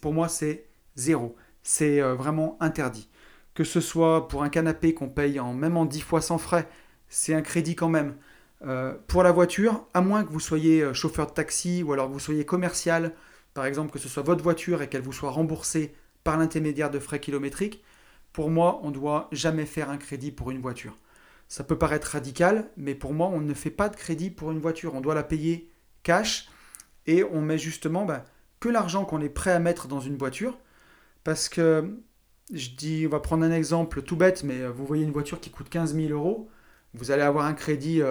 Pour 0.00 0.12
moi, 0.12 0.28
c'est 0.28 0.66
zéro. 0.96 1.36
C'est 1.62 2.00
euh, 2.00 2.14
vraiment 2.14 2.56
interdit. 2.60 3.08
Que 3.54 3.64
ce 3.64 3.80
soit 3.80 4.28
pour 4.28 4.42
un 4.42 4.48
canapé 4.48 4.94
qu'on 4.94 5.08
paye 5.08 5.40
en, 5.40 5.54
même 5.54 5.76
en 5.76 5.84
10 5.84 6.00
fois 6.00 6.20
sans 6.20 6.38
frais, 6.38 6.68
c'est 7.08 7.34
un 7.34 7.42
crédit 7.42 7.76
quand 7.76 7.88
même. 7.88 8.16
Euh, 8.66 8.94
pour 9.08 9.22
la 9.22 9.32
voiture, 9.32 9.86
à 9.92 10.00
moins 10.00 10.24
que 10.24 10.32
vous 10.32 10.40
soyez 10.40 10.82
euh, 10.82 10.94
chauffeur 10.94 11.26
de 11.26 11.32
taxi 11.32 11.82
ou 11.82 11.92
alors 11.92 12.08
que 12.08 12.12
vous 12.12 12.20
soyez 12.20 12.46
commercial, 12.46 13.12
par 13.52 13.66
exemple 13.66 13.92
que 13.92 13.98
ce 13.98 14.08
soit 14.08 14.22
votre 14.22 14.42
voiture 14.42 14.80
et 14.80 14.88
qu'elle 14.88 15.02
vous 15.02 15.12
soit 15.12 15.30
remboursée 15.30 15.94
par 16.22 16.38
l'intermédiaire 16.38 16.90
de 16.90 16.98
frais 16.98 17.20
kilométriques, 17.20 17.84
pour 18.32 18.50
moi, 18.50 18.80
on 18.82 18.88
ne 18.88 18.94
doit 18.94 19.28
jamais 19.32 19.66
faire 19.66 19.90
un 19.90 19.98
crédit 19.98 20.32
pour 20.32 20.50
une 20.50 20.60
voiture. 20.60 20.98
Ça 21.48 21.62
peut 21.62 21.76
paraître 21.76 22.08
radical, 22.08 22.70
mais 22.76 22.94
pour 22.94 23.12
moi, 23.12 23.28
on 23.28 23.40
ne 23.40 23.54
fait 23.54 23.70
pas 23.70 23.88
de 23.88 23.96
crédit 23.96 24.30
pour 24.30 24.50
une 24.50 24.58
voiture. 24.58 24.94
On 24.94 25.00
doit 25.00 25.14
la 25.14 25.22
payer 25.22 25.70
cash 26.02 26.48
et 27.06 27.22
on 27.22 27.42
met 27.42 27.58
justement 27.58 28.06
bah, 28.06 28.24
que 28.60 28.68
l'argent 28.68 29.04
qu'on 29.04 29.20
est 29.20 29.28
prêt 29.28 29.52
à 29.52 29.58
mettre 29.58 29.88
dans 29.88 30.00
une 30.00 30.16
voiture. 30.16 30.58
Parce 31.22 31.48
que, 31.48 31.96
je 32.52 32.70
dis, 32.70 33.04
on 33.06 33.10
va 33.10 33.20
prendre 33.20 33.44
un 33.44 33.52
exemple 33.52 34.02
tout 34.02 34.16
bête, 34.16 34.42
mais 34.42 34.62
euh, 34.62 34.70
vous 34.70 34.86
voyez 34.86 35.04
une 35.04 35.12
voiture 35.12 35.38
qui 35.40 35.50
coûte 35.50 35.68
15 35.68 35.94
000 35.94 36.08
euros, 36.08 36.48
vous 36.94 37.10
allez 37.10 37.22
avoir 37.22 37.46
un 37.46 37.54
crédit 37.54 38.02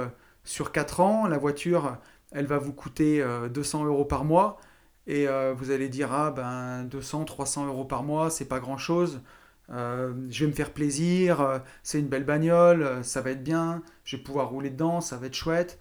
sur 0.43 0.71
4 0.71 0.99
ans, 0.99 1.27
la 1.27 1.37
voiture, 1.37 1.97
elle 2.31 2.45
va 2.45 2.57
vous 2.57 2.73
coûter 2.73 3.25
200 3.53 3.83
euh, 3.83 3.87
euros 3.87 4.05
par 4.05 4.25
mois. 4.25 4.57
Et 5.05 5.27
euh, 5.27 5.53
vous 5.53 5.71
allez 5.71 5.89
dire, 5.89 6.13
ah 6.13 6.31
ben 6.31 6.83
200, 6.85 7.25
300 7.25 7.67
euros 7.67 7.85
par 7.85 8.03
mois, 8.03 8.29
c'est 8.29 8.45
pas 8.45 8.59
grand 8.59 8.77
chose. 8.77 9.21
Euh, 9.69 10.13
je 10.29 10.45
vais 10.45 10.51
me 10.51 10.55
faire 10.55 10.71
plaisir, 10.71 11.61
c'est 11.83 11.99
une 11.99 12.07
belle 12.07 12.25
bagnole, 12.25 13.03
ça 13.03 13.21
va 13.21 13.31
être 13.31 13.43
bien, 13.43 13.81
je 14.03 14.17
vais 14.17 14.23
pouvoir 14.23 14.49
rouler 14.49 14.69
dedans, 14.69 15.01
ça 15.01 15.17
va 15.17 15.27
être 15.27 15.35
chouette. 15.35 15.79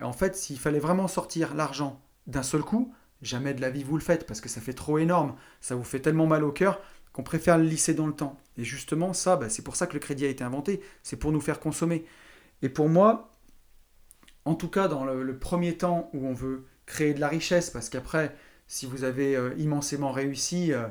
Et 0.00 0.04
en 0.04 0.12
fait, 0.12 0.36
s'il 0.36 0.58
fallait 0.58 0.78
vraiment 0.78 1.08
sortir 1.08 1.54
l'argent 1.54 2.00
d'un 2.26 2.42
seul 2.42 2.62
coup, 2.62 2.94
jamais 3.20 3.54
de 3.54 3.60
la 3.60 3.70
vie 3.70 3.84
vous 3.84 3.96
le 3.96 4.02
faites 4.02 4.26
parce 4.26 4.40
que 4.40 4.48
ça 4.48 4.60
fait 4.60 4.72
trop 4.74 4.98
énorme, 4.98 5.34
ça 5.60 5.74
vous 5.74 5.84
fait 5.84 6.00
tellement 6.00 6.26
mal 6.26 6.44
au 6.44 6.52
cœur 6.52 6.80
qu'on 7.12 7.22
préfère 7.22 7.58
le 7.58 7.64
lisser 7.64 7.94
dans 7.94 8.06
le 8.06 8.14
temps. 8.14 8.38
Et 8.56 8.64
justement, 8.64 9.12
ça, 9.12 9.36
ben, 9.36 9.48
c'est 9.48 9.62
pour 9.62 9.76
ça 9.76 9.86
que 9.86 9.94
le 9.94 9.98
crédit 9.98 10.24
a 10.24 10.28
été 10.28 10.44
inventé, 10.44 10.80
c'est 11.02 11.16
pour 11.16 11.32
nous 11.32 11.40
faire 11.40 11.60
consommer. 11.60 12.04
Et 12.62 12.68
pour 12.68 12.88
moi, 12.88 13.31
en 14.44 14.54
tout 14.54 14.68
cas 14.68 14.88
dans 14.88 15.04
le, 15.04 15.38
premier 15.38 15.76
temps 15.76 16.10
où 16.12 16.26
on 16.26 16.34
veut 16.34 16.66
créer 16.86 17.14
de 17.14 17.20
la 17.20 17.28
richesse, 17.28 17.70
parce 17.70 17.88
qu'après, 17.88 18.34
si 18.66 18.86
vous 18.86 19.04
avez 19.04 19.36
euh, 19.36 19.54
immensément 19.56 20.12
réussi, 20.12 20.72
euh, 20.72 20.86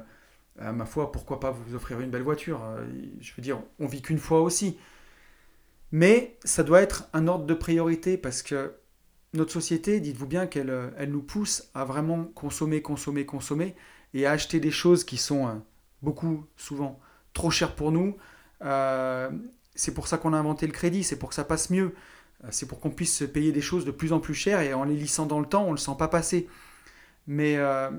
à 0.60 0.72
ma 0.72 0.86
foi, 0.86 1.12
pourquoi 1.12 1.40
pas 1.40 1.52
vous 1.52 1.76
offrir 1.76 2.00
une 2.00 2.10
belle 2.10 2.22
voiture 2.22 2.64
euh, 2.64 2.86
Je 3.20 3.34
veux 3.36 3.42
dire, 3.42 3.62
on 3.80 3.88
vit 3.88 4.02
qu'une 4.02 4.20
fois 4.20 4.42
aussi. 4.42 4.78
Mais 5.92 6.38
ça 6.46 6.64
doit 6.64 6.82
être 6.82 7.10
un 7.14 7.28
ordre 7.28 7.46
de 7.46 7.54
priorité 7.54 8.18
parce 8.18 8.42
que 8.42 8.74
notre 9.34 9.52
société, 9.52 10.00
dites-vous 10.00 10.28
bien 10.28 10.48
qu'elle 10.48 10.94
elle 10.98 11.12
nous 11.12 11.22
pousse 11.22 11.70
à 11.74 11.84
vraiment 11.84 12.26
consommer, 12.26 12.82
consommer, 12.82 13.26
consommer 13.26 13.76
et 14.14 14.26
à 14.26 14.32
acheter 14.32 14.60
des 14.60 14.72
choses 14.72 15.04
qui 15.04 15.18
sont 15.18 15.62
beaucoup, 16.02 16.46
souvent, 16.56 17.00
trop 17.34 17.52
chères 17.52 17.76
pour 17.76 17.92
nous. 17.92 18.16
c'est 19.76 19.94
pour 19.94 20.08
ça 20.08 20.18
qu'on 20.18 20.34
a 20.34 20.38
inventé 20.38 20.66
le 20.66 20.74
crédit, 20.74 21.04
c'est 21.04 21.18
pour 21.18 21.30
que 21.30 21.36
ça 21.36 21.44
passe 21.44 21.70
mieux. 21.70 21.94
Euh, 22.43 22.47
c'est 22.51 22.67
pour 22.67 22.80
qu'on 22.80 22.91
puisse 22.91 23.15
se 23.15 23.23
payer 23.23 23.51
des 23.51 23.62
choses 23.62 23.86
de 23.86 23.91
plus 23.91 24.13
en 24.13 24.19
plus 24.19 24.34
chères 24.34 24.62
et 24.62 24.73
en 24.73 24.84
les 24.84 24.95
lissant 24.95 25.25
dans 25.25 25.39
le 25.39 25.45
temps, 25.45 25.63
on 25.63 25.67
ne 25.67 25.71
le 25.71 25.77
sent 25.77 25.95
pas 25.97 26.08
passer. 26.08 26.47
Mais 27.27 27.58
euh, 27.58 27.91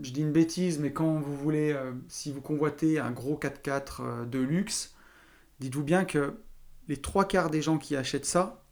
je 0.00 0.10
dis 0.10 0.20
une 0.20 0.32
bêtise, 0.32 0.78
mais 0.78 0.92
quand 0.92 1.18
vous 1.18 1.36
voulez, 1.36 1.72
euh, 1.72 1.92
si 2.08 2.32
vous 2.32 2.40
convoitez 2.40 2.98
un 2.98 3.10
gros 3.10 3.36
4x4 3.36 4.28
de 4.28 4.38
luxe, 4.38 4.94
dites-vous 5.58 5.84
bien 5.84 6.04
que 6.04 6.34
les 6.88 6.96
trois 6.96 7.26
quarts 7.26 7.50
des 7.50 7.62
gens 7.62 7.78
qui 7.78 7.96
achètent 7.96 8.26
ça, 8.26 8.64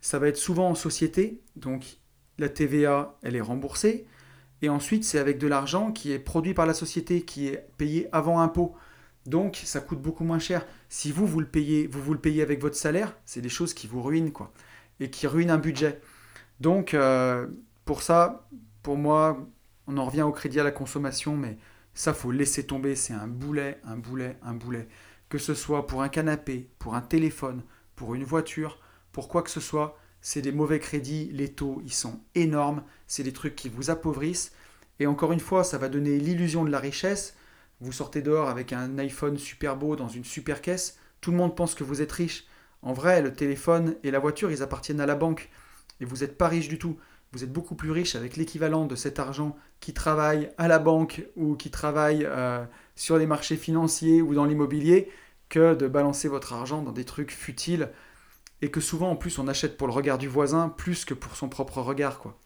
ça 0.00 0.18
va 0.18 0.28
être 0.28 0.36
souvent 0.36 0.70
en 0.70 0.74
société, 0.74 1.42
donc 1.56 1.98
la 2.38 2.48
TVA, 2.48 3.18
elle 3.22 3.36
est 3.36 3.40
remboursée, 3.40 4.06
et 4.62 4.68
ensuite 4.68 5.04
c'est 5.04 5.18
avec 5.18 5.38
de 5.38 5.46
l'argent 5.46 5.92
qui 5.92 6.12
est 6.12 6.18
produit 6.18 6.54
par 6.54 6.66
la 6.66 6.74
société, 6.74 7.22
qui 7.22 7.48
est 7.48 7.68
payé 7.76 8.08
avant 8.12 8.40
impôt. 8.40 8.74
Donc 9.26 9.60
ça 9.64 9.80
coûte 9.80 10.00
beaucoup 10.00 10.24
moins 10.24 10.38
cher. 10.38 10.66
Si 10.88 11.12
vous 11.12 11.26
vous 11.26 11.40
le 11.40 11.46
payez, 11.46 11.86
vous 11.86 12.12
le 12.12 12.20
payez 12.20 12.42
avec 12.42 12.60
votre 12.60 12.76
salaire, 12.76 13.16
c'est 13.24 13.40
des 13.40 13.48
choses 13.48 13.74
qui 13.74 13.86
vous 13.86 14.02
ruinent 14.02 14.32
quoi 14.32 14.52
et 15.00 15.10
qui 15.10 15.26
ruinent 15.26 15.50
un 15.50 15.58
budget. 15.58 16.00
Donc 16.60 16.94
euh, 16.94 17.46
pour 17.84 18.02
ça, 18.02 18.48
pour 18.82 18.96
moi, 18.96 19.46
on 19.86 19.96
en 19.96 20.04
revient 20.04 20.22
au 20.22 20.32
crédit 20.32 20.60
à 20.60 20.64
la 20.64 20.70
consommation, 20.70 21.36
mais 21.36 21.58
ça 21.94 22.14
faut 22.14 22.30
laisser 22.30 22.66
tomber. 22.66 22.94
C'est 22.94 23.12
un 23.12 23.28
boulet, 23.28 23.80
un 23.84 23.96
boulet, 23.96 24.36
un 24.42 24.54
boulet. 24.54 24.88
Que 25.28 25.38
ce 25.38 25.54
soit 25.54 25.86
pour 25.86 26.02
un 26.02 26.08
canapé, 26.08 26.70
pour 26.78 26.94
un 26.94 27.00
téléphone, 27.00 27.62
pour 27.96 28.14
une 28.14 28.24
voiture, 28.24 28.80
pour 29.12 29.28
quoi 29.28 29.42
que 29.42 29.50
ce 29.50 29.60
soit, 29.60 29.98
c'est 30.20 30.42
des 30.42 30.52
mauvais 30.52 30.78
crédits. 30.78 31.30
Les 31.32 31.52
taux, 31.52 31.80
ils 31.84 31.92
sont 31.92 32.20
énormes. 32.34 32.82
C'est 33.06 33.22
des 33.22 33.32
trucs 33.32 33.56
qui 33.56 33.68
vous 33.68 33.90
appauvrissent. 33.90 34.52
Et 35.00 35.06
encore 35.06 35.32
une 35.32 35.40
fois, 35.40 35.64
ça 35.64 35.78
va 35.78 35.88
donner 35.88 36.18
l'illusion 36.18 36.64
de 36.64 36.70
la 36.70 36.80
richesse, 36.80 37.36
vous 37.80 37.92
sortez 37.92 38.22
dehors 38.22 38.48
avec 38.48 38.72
un 38.72 38.98
iPhone 38.98 39.38
super 39.38 39.76
beau 39.76 39.96
dans 39.96 40.08
une 40.08 40.24
super 40.24 40.60
caisse, 40.60 40.98
tout 41.20 41.30
le 41.30 41.36
monde 41.36 41.56
pense 41.56 41.74
que 41.74 41.84
vous 41.84 42.02
êtes 42.02 42.12
riche. 42.12 42.46
En 42.82 42.92
vrai, 42.92 43.22
le 43.22 43.32
téléphone 43.32 43.96
et 44.02 44.10
la 44.10 44.18
voiture, 44.18 44.50
ils 44.50 44.62
appartiennent 44.62 45.00
à 45.00 45.06
la 45.06 45.16
banque. 45.16 45.50
Et 46.00 46.04
vous 46.04 46.18
n'êtes 46.18 46.38
pas 46.38 46.48
riche 46.48 46.68
du 46.68 46.78
tout. 46.78 46.96
Vous 47.32 47.44
êtes 47.44 47.52
beaucoup 47.52 47.74
plus 47.74 47.90
riche 47.90 48.14
avec 48.14 48.36
l'équivalent 48.36 48.86
de 48.86 48.94
cet 48.94 49.18
argent 49.18 49.56
qui 49.80 49.92
travaille 49.92 50.50
à 50.56 50.66
la 50.66 50.78
banque 50.78 51.26
ou 51.36 51.56
qui 51.56 51.70
travaille 51.70 52.24
euh, 52.24 52.64
sur 52.96 53.18
les 53.18 53.26
marchés 53.26 53.56
financiers 53.56 54.22
ou 54.22 54.34
dans 54.34 54.44
l'immobilier 54.44 55.10
que 55.48 55.74
de 55.74 55.88
balancer 55.88 56.28
votre 56.28 56.52
argent 56.52 56.82
dans 56.82 56.92
des 56.92 57.04
trucs 57.04 57.32
futiles 57.32 57.90
et 58.62 58.70
que 58.70 58.80
souvent 58.80 59.10
en 59.10 59.16
plus 59.16 59.38
on 59.38 59.46
achète 59.46 59.76
pour 59.76 59.86
le 59.86 59.92
regard 59.92 60.18
du 60.18 60.28
voisin 60.28 60.68
plus 60.68 61.04
que 61.04 61.14
pour 61.14 61.36
son 61.36 61.48
propre 61.48 61.80
regard 61.80 62.18
quoi. 62.18 62.38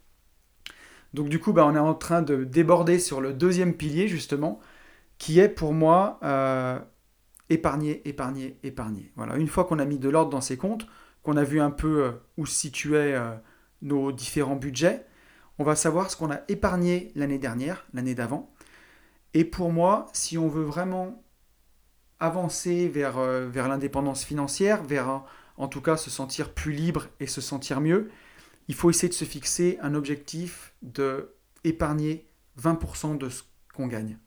Donc 1.14 1.28
du 1.28 1.38
coup 1.38 1.52
bah, 1.52 1.64
on 1.66 1.74
est 1.74 1.80
en 1.80 1.94
train 1.94 2.22
de 2.22 2.44
déborder 2.44 2.98
sur 2.98 3.20
le 3.20 3.32
deuxième 3.32 3.74
pilier 3.74 4.08
justement 4.08 4.60
qui 5.22 5.38
est 5.38 5.48
pour 5.48 5.72
moi 5.72 6.18
euh, 6.24 6.80
épargner, 7.48 8.02
épargner, 8.08 8.58
épargner. 8.64 9.12
Voilà, 9.14 9.36
une 9.36 9.46
fois 9.46 9.64
qu'on 9.64 9.78
a 9.78 9.84
mis 9.84 10.00
de 10.00 10.08
l'ordre 10.08 10.30
dans 10.32 10.40
ses 10.40 10.56
comptes, 10.56 10.88
qu'on 11.22 11.36
a 11.36 11.44
vu 11.44 11.60
un 11.60 11.70
peu 11.70 12.02
euh, 12.02 12.10
où 12.36 12.44
se 12.44 12.56
situaient 12.56 13.14
euh, 13.14 13.32
nos 13.82 14.10
différents 14.10 14.56
budgets, 14.56 15.06
on 15.60 15.62
va 15.62 15.76
savoir 15.76 16.10
ce 16.10 16.16
qu'on 16.16 16.32
a 16.32 16.40
épargné 16.48 17.12
l'année 17.14 17.38
dernière, 17.38 17.86
l'année 17.94 18.16
d'avant. 18.16 18.52
Et 19.32 19.44
pour 19.44 19.70
moi, 19.70 20.06
si 20.12 20.38
on 20.38 20.48
veut 20.48 20.64
vraiment 20.64 21.22
avancer 22.18 22.88
vers, 22.88 23.20
vers 23.20 23.68
l'indépendance 23.68 24.24
financière, 24.24 24.82
vers 24.82 25.22
en 25.56 25.68
tout 25.68 25.80
cas 25.80 25.96
se 25.96 26.10
sentir 26.10 26.52
plus 26.52 26.72
libre 26.72 27.06
et 27.20 27.28
se 27.28 27.40
sentir 27.40 27.80
mieux, 27.80 28.10
il 28.66 28.74
faut 28.74 28.90
essayer 28.90 29.08
de 29.08 29.14
se 29.14 29.24
fixer 29.24 29.78
un 29.82 29.94
objectif 29.94 30.74
de 30.82 31.36
épargner 31.62 32.26
20% 32.60 33.18
de 33.18 33.28
ce 33.28 33.44
qu'on 33.72 33.86
gagne. 33.86 34.18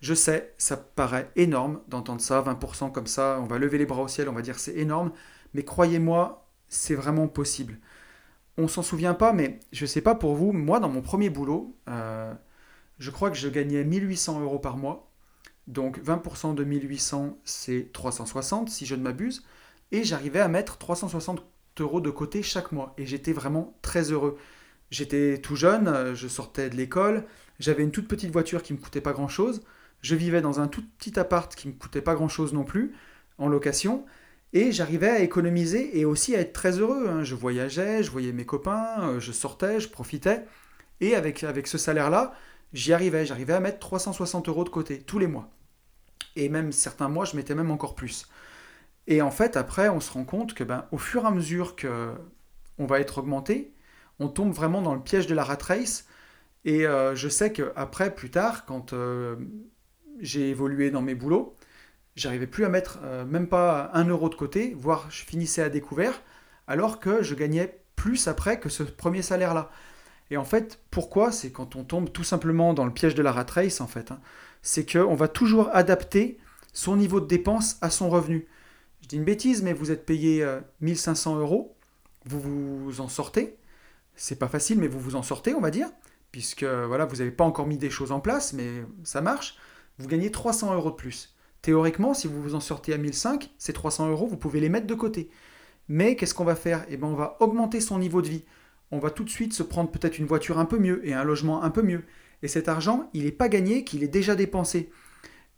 Je 0.00 0.14
sais, 0.14 0.54
ça 0.58 0.76
paraît 0.76 1.30
énorme 1.34 1.80
d'entendre 1.88 2.20
ça, 2.20 2.40
20% 2.42 2.92
comme 2.92 3.06
ça, 3.08 3.40
on 3.42 3.46
va 3.46 3.58
lever 3.58 3.78
les 3.78 3.86
bras 3.86 4.02
au 4.02 4.08
ciel, 4.08 4.28
on 4.28 4.32
va 4.32 4.42
dire 4.42 4.58
c'est 4.58 4.76
énorme, 4.76 5.12
mais 5.54 5.64
croyez-moi, 5.64 6.48
c'est 6.68 6.94
vraiment 6.94 7.26
possible. 7.26 7.78
On 8.58 8.68
s'en 8.68 8.82
souvient 8.82 9.14
pas, 9.14 9.32
mais 9.32 9.60
je 9.72 9.84
ne 9.84 9.88
sais 9.88 10.00
pas 10.00 10.14
pour 10.14 10.34
vous, 10.36 10.52
moi 10.52 10.78
dans 10.80 10.88
mon 10.88 11.02
premier 11.02 11.30
boulot, 11.30 11.76
euh, 11.88 12.32
je 12.98 13.10
crois 13.10 13.30
que 13.30 13.36
je 13.36 13.48
gagnais 13.48 13.84
1800 13.84 14.40
euros 14.40 14.60
par 14.60 14.76
mois, 14.76 15.10
donc 15.66 15.98
20% 16.00 16.54
de 16.54 16.64
1800 16.64 17.38
c'est 17.44 17.90
360 17.92 18.70
si 18.70 18.86
je 18.86 18.94
ne 18.94 19.02
m'abuse, 19.02 19.44
et 19.92 20.04
j'arrivais 20.04 20.40
à 20.40 20.48
mettre 20.48 20.78
360 20.78 21.42
euros 21.80 22.00
de 22.00 22.10
côté 22.10 22.42
chaque 22.44 22.72
mois, 22.72 22.94
et 22.98 23.06
j'étais 23.06 23.32
vraiment 23.32 23.76
très 23.82 24.12
heureux. 24.12 24.38
J'étais 24.90 25.38
tout 25.40 25.56
jeune, 25.56 26.14
je 26.14 26.28
sortais 26.28 26.70
de 26.70 26.76
l'école, 26.76 27.26
j'avais 27.58 27.82
une 27.82 27.90
toute 27.90 28.08
petite 28.08 28.30
voiture 28.30 28.62
qui 28.62 28.72
me 28.72 28.78
coûtait 28.78 29.00
pas 29.00 29.12
grand 29.12 29.28
chose. 29.28 29.62
Je 30.02 30.14
vivais 30.14 30.40
dans 30.40 30.60
un 30.60 30.68
tout 30.68 30.82
petit 30.98 31.18
appart 31.18 31.54
qui 31.54 31.68
me 31.68 31.72
coûtait 31.72 32.02
pas 32.02 32.14
grand 32.14 32.28
chose 32.28 32.52
non 32.52 32.64
plus, 32.64 32.94
en 33.38 33.48
location. 33.48 34.04
Et 34.52 34.72
j'arrivais 34.72 35.10
à 35.10 35.20
économiser 35.20 35.98
et 35.98 36.04
aussi 36.04 36.34
à 36.34 36.40
être 36.40 36.52
très 36.52 36.78
heureux. 36.78 37.08
Hein. 37.08 37.22
Je 37.22 37.34
voyageais, 37.34 38.02
je 38.02 38.10
voyais 38.10 38.32
mes 38.32 38.46
copains, 38.46 38.96
euh, 39.00 39.20
je 39.20 39.32
sortais, 39.32 39.80
je 39.80 39.88
profitais. 39.88 40.44
Et 41.00 41.14
avec, 41.14 41.44
avec 41.44 41.66
ce 41.66 41.78
salaire-là, 41.78 42.34
j'y 42.72 42.92
arrivais. 42.92 43.26
J'arrivais 43.26 43.52
à 43.52 43.60
mettre 43.60 43.78
360 43.78 44.48
euros 44.48 44.64
de 44.64 44.70
côté 44.70 45.00
tous 45.00 45.18
les 45.18 45.26
mois. 45.26 45.50
Et 46.36 46.48
même 46.48 46.72
certains 46.72 47.08
mois, 47.08 47.24
je 47.24 47.36
mettais 47.36 47.54
même 47.54 47.70
encore 47.70 47.94
plus. 47.94 48.28
Et 49.06 49.22
en 49.22 49.30
fait, 49.30 49.56
après, 49.56 49.88
on 49.88 50.00
se 50.00 50.12
rend 50.12 50.24
compte 50.24 50.54
que, 50.54 50.64
ben, 50.64 50.86
au 50.92 50.98
fur 50.98 51.24
et 51.24 51.26
à 51.26 51.30
mesure 51.30 51.76
que 51.76 52.12
on 52.78 52.86
va 52.86 53.00
être 53.00 53.18
augmenté, 53.18 53.74
on 54.20 54.28
tombe 54.28 54.52
vraiment 54.52 54.82
dans 54.82 54.94
le 54.94 55.00
piège 55.02 55.26
de 55.26 55.34
la 55.34 55.44
rat 55.44 55.58
race. 55.60 56.06
Et 56.64 56.86
euh, 56.86 57.14
je 57.14 57.28
sais 57.28 57.52
qu'après, 57.52 58.14
plus 58.14 58.30
tard, 58.30 58.66
quand 58.66 58.92
euh, 58.92 59.36
j'ai 60.20 60.50
évolué 60.50 60.90
dans 60.90 61.02
mes 61.02 61.14
boulots, 61.14 61.56
j'arrivais 62.16 62.46
plus 62.46 62.64
à 62.64 62.68
mettre 62.68 62.98
euh, 63.04 63.24
même 63.24 63.48
pas 63.48 63.90
un 63.94 64.04
euro 64.04 64.28
de 64.28 64.34
côté, 64.34 64.74
voire 64.76 65.06
je 65.10 65.24
finissais 65.24 65.62
à 65.62 65.68
découvert, 65.68 66.22
alors 66.66 67.00
que 67.00 67.22
je 67.22 67.34
gagnais 67.34 67.80
plus 67.96 68.28
après 68.28 68.60
que 68.60 68.68
ce 68.68 68.82
premier 68.82 69.22
salaire-là. 69.22 69.70
Et 70.30 70.36
en 70.36 70.44
fait, 70.44 70.80
pourquoi? 70.90 71.32
C'est 71.32 71.50
quand 71.50 71.76
on 71.76 71.84
tombe 71.84 72.12
tout 72.12 72.24
simplement 72.24 72.74
dans 72.74 72.84
le 72.84 72.92
piège 72.92 73.14
de 73.14 73.22
la 73.22 73.32
rat 73.32 73.46
race, 73.50 73.80
en 73.80 73.86
fait. 73.86 74.10
Hein. 74.10 74.20
C'est 74.60 74.90
qu'on 74.90 75.14
va 75.14 75.28
toujours 75.28 75.70
adapter 75.72 76.38
son 76.74 76.96
niveau 76.96 77.20
de 77.20 77.26
dépense 77.26 77.78
à 77.80 77.88
son 77.88 78.10
revenu. 78.10 78.46
Je 79.00 79.08
dis 79.08 79.16
une 79.16 79.24
bêtise, 79.24 79.62
mais 79.62 79.72
vous 79.72 79.90
êtes 79.90 80.04
payé 80.04 80.46
1500 80.82 81.38
euros, 81.38 81.76
vous 82.26 82.40
vous 82.40 83.00
en 83.00 83.08
sortez. 83.08 83.56
C'est 84.16 84.38
pas 84.38 84.48
facile, 84.48 84.78
mais 84.78 84.88
vous 84.88 85.00
vous 85.00 85.16
en 85.16 85.22
sortez, 85.22 85.54
on 85.54 85.60
va 85.60 85.70
dire, 85.70 85.88
puisque 86.30 86.64
voilà, 86.64 87.06
vous 87.06 87.16
n'avez 87.16 87.30
pas 87.30 87.44
encore 87.44 87.66
mis 87.66 87.78
des 87.78 87.88
choses 87.88 88.12
en 88.12 88.20
place, 88.20 88.52
mais 88.52 88.84
ça 89.04 89.22
marche 89.22 89.56
vous 89.98 90.08
gagnez 90.08 90.30
300 90.30 90.74
euros 90.74 90.90
de 90.90 90.96
plus. 90.96 91.34
Théoriquement, 91.62 92.14
si 92.14 92.28
vous 92.28 92.40
vous 92.40 92.54
en 92.54 92.60
sortez 92.60 92.92
à 92.92 92.98
1005, 92.98 93.50
ces 93.58 93.72
300 93.72 94.10
euros, 94.10 94.26
vous 94.26 94.36
pouvez 94.36 94.60
les 94.60 94.68
mettre 94.68 94.86
de 94.86 94.94
côté. 94.94 95.28
Mais 95.88 96.16
qu'est-ce 96.16 96.34
qu'on 96.34 96.44
va 96.44 96.54
faire? 96.54 96.84
Eh 96.88 96.96
bien, 96.96 97.08
on 97.08 97.14
va 97.14 97.36
augmenter 97.40 97.80
son 97.80 97.98
niveau 97.98 98.22
de 98.22 98.28
vie. 98.28 98.44
On 98.90 98.98
va 98.98 99.10
tout 99.10 99.24
de 99.24 99.30
suite 99.30 99.52
se 99.52 99.62
prendre 99.62 99.90
peut-être 99.90 100.18
une 100.18 100.26
voiture 100.26 100.58
un 100.58 100.64
peu 100.64 100.78
mieux 100.78 101.06
et 101.06 101.14
un 101.14 101.24
logement 101.24 101.62
un 101.62 101.70
peu 101.70 101.82
mieux. 101.82 102.04
Et 102.42 102.48
cet 102.48 102.68
argent, 102.68 103.10
il 103.12 103.24
n'est 103.24 103.32
pas 103.32 103.48
gagné, 103.48 103.84
qu'il 103.84 104.04
est 104.04 104.08
déjà 104.08 104.34
dépensé. 104.34 104.90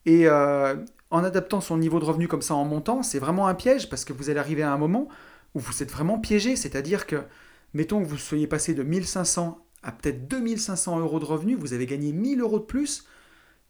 Et 0.06 0.26
euh, 0.26 0.76
en 1.10 1.22
adaptant 1.22 1.60
son 1.60 1.76
niveau 1.76 2.00
de 2.00 2.04
revenu 2.04 2.28
comme 2.28 2.42
ça 2.42 2.54
en 2.54 2.64
montant, 2.64 3.02
c'est 3.02 3.18
vraiment 3.18 3.46
un 3.46 3.54
piège 3.54 3.90
parce 3.90 4.04
que 4.04 4.12
vous 4.12 4.30
allez 4.30 4.40
arriver 4.40 4.62
à 4.62 4.72
un 4.72 4.78
moment 4.78 5.08
où 5.54 5.60
vous 5.60 5.82
êtes 5.82 5.90
vraiment 5.90 6.18
piégé. 6.18 6.56
C'est-à-dire 6.56 7.06
que, 7.06 7.16
mettons 7.74 8.00
que 8.00 8.06
vous 8.06 8.16
soyez 8.16 8.46
passé 8.46 8.72
de 8.72 8.82
1500 8.82 9.58
à 9.82 9.92
peut-être 9.92 10.28
2500 10.28 10.98
euros 11.00 11.20
de 11.20 11.24
revenus, 11.24 11.58
vous 11.58 11.74
avez 11.74 11.86
gagné 11.86 12.12
1000 12.12 12.40
euros 12.40 12.58
de 12.58 12.64
plus 12.64 13.04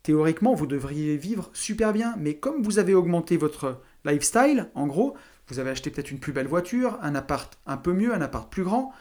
Théoriquement, 0.02 0.54
vous 0.54 0.66
devriez 0.66 1.16
vivre 1.16 1.50
super 1.52 1.92
bien, 1.92 2.14
mais 2.18 2.34
comme 2.34 2.62
vous 2.62 2.78
avez 2.78 2.94
augmenté 2.94 3.36
votre 3.36 3.80
lifestyle, 4.04 4.70
en 4.74 4.86
gros, 4.86 5.16
vous 5.48 5.58
avez 5.58 5.70
acheté 5.70 5.90
peut-être 5.90 6.10
une 6.10 6.20
plus 6.20 6.32
belle 6.32 6.46
voiture, 6.46 6.98
un 7.02 7.14
appart 7.14 7.58
un 7.66 7.76
peu 7.76 7.92
mieux, 7.92 8.14
un 8.14 8.22
appart 8.22 8.50
plus 8.50 8.64
grand, 8.64 8.92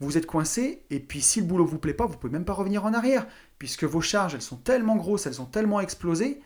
vous 0.00 0.16
êtes 0.16 0.26
coincé, 0.26 0.82
et 0.90 1.00
puis 1.00 1.20
si 1.20 1.40
le 1.40 1.46
boulot 1.46 1.64
vous 1.64 1.78
plaît 1.78 1.94
pas, 1.94 2.06
vous 2.06 2.16
pouvez 2.16 2.32
même 2.32 2.44
pas 2.44 2.52
revenir 2.52 2.84
en 2.84 2.94
arrière, 2.94 3.26
puisque 3.58 3.84
vos 3.84 4.00
charges, 4.00 4.34
elles 4.34 4.42
sont 4.42 4.56
tellement 4.56 4.96
grosses, 4.96 5.26
elles 5.26 5.40
ont 5.40 5.46
tellement 5.46 5.80
explosé, 5.80 6.40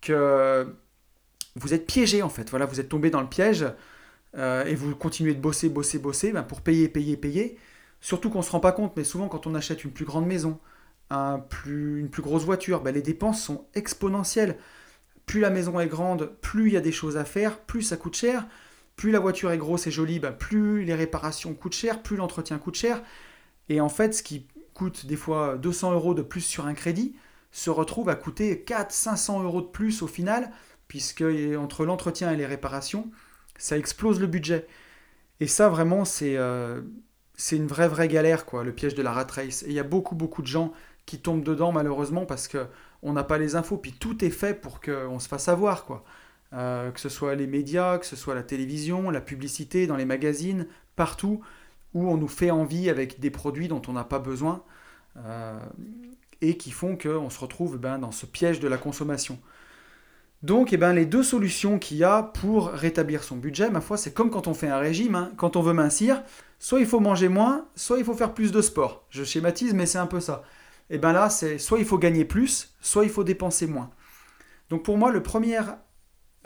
que 0.00 0.66
vous 1.56 1.74
êtes 1.74 1.86
piégé 1.86 2.22
en 2.22 2.28
fait. 2.28 2.48
Voilà, 2.50 2.66
vous 2.66 2.80
êtes 2.80 2.88
tombé 2.88 3.10
dans 3.10 3.20
le 3.20 3.28
piège, 3.28 3.66
euh, 4.36 4.64
et 4.64 4.74
vous 4.74 4.94
continuez 4.94 5.34
de 5.34 5.40
bosser, 5.40 5.68
bosser, 5.68 5.98
bosser, 5.98 6.32
ben, 6.32 6.42
pour 6.42 6.60
payer, 6.60 6.88
payer, 6.88 7.16
payer. 7.16 7.58
Surtout 8.00 8.30
qu'on 8.30 8.38
ne 8.38 8.44
se 8.44 8.50
rend 8.50 8.60
pas 8.60 8.72
compte, 8.72 8.96
mais 8.96 9.04
souvent 9.04 9.28
quand 9.28 9.46
on 9.46 9.54
achète 9.54 9.84
une 9.84 9.90
plus 9.90 10.04
grande 10.04 10.26
maison, 10.26 10.58
plus, 11.48 12.00
une 12.00 12.08
plus 12.08 12.22
grosse 12.22 12.44
voiture, 12.44 12.80
ben, 12.80 12.94
les 12.94 13.02
dépenses 13.02 13.42
sont 13.42 13.66
exponentielles. 13.74 14.58
Plus 15.26 15.40
la 15.40 15.50
maison 15.50 15.78
est 15.80 15.86
grande, 15.86 16.32
plus 16.40 16.68
il 16.68 16.72
y 16.74 16.76
a 16.76 16.80
des 16.80 16.92
choses 16.92 17.16
à 17.16 17.24
faire, 17.24 17.58
plus 17.60 17.82
ça 17.82 17.96
coûte 17.96 18.16
cher. 18.16 18.46
Plus 18.96 19.10
la 19.10 19.18
voiture 19.18 19.50
est 19.50 19.58
grosse 19.58 19.86
et 19.86 19.90
jolie, 19.90 20.18
ben, 20.18 20.32
plus 20.32 20.84
les 20.84 20.94
réparations 20.94 21.54
coûtent 21.54 21.74
cher, 21.74 22.02
plus 22.02 22.16
l'entretien 22.16 22.58
coûte 22.58 22.76
cher. 22.76 23.02
Et 23.68 23.80
en 23.80 23.88
fait, 23.88 24.14
ce 24.14 24.22
qui 24.22 24.46
coûte 24.74 25.06
des 25.06 25.16
fois 25.16 25.56
200 25.56 25.92
euros 25.92 26.14
de 26.14 26.22
plus 26.22 26.42
sur 26.42 26.66
un 26.66 26.74
crédit 26.74 27.16
se 27.50 27.70
retrouve 27.70 28.08
à 28.08 28.14
coûter 28.14 28.64
400-500 28.66 29.42
euros 29.42 29.62
de 29.62 29.66
plus 29.66 30.02
au 30.02 30.06
final, 30.06 30.50
puisque 30.88 31.24
entre 31.58 31.84
l'entretien 31.84 32.32
et 32.32 32.36
les 32.36 32.46
réparations, 32.46 33.10
ça 33.58 33.78
explose 33.78 34.20
le 34.20 34.26
budget. 34.26 34.66
Et 35.40 35.46
ça, 35.46 35.68
vraiment, 35.68 36.04
c'est 36.04 36.36
euh, 36.36 36.80
c'est 37.36 37.56
une 37.56 37.66
vraie, 37.66 37.88
vraie 37.88 38.08
galère, 38.08 38.46
quoi, 38.46 38.64
le 38.64 38.72
piège 38.72 38.94
de 38.94 39.02
la 39.02 39.12
rat 39.12 39.26
race. 39.30 39.62
Et 39.62 39.68
il 39.68 39.72
y 39.72 39.78
a 39.78 39.84
beaucoup, 39.84 40.14
beaucoup 40.14 40.42
de 40.42 40.46
gens 40.46 40.72
qui 41.06 41.20
tombent 41.20 41.44
dedans 41.44 41.72
malheureusement 41.72 42.26
parce 42.26 42.48
qu'on 42.48 43.12
n'a 43.12 43.24
pas 43.24 43.38
les 43.38 43.56
infos. 43.56 43.78
Puis 43.78 43.92
tout 43.92 44.24
est 44.24 44.30
fait 44.30 44.60
pour 44.60 44.80
qu'on 44.80 45.18
se 45.18 45.28
fasse 45.28 45.48
avoir, 45.48 45.84
quoi. 45.84 46.04
Euh, 46.52 46.90
que 46.90 47.00
ce 47.00 47.08
soit 47.08 47.34
les 47.34 47.46
médias, 47.46 47.98
que 47.98 48.06
ce 48.06 48.16
soit 48.16 48.34
la 48.34 48.42
télévision, 48.42 49.10
la 49.10 49.20
publicité, 49.20 49.86
dans 49.86 49.96
les 49.96 50.04
magazines, 50.04 50.66
partout 50.94 51.40
où 51.94 52.08
on 52.08 52.16
nous 52.16 52.28
fait 52.28 52.50
envie 52.50 52.88
avec 52.88 53.20
des 53.20 53.30
produits 53.30 53.68
dont 53.68 53.82
on 53.88 53.92
n'a 53.92 54.04
pas 54.04 54.18
besoin 54.18 54.62
euh, 55.16 55.58
et 56.40 56.56
qui 56.56 56.70
font 56.70 56.96
qu'on 56.96 57.30
se 57.30 57.40
retrouve 57.40 57.78
ben, 57.78 57.98
dans 57.98 58.12
ce 58.12 58.26
piège 58.26 58.60
de 58.60 58.68
la 58.68 58.78
consommation. 58.78 59.38
Donc, 60.42 60.72
eh 60.72 60.76
ben, 60.76 60.92
les 60.92 61.06
deux 61.06 61.22
solutions 61.22 61.78
qu'il 61.78 61.96
y 61.96 62.04
a 62.04 62.22
pour 62.22 62.68
rétablir 62.68 63.24
son 63.24 63.36
budget, 63.36 63.70
ma 63.70 63.80
foi, 63.80 63.96
c'est 63.96 64.12
comme 64.12 64.30
quand 64.30 64.46
on 64.46 64.54
fait 64.54 64.68
un 64.68 64.78
régime. 64.78 65.14
Hein. 65.14 65.32
Quand 65.36 65.56
on 65.56 65.62
veut 65.62 65.72
mincir, 65.72 66.22
soit 66.58 66.80
il 66.80 66.86
faut 66.86 67.00
manger 67.00 67.28
moins, 67.28 67.66
soit 67.74 67.98
il 67.98 68.04
faut 68.04 68.14
faire 68.14 68.34
plus 68.34 68.52
de 68.52 68.60
sport. 68.60 69.04
Je 69.10 69.24
schématise, 69.24 69.74
mais 69.74 69.86
c'est 69.86 69.98
un 69.98 70.06
peu 70.06 70.20
ça 70.20 70.44
et 70.88 70.94
eh 70.96 70.98
bien 70.98 71.12
là, 71.12 71.30
c'est 71.30 71.58
soit 71.58 71.80
il 71.80 71.84
faut 71.84 71.98
gagner 71.98 72.24
plus, 72.24 72.76
soit 72.80 73.04
il 73.04 73.10
faut 73.10 73.24
dépenser 73.24 73.66
moins. 73.66 73.90
Donc 74.70 74.84
pour 74.84 74.96
moi, 74.98 75.10
le 75.10 75.22
premier, 75.22 75.58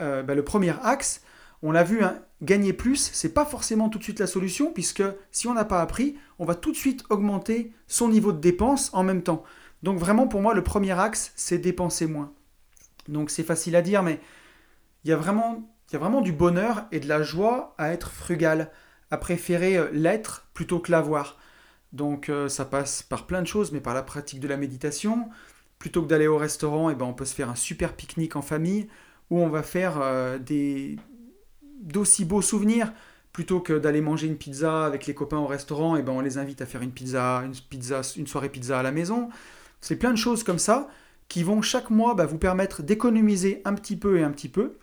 euh, 0.01 0.23
ben, 0.23 0.43
axe, 0.83 1.21
on 1.61 1.71
l'a 1.71 1.83
vu, 1.83 2.03
hein, 2.03 2.19
gagner 2.41 2.73
plus, 2.73 3.11
c'est 3.13 3.33
pas 3.33 3.45
forcément 3.45 3.89
tout 3.89 3.99
de 3.99 4.03
suite 4.03 4.19
la 4.19 4.25
solution, 4.25 4.73
puisque 4.73 5.03
si 5.31 5.47
on 5.47 5.53
n'a 5.53 5.65
pas 5.65 5.81
appris, 5.81 6.17
on 6.39 6.45
va 6.45 6.55
tout 6.55 6.71
de 6.71 6.77
suite 6.77 7.03
augmenter 7.09 7.71
son 7.87 8.09
niveau 8.09 8.31
de 8.31 8.39
dépense 8.39 8.89
en 8.93 9.03
même 9.03 9.21
temps. 9.21 9.43
Donc 9.83 9.99
vraiment, 9.99 10.27
pour 10.27 10.41
moi, 10.41 10.55
le 10.55 10.63
premier 10.63 10.99
axe, 10.99 11.33
c'est 11.35 11.59
dépenser 11.59 12.07
moins. 12.07 12.33
Donc 13.07 13.29
c'est 13.29 13.43
facile 13.43 13.75
à 13.75 13.81
dire, 13.81 14.01
mais 14.01 14.19
il 15.03 15.09
y, 15.09 15.13
a 15.13 15.17
vraiment, 15.17 15.71
il 15.89 15.93
y 15.93 15.95
a 15.97 15.99
vraiment 15.99 16.21
du 16.21 16.31
bonheur 16.31 16.85
et 16.91 16.99
de 16.99 17.07
la 17.07 17.21
joie 17.21 17.75
à 17.77 17.91
être 17.91 18.11
frugal, 18.11 18.71
à 19.11 19.17
préférer 19.17 19.77
euh, 19.77 19.89
l'être 19.91 20.47
plutôt 20.53 20.79
que 20.79 20.91
l'avoir. 20.91 21.37
Donc 21.93 22.29
euh, 22.29 22.47
ça 22.47 22.65
passe 22.65 23.03
par 23.03 23.27
plein 23.27 23.41
de 23.41 23.47
choses, 23.47 23.71
mais 23.71 23.81
par 23.81 23.93
la 23.93 24.03
pratique 24.03 24.39
de 24.39 24.47
la 24.47 24.57
méditation. 24.57 25.29
Plutôt 25.79 26.03
que 26.03 26.07
d'aller 26.07 26.27
au 26.27 26.37
restaurant, 26.37 26.89
eh 26.89 26.95
ben, 26.95 27.05
on 27.05 27.13
peut 27.13 27.25
se 27.25 27.35
faire 27.35 27.49
un 27.49 27.55
super 27.55 27.95
pique-nique 27.95 28.35
en 28.35 28.41
famille 28.41 28.87
où 29.29 29.39
on 29.39 29.49
va 29.49 29.63
faire 29.63 29.99
euh, 30.01 30.37
des 30.37 30.97
d'aussi 31.81 32.25
beaux 32.25 32.41
souvenirs. 32.41 32.93
Plutôt 33.33 33.61
que 33.61 33.73
d'aller 33.79 34.01
manger 34.01 34.27
une 34.27 34.35
pizza 34.35 34.85
avec 34.85 35.05
les 35.07 35.13
copains 35.13 35.37
au 35.37 35.47
restaurant, 35.47 35.95
eh 35.95 36.01
ben, 36.01 36.11
on 36.11 36.21
les 36.21 36.37
invite 36.37 36.61
à 36.61 36.65
faire 36.65 36.81
une 36.81 36.91
pizza, 36.91 37.43
une 37.45 37.53
pizza, 37.53 38.01
une 38.17 38.27
soirée 38.27 38.49
pizza 38.49 38.79
à 38.79 38.83
la 38.83 38.91
maison. 38.91 39.29
C'est 39.79 39.95
plein 39.95 40.11
de 40.11 40.17
choses 40.17 40.43
comme 40.43 40.59
ça 40.59 40.89
qui 41.29 41.43
vont 41.43 41.61
chaque 41.61 41.89
mois 41.89 42.13
bah, 42.13 42.25
vous 42.25 42.37
permettre 42.37 42.83
d'économiser 42.83 43.61
un 43.63 43.73
petit 43.73 43.95
peu 43.95 44.19
et 44.19 44.23
un 44.23 44.31
petit 44.31 44.49
peu 44.49 44.77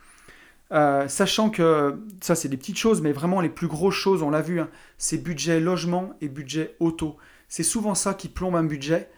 euh, 0.72 1.08
sachant 1.08 1.50
que 1.50 1.98
ça, 2.20 2.34
c'est 2.34 2.48
des 2.48 2.56
petites 2.56 2.78
choses, 2.78 3.00
mais 3.00 3.12
vraiment 3.12 3.40
les 3.40 3.48
plus 3.48 3.68
grosses 3.68 3.94
choses, 3.94 4.22
on 4.22 4.30
l'a 4.30 4.42
vu, 4.42 4.60
hein, 4.60 4.68
c'est 4.98 5.18
budget 5.18 5.60
logement 5.60 6.14
et 6.20 6.28
budget 6.28 6.76
auto. 6.80 7.16
C'est 7.48 7.62
souvent 7.62 7.94
ça 7.94 8.14
qui 8.14 8.28
plombe 8.28 8.56
un 8.56 8.64
budget. 8.64 9.10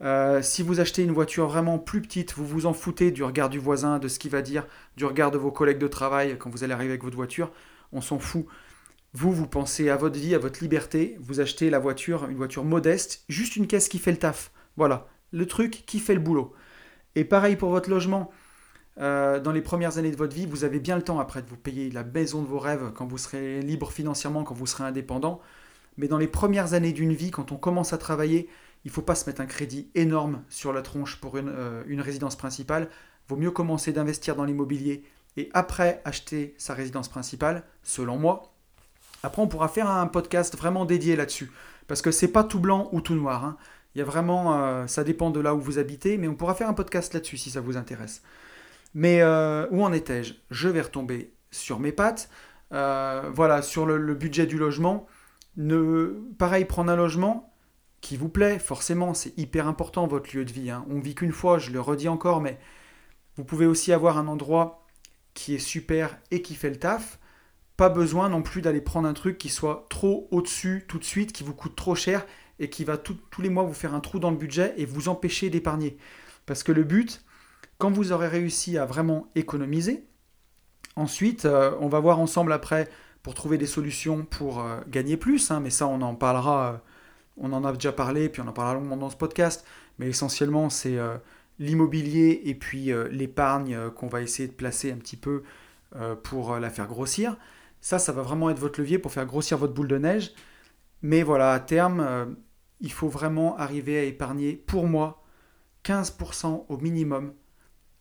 Euh, 0.00 0.42
si 0.42 0.62
vous 0.62 0.80
achetez 0.80 1.02
une 1.02 1.12
voiture 1.12 1.48
vraiment 1.48 1.78
plus 1.78 2.02
petite, 2.02 2.34
vous 2.34 2.46
vous 2.46 2.66
en 2.66 2.72
foutez 2.72 3.10
du 3.10 3.24
regard 3.24 3.48
du 3.48 3.58
voisin, 3.58 3.98
de 3.98 4.08
ce 4.08 4.18
qu'il 4.18 4.30
va 4.30 4.42
dire, 4.42 4.66
du 4.96 5.04
regard 5.04 5.30
de 5.30 5.38
vos 5.38 5.50
collègues 5.50 5.78
de 5.78 5.88
travail 5.88 6.36
quand 6.38 6.50
vous 6.50 6.62
allez 6.62 6.72
arriver 6.72 6.90
avec 6.92 7.02
votre 7.02 7.16
voiture, 7.16 7.50
on 7.92 8.00
s'en 8.00 8.18
fout. 8.18 8.46
Vous, 9.14 9.32
vous 9.32 9.46
pensez 9.46 9.88
à 9.88 9.96
votre 9.96 10.18
vie, 10.18 10.34
à 10.34 10.38
votre 10.38 10.60
liberté, 10.60 11.16
vous 11.20 11.40
achetez 11.40 11.70
la 11.70 11.78
voiture, 11.78 12.28
une 12.28 12.36
voiture 12.36 12.64
modeste, 12.64 13.24
juste 13.28 13.56
une 13.56 13.66
caisse 13.66 13.88
qui 13.88 13.98
fait 13.98 14.12
le 14.12 14.18
taf. 14.18 14.52
Voilà, 14.76 15.08
le 15.32 15.46
truc 15.46 15.84
qui 15.86 15.98
fait 15.98 16.14
le 16.14 16.20
boulot. 16.20 16.52
Et 17.16 17.24
pareil 17.24 17.56
pour 17.56 17.70
votre 17.70 17.90
logement. 17.90 18.30
Euh, 19.00 19.38
dans 19.38 19.52
les 19.52 19.62
premières 19.62 19.98
années 19.98 20.10
de 20.10 20.16
votre 20.16 20.34
vie, 20.34 20.46
vous 20.46 20.64
avez 20.64 20.80
bien 20.80 20.96
le 20.96 21.02
temps 21.02 21.20
après 21.20 21.42
de 21.42 21.48
vous 21.48 21.56
payer 21.56 21.90
la 21.90 22.02
maison 22.02 22.42
de 22.42 22.46
vos 22.48 22.58
rêves 22.58 22.92
quand 22.94 23.06
vous 23.06 23.18
serez 23.18 23.60
libre 23.62 23.92
financièrement, 23.92 24.42
quand 24.42 24.54
vous 24.54 24.66
serez 24.66 24.84
indépendant. 24.84 25.40
Mais 25.96 26.08
dans 26.08 26.18
les 26.18 26.28
premières 26.28 26.74
années 26.74 26.92
d'une 26.92 27.12
vie, 27.12 27.30
quand 27.30 27.52
on 27.52 27.56
commence 27.56 27.92
à 27.92 27.98
travailler, 27.98 28.48
il 28.84 28.88
ne 28.88 28.92
faut 28.92 29.02
pas 29.02 29.14
se 29.14 29.28
mettre 29.28 29.40
un 29.40 29.46
crédit 29.46 29.90
énorme 29.94 30.42
sur 30.48 30.72
la 30.72 30.82
tronche 30.82 31.16
pour 31.16 31.36
une, 31.36 31.48
euh, 31.48 31.82
résidence 31.98 32.36
principale. 32.36 32.88
Vaut 33.28 33.36
mieux 33.36 33.50
commencer 33.50 33.92
d'investir 33.92 34.34
dans 34.36 34.44
l'immobilier 34.44 35.04
et 35.36 35.50
après 35.54 36.00
acheter 36.04 36.54
sa 36.58 36.74
résidence 36.74 37.08
principale, 37.08 37.64
selon 37.82 38.18
moi. 38.18 38.52
Après, 39.22 39.42
on 39.42 39.48
pourra 39.48 39.68
faire 39.68 39.90
un 39.90 40.06
podcast 40.06 40.56
vraiment 40.56 40.84
dédié 40.84 41.16
là-dessus. 41.16 41.50
Parce 41.86 42.02
que 42.02 42.10
c'est 42.10 42.28
pas 42.28 42.44
tout 42.44 42.60
blanc 42.60 42.88
ou 42.92 43.00
tout 43.00 43.14
noir. 43.14 43.44
Hein. 43.44 43.56
Il 43.94 43.98
y 43.98 44.02
a 44.02 44.04
vraiment, 44.04 44.54
euh, 44.62 44.86
ça 44.86 45.04
dépend 45.04 45.30
de 45.30 45.40
là 45.40 45.54
où 45.54 45.60
vous 45.60 45.78
habitez, 45.78 46.18
mais 46.18 46.28
on 46.28 46.34
pourra 46.34 46.54
faire 46.54 46.68
un 46.68 46.74
podcast 46.74 47.14
là-dessus 47.14 47.36
si 47.36 47.50
ça 47.50 47.60
vous 47.60 47.76
intéresse. 47.76 48.22
Mais 48.94 49.20
euh, 49.22 49.66
où 49.70 49.84
en 49.84 49.92
étais-je? 49.92 50.34
Je 50.50 50.68
vais 50.68 50.80
retomber 50.80 51.32
sur 51.50 51.80
mes 51.80 51.92
pattes. 51.92 52.30
Euh, 52.72 53.30
voilà, 53.32 53.62
sur 53.62 53.86
le, 53.86 54.14
budget 54.14 54.46
du 54.46 54.58
logement. 54.58 55.06
Ne, 55.56 56.20
pareil, 56.38 56.64
prendre 56.64 56.90
un 56.90 56.96
logement 56.96 57.52
qui 58.00 58.16
vous 58.16 58.28
plaît, 58.28 58.58
forcément, 58.58 59.14
c'est 59.14 59.36
hyper 59.36 59.66
important 59.66 60.06
votre 60.06 60.34
lieu 60.36 60.44
de 60.44 60.52
vie. 60.52 60.70
Hein. 60.70 60.84
On 60.88 61.00
vit 61.00 61.14
qu'une 61.14 61.32
fois, 61.32 61.58
je 61.58 61.70
le 61.70 61.80
redis 61.80 62.08
encore, 62.08 62.40
mais 62.40 62.58
vous 63.36 63.44
pouvez 63.44 63.66
aussi 63.66 63.92
avoir 63.92 64.18
un 64.18 64.28
endroit 64.28 64.86
qui 65.34 65.54
est 65.54 65.58
super 65.58 66.18
et 66.30 66.42
qui 66.42 66.54
fait 66.54 66.70
le 66.70 66.78
taf. 66.78 67.18
Pas 67.76 67.88
besoin 67.88 68.28
non 68.28 68.42
plus 68.42 68.62
d'aller 68.62 68.80
prendre 68.80 69.08
un 69.08 69.14
truc 69.14 69.38
qui 69.38 69.48
soit 69.48 69.86
trop 69.88 70.28
au-dessus 70.30 70.84
tout 70.88 70.98
de 70.98 71.04
suite, 71.04 71.32
qui 71.32 71.44
vous 71.44 71.54
coûte 71.54 71.76
trop 71.76 71.94
cher 71.94 72.26
et 72.58 72.70
qui 72.70 72.84
va 72.84 72.98
tous 72.98 73.16
les 73.40 73.50
mois 73.50 73.62
vous 73.62 73.74
faire 73.74 73.94
un 73.94 74.00
trou 74.00 74.18
dans 74.18 74.30
le 74.30 74.36
budget 74.36 74.74
et 74.76 74.84
vous 74.84 75.08
empêcher 75.08 75.48
d'épargner. 75.48 75.96
Parce 76.44 76.62
que 76.62 76.72
le 76.72 76.82
but, 76.82 77.24
quand 77.78 77.90
vous 77.90 78.12
aurez 78.12 78.28
réussi 78.28 78.76
à 78.76 78.84
vraiment 78.84 79.28
économiser, 79.34 80.04
ensuite, 80.96 81.44
euh, 81.44 81.76
on 81.80 81.88
va 81.88 82.00
voir 82.00 82.18
ensemble 82.18 82.52
après 82.52 82.88
pour 83.22 83.34
trouver 83.34 83.56
des 83.56 83.66
solutions 83.66 84.24
pour 84.24 84.60
euh, 84.60 84.80
gagner 84.88 85.16
plus, 85.16 85.50
hein, 85.50 85.60
mais 85.60 85.70
ça 85.70 85.86
on 85.86 86.02
en 86.02 86.14
parlera, 86.14 86.72
euh, 86.72 86.76
on 87.36 87.52
en 87.52 87.64
a 87.64 87.72
déjà 87.72 87.92
parlé, 87.92 88.28
puis 88.28 88.42
on 88.42 88.48
en 88.48 88.52
parlera 88.52 88.74
longuement 88.74 88.96
dans 88.96 89.10
ce 89.10 89.16
podcast, 89.16 89.64
mais 89.98 90.08
essentiellement 90.08 90.70
c'est 90.70 90.98
l'immobilier 91.58 92.42
et 92.44 92.54
puis 92.54 92.90
l'épargne 93.10 93.90
qu'on 93.90 94.08
va 94.08 94.22
essayer 94.22 94.48
de 94.48 94.52
placer 94.52 94.92
un 94.92 94.96
petit 94.96 95.16
peu 95.16 95.42
pour 96.22 96.56
la 96.58 96.70
faire 96.70 96.86
grossir. 96.86 97.36
Ça, 97.80 97.98
ça 97.98 98.12
va 98.12 98.22
vraiment 98.22 98.50
être 98.50 98.58
votre 98.58 98.80
levier 98.80 98.98
pour 98.98 99.12
faire 99.12 99.26
grossir 99.26 99.58
votre 99.58 99.74
boule 99.74 99.88
de 99.88 99.98
neige. 99.98 100.32
Mais 101.02 101.22
voilà, 101.22 101.52
à 101.52 101.60
terme, 101.60 102.36
il 102.80 102.92
faut 102.92 103.08
vraiment 103.08 103.56
arriver 103.56 103.98
à 103.98 104.02
épargner, 104.04 104.54
pour 104.54 104.86
moi, 104.86 105.24
15% 105.84 106.66
au 106.68 106.76
minimum 106.78 107.32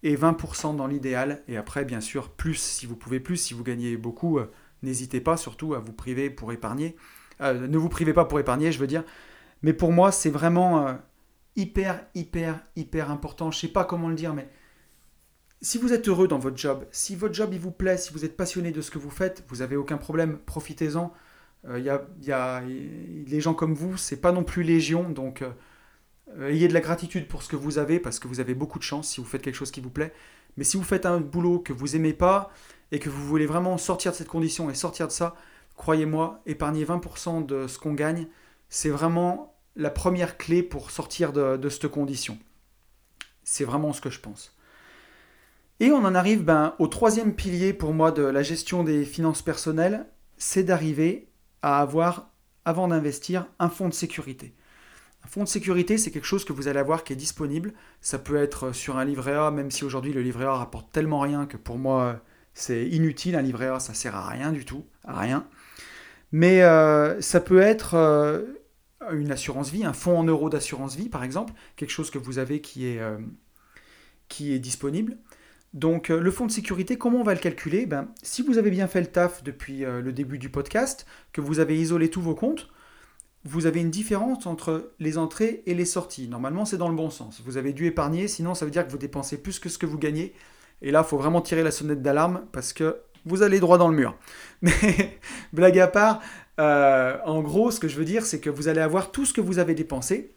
et 0.03 0.15
20% 0.15 0.75
dans 0.75 0.87
l'idéal. 0.87 1.43
Et 1.47 1.57
après, 1.57 1.85
bien 1.85 2.01
sûr, 2.01 2.29
plus 2.29 2.55
si 2.55 2.85
vous 2.85 2.95
pouvez 2.95 3.19
plus, 3.19 3.37
si 3.37 3.53
vous 3.53 3.63
gagnez 3.63 3.97
beaucoup, 3.97 4.39
euh, 4.39 4.51
n'hésitez 4.83 5.21
pas 5.21 5.37
surtout 5.37 5.73
à 5.73 5.79
vous 5.79 5.93
priver 5.93 6.29
pour 6.29 6.51
épargner. 6.51 6.95
Euh, 7.41 7.67
ne 7.67 7.77
vous 7.77 7.89
privez 7.89 8.13
pas 8.13 8.25
pour 8.25 8.39
épargner, 8.39 8.71
je 8.71 8.79
veux 8.79 8.87
dire. 8.87 9.03
Mais 9.63 9.73
pour 9.73 9.91
moi, 9.91 10.11
c'est 10.11 10.29
vraiment 10.29 10.87
euh, 10.87 10.93
hyper, 11.55 12.05
hyper, 12.15 12.59
hyper 12.75 13.11
important. 13.11 13.51
Je 13.51 13.57
ne 13.57 13.61
sais 13.61 13.67
pas 13.73 13.85
comment 13.85 14.09
le 14.09 14.15
dire, 14.15 14.33
mais 14.33 14.49
si 15.61 15.79
vous 15.79 15.93
êtes 15.93 16.07
heureux 16.07 16.27
dans 16.27 16.39
votre 16.39 16.57
job, 16.57 16.85
si 16.91 17.15
votre 17.15 17.33
job 17.33 17.49
il 17.53 17.59
vous 17.59 17.71
plaît, 17.71 17.97
si 17.97 18.13
vous 18.13 18.23
êtes 18.25 18.37
passionné 18.37 18.71
de 18.71 18.81
ce 18.81 18.91
que 18.91 18.99
vous 18.99 19.09
faites, 19.09 19.43
vous 19.47 19.57
n'avez 19.57 19.75
aucun 19.75 19.97
problème, 19.97 20.37
profitez-en. 20.45 21.11
Il 21.75 21.83
y, 21.83 21.89
a, 21.89 22.05
y, 22.21 22.31
a, 22.31 22.61
les 22.61 23.41
gens 23.41 23.53
comme 23.53 23.73
vous, 23.73 23.97
c'est 23.97 24.21
pas 24.21 24.31
non 24.31 24.43
plus 24.43 24.63
légion, 24.63 25.09
donc 25.09 25.43
ayez 26.41 26.67
de 26.67 26.73
la 26.73 26.81
gratitude 26.81 27.27
pour 27.27 27.43
ce 27.43 27.49
que 27.49 27.55
vous 27.55 27.77
avez, 27.77 27.99
parce 27.99 28.19
que 28.19 28.27
vous 28.27 28.39
avez 28.39 28.53
beaucoup 28.53 28.79
de 28.79 28.83
chance 28.83 29.09
si 29.09 29.21
vous 29.21 29.27
faites 29.27 29.41
quelque 29.41 29.55
chose 29.55 29.71
qui 29.71 29.81
vous 29.81 29.89
plaît. 29.89 30.13
Mais 30.57 30.63
si 30.63 30.77
vous 30.77 30.83
faites 30.83 31.05
un 31.05 31.19
boulot 31.19 31.59
que 31.59 31.73
vous 31.73 31.95
aimez 31.95 32.13
pas 32.13 32.51
et 32.91 32.99
que 32.99 33.09
vous 33.09 33.25
voulez 33.25 33.45
vraiment 33.45 33.77
sortir 33.77 34.11
de 34.11 34.17
cette 34.17 34.27
condition 34.27 34.69
et 34.69 34.75
sortir 34.75 35.07
de 35.07 35.11
ça, 35.11 35.35
croyez-moi, 35.75 36.41
épargner 36.45 36.83
20% 36.83 37.45
de 37.45 37.67
ce 37.67 37.77
qu'on 37.77 37.93
gagne, 37.93 38.27
c'est 38.69 38.89
vraiment 38.89 39.55
la 39.75 39.89
première 39.89 40.37
clé 40.37 40.63
pour 40.63 40.91
sortir 40.91 41.31
de, 41.33 41.57
de 41.57 41.69
cette 41.69 41.87
condition. 41.87 42.37
C'est 43.43 43.63
vraiment 43.63 43.93
ce 43.93 44.01
que 44.01 44.09
je 44.09 44.19
pense. 44.19 44.57
Et 45.79 45.91
on 45.91 46.03
en 46.03 46.15
arrive 46.15 46.43
ben, 46.43 46.73
au 46.79 46.87
troisième 46.87 47.35
pilier 47.35 47.71
pour 47.71 47.93
moi 47.93 48.11
de 48.11 48.23
la 48.23 48.41
gestion 48.41 48.83
des 48.83 49.05
finances 49.05 49.43
personnelles, 49.43 50.07
c'est 50.37 50.63
d'arriver 50.63 51.29
à 51.61 51.79
avoir, 51.79 52.31
avant 52.65 52.87
d'investir, 52.87 53.45
un 53.59 53.69
fonds 53.69 53.87
de 53.87 53.93
sécurité. 53.93 54.55
Fonds 55.27 55.43
de 55.43 55.49
sécurité, 55.49 55.97
c'est 55.97 56.09
quelque 56.09 56.25
chose 56.25 56.45
que 56.45 56.53
vous 56.53 56.69
allez 56.69 56.79
avoir 56.79 57.03
qui 57.03 57.11
est 57.11 57.17
disponible. 57.17 57.73
Ça 58.01 58.17
peut 58.17 58.37
être 58.37 58.71
sur 58.71 58.97
un 58.97 59.03
livret 59.03 59.33
A, 59.33 59.51
même 59.51 59.71
si 59.71 59.83
aujourd'hui 59.83 60.13
le 60.13 60.21
livret 60.21 60.45
A 60.45 60.53
rapporte 60.53 60.91
tellement 60.91 61.19
rien 61.19 61.45
que 61.45 61.57
pour 61.57 61.77
moi 61.77 62.21
c'est 62.53 62.87
inutile. 62.87 63.35
Un 63.35 63.41
livret 63.41 63.67
A, 63.67 63.79
ça 63.79 63.93
sert 63.93 64.15
à 64.15 64.27
rien 64.27 64.53
du 64.53 64.63
tout, 64.63 64.85
à 65.03 65.19
rien. 65.19 65.45
Mais 66.31 66.63
euh, 66.63 67.19
ça 67.21 67.41
peut 67.41 67.59
être 67.59 67.95
euh, 67.95 68.41
une 69.11 69.31
assurance 69.31 69.69
vie, 69.69 69.83
un 69.85 69.93
fonds 69.93 70.17
en 70.17 70.23
euros 70.23 70.49
d'assurance 70.49 70.95
vie 70.95 71.09
par 71.09 71.23
exemple, 71.23 71.53
quelque 71.75 71.91
chose 71.91 72.09
que 72.09 72.17
vous 72.17 72.39
avez 72.39 72.61
qui 72.61 72.87
est, 72.87 72.99
euh, 72.99 73.17
qui 74.29 74.53
est 74.53 74.59
disponible. 74.59 75.17
Donc 75.73 76.07
le 76.07 76.31
fonds 76.31 76.45
de 76.45 76.51
sécurité, 76.51 76.97
comment 76.97 77.19
on 77.19 77.23
va 77.23 77.33
le 77.33 77.39
calculer? 77.39 77.85
Ben, 77.85 78.07
Si 78.23 78.41
vous 78.41 78.57
avez 78.57 78.71
bien 78.71 78.87
fait 78.87 79.01
le 79.01 79.07
taf 79.07 79.43
depuis 79.43 79.81
le 79.81 80.11
début 80.13 80.37
du 80.37 80.49
podcast, 80.49 81.05
que 81.33 81.41
vous 81.41 81.59
avez 81.59 81.77
isolé 81.77 82.09
tous 82.09 82.21
vos 82.21 82.33
comptes, 82.33 82.69
vous 83.47 83.65
avez 83.65 83.79
une 83.79 83.91
différence 83.91 84.45
entre 84.45 84.91
les 84.99 85.17
entrées 85.17 85.63
et 85.65 85.73
les 85.73 85.85
sorties. 85.85 86.27
Normalement, 86.27 86.65
c'est 86.65 86.77
dans 86.77 86.89
le 86.89 86.95
bon 86.95 87.09
sens. 87.09 87.41
Vous 87.45 87.57
avez 87.57 87.71
dû 87.71 87.85
épargner, 87.85 88.27
sinon 88.27 88.53
ça 88.53 88.65
veut 88.65 88.71
dire 88.71 88.85
que 88.85 88.91
vous 88.91 88.97
dépensez 88.97 89.41
plus 89.41 89.59
que 89.59 89.69
ce 89.69 89.77
que 89.77 89.85
vous 89.85 89.97
gagnez. 89.97 90.33
Et 90.81 90.91
là, 90.91 91.03
il 91.05 91.09
faut 91.09 91.17
vraiment 91.17 91.41
tirer 91.41 91.63
la 91.63 91.71
sonnette 91.71 92.01
d'alarme 92.01 92.45
parce 92.51 92.73
que 92.73 92.97
vous 93.25 93.43
allez 93.43 93.59
droit 93.59 93.77
dans 93.77 93.87
le 93.87 93.95
mur. 93.95 94.15
Mais 94.61 95.19
blague 95.53 95.79
à 95.79 95.87
part, 95.87 96.21
euh, 96.59 97.17
en 97.25 97.41
gros, 97.41 97.71
ce 97.71 97.79
que 97.79 97.87
je 97.87 97.95
veux 97.95 98.05
dire, 98.05 98.25
c'est 98.25 98.39
que 98.39 98.49
vous 98.49 98.67
allez 98.67 98.81
avoir 98.81 99.11
tout 99.11 99.25
ce 99.25 99.33
que 99.33 99.41
vous 99.41 99.59
avez 99.59 99.75
dépensé. 99.75 100.35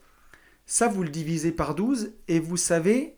Ça, 0.65 0.87
vous 0.87 1.03
le 1.03 1.09
divisez 1.09 1.51
par 1.51 1.75
12 1.75 2.13
et 2.29 2.39
vous 2.39 2.57
savez 2.57 3.17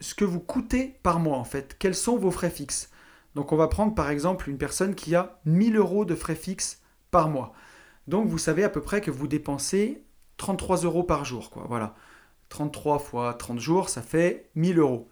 ce 0.00 0.14
que 0.14 0.24
vous 0.24 0.40
coûtez 0.40 0.98
par 1.02 1.20
mois 1.20 1.36
en 1.36 1.44
fait. 1.44 1.76
Quels 1.78 1.94
sont 1.94 2.16
vos 2.16 2.30
frais 2.30 2.50
fixes? 2.50 2.90
Donc 3.34 3.52
on 3.52 3.56
va 3.56 3.68
prendre 3.68 3.94
par 3.94 4.10
exemple 4.10 4.48
une 4.48 4.58
personne 4.58 4.94
qui 4.94 5.14
a 5.14 5.38
1000 5.44 5.76
euros 5.76 6.04
de 6.04 6.14
frais 6.14 6.34
fixes 6.34 6.80
par 7.10 7.28
mois. 7.28 7.52
Donc 8.08 8.28
vous 8.28 8.38
savez 8.38 8.64
à 8.64 8.68
peu 8.68 8.80
près 8.80 9.00
que 9.00 9.10
vous 9.10 9.26
dépensez 9.26 10.02
33 10.36 10.78
euros 10.78 11.02
par 11.02 11.24
jour. 11.24 11.50
Quoi. 11.50 11.64
Voilà. 11.68 11.94
33 12.48 12.98
fois 12.98 13.34
30 13.34 13.58
jours, 13.58 13.88
ça 13.88 14.02
fait 14.02 14.50
1000 14.54 14.78
euros. 14.78 15.08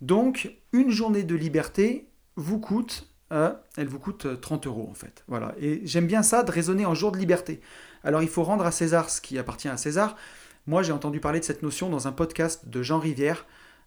Donc 0.00 0.54
une 0.72 0.90
journée 0.90 1.24
de 1.24 1.34
liberté 1.34 2.08
vous 2.36 2.58
coûte, 2.58 3.08
euh, 3.32 3.52
elle 3.76 3.88
vous 3.88 3.98
coûte 3.98 4.40
30 4.40 4.66
euros 4.66 4.88
en 4.90 4.94
fait. 4.94 5.24
Voilà. 5.28 5.54
Et 5.58 5.80
j'aime 5.84 6.06
bien 6.06 6.22
ça 6.22 6.42
de 6.42 6.50
raisonner 6.50 6.86
en 6.86 6.94
jour 6.94 7.12
de 7.12 7.18
liberté. 7.18 7.60
Alors 8.02 8.22
il 8.22 8.28
faut 8.28 8.42
rendre 8.42 8.66
à 8.66 8.70
César 8.70 9.10
ce 9.10 9.20
qui 9.20 9.38
appartient 9.38 9.68
à 9.68 9.76
César. 9.76 10.16
Moi 10.66 10.82
j'ai 10.82 10.92
entendu 10.92 11.20
parler 11.20 11.40
de 11.40 11.44
cette 11.44 11.62
notion 11.62 11.88
dans 11.88 12.06
un 12.06 12.12
podcast 12.12 12.68
de 12.68 12.82
Jean 12.82 12.98
Rivière 12.98 13.46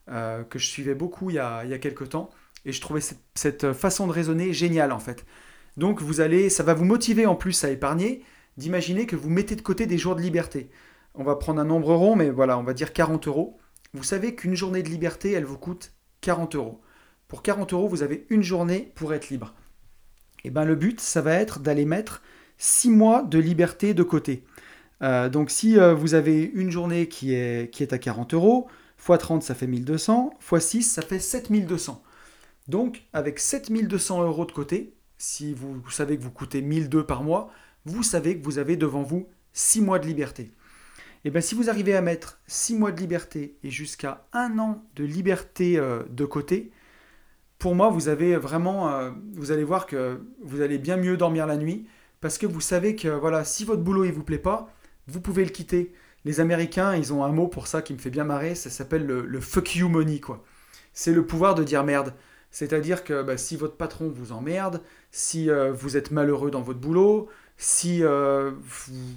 euh, 0.10 0.43
que 0.43 0.58
je 0.58 0.67
suivais 0.67 0.96
beaucoup 0.96 1.30
il 1.30 1.36
y, 1.36 1.39
a, 1.39 1.65
il 1.65 1.80
quelques 1.80 2.10
temps. 2.10 2.30
Et 2.65 2.72
je 2.72 2.82
trouvais 2.82 3.02
cette, 3.02 3.22
cette 3.36 3.74
façon 3.74 4.08
de 4.08 4.12
raisonner 4.12 4.54
géniale 4.54 4.91
en 4.91 5.00
fait. 5.00 5.26
Donc 5.78 6.02
vous 6.02 6.22
allez, 6.22 6.50
ça 6.50 6.63
va 6.63 6.74
vous 6.74 6.86
motiver 6.86 7.26
en 7.26 7.36
plus 7.36 7.63
à 7.63 7.70
épargner 7.70 8.24
d'imaginer 8.58 9.06
que 9.06 9.15
vous 9.15 9.30
mettez 9.30 9.56
de 9.56 9.62
côté 9.62 9.86
des 9.86 9.98
jours 9.98 10.15
de 10.15 10.22
liberté. 10.22 10.70
On 11.15 11.24
va 11.24 11.36
prendre 11.36 11.60
un 11.62 11.65
nombre 11.65 11.93
rond, 11.93 12.15
mais 12.15 12.30
voilà, 12.30 12.58
on 12.58 12.63
va 12.63 12.74
dire 12.74 12.93
40 12.93 13.28
euros. 13.28 13.58
Vous 13.93 14.04
savez 14.04 14.36
qu'une 14.36 14.56
journée 14.56 14.84
de 14.84 14.89
liberté, 14.89 15.32
elle 15.32 15.46
vous 15.46 15.58
coûte 15.58 15.93
40 16.22 16.56
euros. 16.56 16.82
Pour 17.28 17.43
40 17.43 17.74
euros, 17.74 17.88
vous 17.88 18.04
avez 18.04 18.26
une 18.30 18.43
journée 18.43 18.91
pour 18.96 19.13
être 19.13 19.30
libre. 19.30 19.54
Et 20.43 20.48
eh 20.48 20.50
ben 20.52 20.65
le 20.65 20.76
but, 20.76 21.02
ça 21.02 21.22
va 21.22 21.34
être 21.34 21.60
d'aller 21.60 21.86
mettre 21.86 22.22
6 22.58 22.89
mois 22.91 23.24
de 23.24 23.39
liberté 23.39 23.93
de 23.93 24.04
côté. 24.04 24.43
Euh, 25.02 25.30
donc 25.30 25.52
si 25.52 25.78
euh, 25.80 25.93
vous 25.93 26.13
avez 26.13 26.43
une 26.54 26.72
journée 26.72 27.08
qui 27.08 27.34
est, 27.34 27.72
qui 27.72 27.84
est 27.84 27.93
à 27.93 27.98
40 27.98 28.34
euros, 28.34 28.67
x 29.00 29.20
30 29.20 29.43
ça 29.43 29.56
fait 29.56 29.67
1200, 29.67 30.32
x 30.52 30.65
6 30.65 30.84
ça 30.84 31.02
fait 31.02 31.20
7200. 31.20 32.02
Donc 32.67 33.04
avec 33.13 33.39
7200 33.39 34.24
euros 34.24 34.46
de 34.46 34.52
côté, 34.52 34.93
si 35.17 35.54
vous, 35.54 35.82
savez 35.89 36.17
que 36.17 36.24
vous 36.24 36.32
coûtez 36.32 36.62
1002 36.62 37.06
par 37.06 37.24
mois, 37.24 37.52
vous 37.88 38.04
savez 38.04 38.38
que 38.38 38.43
vous 38.43 38.60
avez 38.60 38.76
devant 38.76 39.04
vous 39.04 39.28
6 39.54 39.82
mois 39.82 40.00
de 40.00 40.06
liberté. 40.06 40.43
Et 40.43 41.30
eh 41.30 41.32
bien 41.32 41.41
si 41.41 41.56
vous 41.56 41.69
arrivez 41.69 41.95
à 41.95 42.02
mettre 42.02 42.39
6 42.47 42.76
mois 42.76 42.91
de 42.91 43.00
liberté 43.00 43.58
et 43.63 43.69
jusqu'à 43.69 44.28
un 44.34 44.60
an 44.60 44.84
de 44.95 45.04
liberté 45.04 45.78
euh, 45.78 46.04
de 46.10 46.26
côté, 46.26 46.71
pour 47.60 47.73
moi, 47.73 47.89
vous 47.89 48.08
avez 48.08 48.36
vraiment, 48.36 48.89
euh, 48.89 49.12
vous 49.34 49.52
allez 49.52 49.63
voir 49.63 49.88
que 49.88 50.21
vous 50.43 50.62
allez 50.62 50.78
bien 50.78 50.95
mieux 50.95 51.17
dormir 51.17 51.47
la 51.47 51.58
nuit 51.58 51.88
parce 52.21 52.38
que 52.38 52.45
vous 52.45 52.62
savez 52.62 52.95
que 52.95 53.08
voilà, 53.08 53.43
si 53.43 53.65
votre 53.65 53.82
boulot 53.82 54.06
ne 54.06 54.12
vous 54.12 54.23
plaît 54.23 54.38
pas, 54.38 54.71
vous 55.08 55.21
pouvez 55.21 55.43
le 55.43 55.50
quitter. 55.50 55.93
Les 56.26 56.39
Américains, 56.39 56.95
ils 56.95 57.13
ont 57.13 57.23
un 57.23 57.32
mot 57.32 57.47
pour 57.47 57.67
ça 57.67 57.82
qui 57.82 57.93
me 57.93 57.97
fait 57.97 58.10
bien 58.10 58.26
marrer, 58.26 58.54
ça 58.54 58.69
s'appelle 58.69 59.06
le, 59.06 59.39
fuck 59.39 59.76
you 59.76 59.88
money 59.88 60.19
quoi. 60.19 60.43
C'est 60.93 61.13
le 61.13 61.26
pouvoir 61.26 61.56
de 61.56 61.63
dire 61.63 61.84
merde. 61.84 62.13
C'est-à-dire 62.52 63.04
que 63.04 63.23
bah, 63.23 63.38
si 63.38 63.56
votre 63.56 63.76
patron 63.76 64.10
vous 64.10 64.32
emmerde, 64.32 64.82
si 65.12 65.50
euh, 65.50 65.71
vous 65.71 65.97
êtes 65.97 66.12
malheureux 66.12 66.52
dans 66.52 66.62
votre 66.62 66.80
boulot, 66.80 67.28
si 67.58 68.04
euh, 68.04 68.52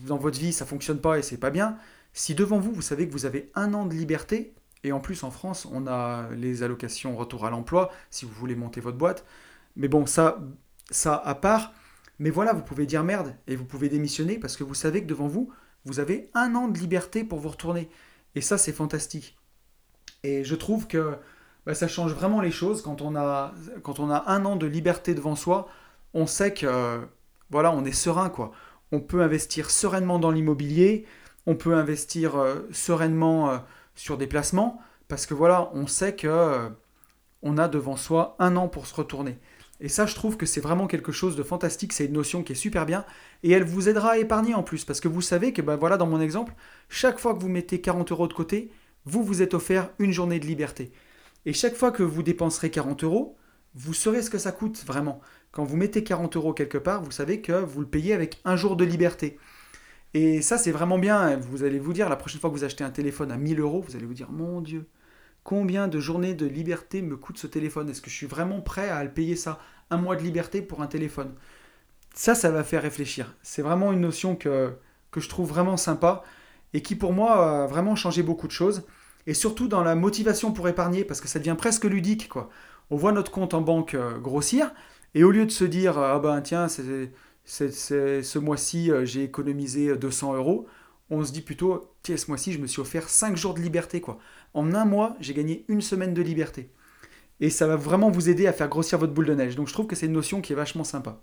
dans 0.07 0.17
votre 0.17 0.39
vie 0.39 0.53
ça 0.53 0.67
fonctionne 0.67 1.01
pas 1.01 1.19
et 1.19 1.23
c'est 1.23 1.37
pas 1.37 1.51
bien, 1.51 1.77
si 2.13 2.35
devant 2.35 2.59
vous 2.59 2.73
vous 2.73 2.83
savez 2.83 3.07
que 3.07 3.13
vous 3.13 3.27
avez 3.27 3.51
un 3.55 3.75
an 3.75 3.87
de 3.87 3.95
liberté, 3.95 4.55
et 4.83 4.93
en 4.93 5.01
plus 5.01 5.23
en 5.25 5.31
France 5.31 5.69
on 5.71 5.87
a 5.87 6.29
les 6.31 6.63
allocations 6.63 7.17
retour 7.17 7.47
à 7.47 7.51
l'emploi 7.51 7.91
si 8.11 8.25
vous 8.25 8.33
voulez 8.33 8.57
monter 8.57 8.81
votre 8.81 8.99
boîte, 8.99 9.25
mais 9.77 9.89
bon 9.89 10.07
ça, 10.07 10.41
ça 10.91 11.15
à 11.15 11.35
part, 11.35 11.73
mais 12.19 12.31
voilà 12.31 12.53
vous 12.53 12.63
pouvez 12.63 12.87
dire 12.87 13.05
merde 13.05 13.37
et 13.47 13.57
vous 13.57 13.65
pouvez 13.65 13.89
démissionner 13.89 14.39
parce 14.39 14.57
que 14.57 14.65
vous 14.65 14.75
savez 14.75 15.03
que 15.03 15.09
devant 15.09 15.29
vous 15.29 15.53
vous 15.85 16.01
avez 16.01 16.31
un 16.35 16.55
an 16.55 16.69
de 16.69 16.79
liberté 16.79 17.25
pour 17.25 17.39
vous 17.39 17.49
retourner. 17.49 17.89
Et 18.35 18.41
ça, 18.41 18.59
c'est 18.59 18.73
fantastique. 18.73 19.37
Et 20.23 20.45
je 20.45 20.55
trouve 20.55 20.87
que 20.87 21.17
bah, 21.67 21.75
ça 21.75 21.89
change 21.89 22.13
vraiment 22.13 22.41
les 22.41 22.51
choses 22.51 22.83
quand 22.83 23.01
on, 23.01 23.17
a, 23.17 23.55
quand 23.83 24.01
on 24.01 24.11
a 24.11 24.25
un 24.27 24.45
an 24.45 24.57
de 24.57 24.67
liberté 24.67 25.15
devant 25.15 25.37
soi. 25.37 25.69
On 26.15 26.27
sait 26.27 26.53
que 26.53 27.01
voilà, 27.51 27.73
on 27.73 27.85
est 27.85 27.93
serein 27.93 28.31
quoi. 28.31 28.53
On 28.93 29.01
peut 29.01 29.23
investir 29.23 29.71
sereinement 29.71 30.19
dans 30.19 30.31
l'immobilier, 30.31 31.05
on 31.47 31.55
peut 31.55 31.75
investir 31.75 32.37
euh, 32.37 32.69
sereinement 32.73 33.51
euh, 33.51 33.59
sur 33.95 34.19
des 34.19 34.27
placements 34.27 34.81
parce 35.09 35.27
que 35.27 35.35
voilà, 35.35 35.71
on 35.75 35.87
sait 35.87 36.15
que 36.15 36.29
euh, 36.29 36.69
on 37.43 37.59
a 37.59 37.69
devant 37.69 37.97
soi 37.97 38.37
un 38.39 38.57
an 38.57 38.69
pour 38.69 38.87
se 38.87 38.95
retourner. 38.95 39.39
Et 39.81 39.89
ça, 39.89 40.05
je 40.07 40.15
trouve 40.15 40.37
que 40.37 40.45
c'est 40.47 40.61
vraiment 40.61 40.87
quelque 40.87 41.11
chose 41.11 41.37
de 41.37 41.43
fantastique. 41.43 41.95
C'est 41.95 42.05
une 42.05 42.13
notion 42.13 42.43
qui 42.43 42.53
est 42.53 42.57
super 42.57 42.85
bien 42.85 43.05
et 43.43 43.51
elle 43.51 43.65
vous 43.65 43.89
aidera 43.89 44.11
à 44.11 44.19
épargner 44.19 44.55
en 44.55 44.63
plus 44.63 44.85
parce 44.85 45.01
que 45.01 45.09
vous 45.09 45.23
savez 45.23 45.53
que, 45.53 45.63
ben 45.63 45.77
voilà, 45.77 45.97
dans 45.97 46.07
mon 46.07 46.21
exemple, 46.21 46.55
chaque 46.89 47.19
fois 47.19 47.35
que 47.35 47.41
vous 47.41 47.49
mettez 47.49 47.81
40 47.81 48.13
euros 48.13 48.29
de 48.29 48.35
côté, 48.35 48.71
vous 49.07 49.25
vous 49.25 49.41
êtes 49.41 49.55
offert 49.55 49.91
une 49.99 50.13
journée 50.13 50.39
de 50.39 50.47
liberté. 50.47 50.93
Et 51.47 51.55
chaque 51.55 51.75
fois 51.75 51.91
que 51.91 52.03
vous 52.03 52.23
dépenserez 52.23 52.71
40 52.71 53.05
euros, 53.05 53.39
vous 53.75 53.95
saurez 53.95 54.21
ce 54.21 54.29
que 54.29 54.39
ça 54.39 54.53
coûte 54.53 54.85
vraiment. 54.85 55.21
Quand 55.53 55.65
vous 55.65 55.77
mettez 55.77 56.05
40 56.05 56.37
euros 56.37 56.53
quelque 56.53 56.79
part, 56.79 57.03
vous 57.03 57.11
savez 57.11 57.41
que 57.41 57.53
vous 57.53 57.81
le 57.81 57.87
payez 57.87 58.15
avec 58.15 58.41
un 58.45 58.57
jour 58.57 58.77
de 58.77 58.85
liberté. 58.85 59.39
Et 60.15 60.43
ça, 60.43 60.59
c'est 60.59 60.71
vraiment 60.71 60.99
bien. 60.99 61.37
Vous 61.39 61.65
allez 61.65 61.79
vous 61.79 61.93
dire, 61.93 62.09
la 62.09 62.17
prochaine 62.17 62.41
fois 62.41 62.51
que 62.51 62.55
vous 62.55 62.65
achetez 62.65 62.85
un 62.85 62.91
téléphone 62.91 63.33
à 63.33 63.37
1000 63.37 63.61
euros, 63.61 63.85
vous 63.87 63.97
allez 63.97 64.07
vous 64.07 64.15
dire, 64.15 64.31
mon 64.31 64.61
Dieu, 64.61 64.87
combien 65.43 65.89
de 65.89 65.99
journées 65.99 66.35
de 66.35 66.47
liberté 66.47 67.03
me 67.03 67.17
coûte 67.17 67.39
ce 67.39 67.47
téléphone? 67.47 67.89
Est-ce 67.91 68.01
que 68.01 68.11
je 68.11 68.17
suis 68.17 68.27
vraiment 68.27 68.61
prêt 68.61 68.89
à 68.89 69.03
le 69.03 69.11
payer 69.11 69.37
ça 69.37 69.59
Un 69.91 69.97
mois 69.97 70.17
de 70.17 70.23
liberté 70.23 70.63
pour 70.63 70.83
un 70.83 70.87
téléphone? 70.87 71.35
Ça, 72.15 72.35
ça 72.35 72.51
va 72.51 72.65
faire 72.65 72.83
réfléchir. 72.83 73.35
C'est 73.43 73.63
vraiment 73.63 73.93
une 73.93 74.01
notion 74.01 74.37
que, 74.37 74.73
que 75.11 75.21
je 75.21 75.29
trouve 75.29 75.49
vraiment 75.49 75.77
sympa 75.77 76.23
et 76.75 76.83
qui, 76.83 76.95
pour 76.95 77.13
moi, 77.13 77.63
a 77.63 77.67
vraiment 77.67 77.97
changé 77.97 78.23
beaucoup 78.23 78.47
de 78.47 78.53
choses. 78.53 78.85
Et 79.27 79.35
surtout 79.35 79.69
dans 79.69 79.83
la 79.83 79.95
motivation 79.95 80.53
pour 80.53 80.69
épargner, 80.69 81.05
parce 81.05 81.21
que 81.21 81.29
ça 81.29 81.39
devient 81.39 81.57
presque 81.59 81.85
ludique. 81.85 82.29
quoi. 82.29 82.51
On 82.91 82.97
voit 82.97 83.13
notre 83.13 83.31
compte 83.31 83.55
en 83.55 83.61
banque 83.61 83.95
euh, 83.95 84.19
grossir, 84.19 84.73
et 85.15 85.25
au 85.25 85.31
lieu 85.31 85.47
de 85.47 85.51
se 85.51 85.65
dire, 85.65 85.99
ah 85.99 86.19
ben 86.19 86.41
tiens, 86.41 86.69
ce 86.69 88.39
mois-ci, 88.39 88.91
euh, 88.91 89.05
j'ai 89.05 89.25
économisé 89.25 89.97
200 89.97 90.33
euh, 90.33 90.37
euros. 90.37 90.67
On 91.11 91.25
se 91.25 91.33
dit 91.33 91.41
plutôt, 91.41 91.93
tiens, 92.03 92.17
ce 92.17 92.29
mois-ci, 92.29 92.53
je 92.53 92.59
me 92.59 92.67
suis 92.67 92.81
offert 92.81 93.09
5 93.09 93.37
jours 93.37 93.55
de 93.55 93.61
liberté. 93.61 94.01
quoi. 94.01 94.19
En 94.55 94.75
un 94.75 94.85
mois, 94.85 95.17
j'ai 95.21 95.35
gagné 95.35 95.65
une 95.69 95.81
semaine 95.81 96.15
de 96.15 96.23
liberté. 96.23 96.71
Et 97.41 97.51
ça 97.51 97.67
va 97.67 97.77
vraiment 97.77 98.11
vous 98.11 98.29
aider 98.29 98.47
à 98.47 98.53
faire 98.53 98.69
grossir 98.69 98.99
votre 98.99 99.13
boule 99.13 99.27
de 99.27 99.35
neige. 99.35 99.57
Donc 99.57 99.67
je 99.67 99.73
trouve 99.73 99.87
que 99.87 99.97
c'est 99.97 100.07
une 100.07 100.13
notion 100.13 100.41
qui 100.41 100.53
est 100.53 100.57
vachement 100.57 100.85
sympa. 100.85 101.21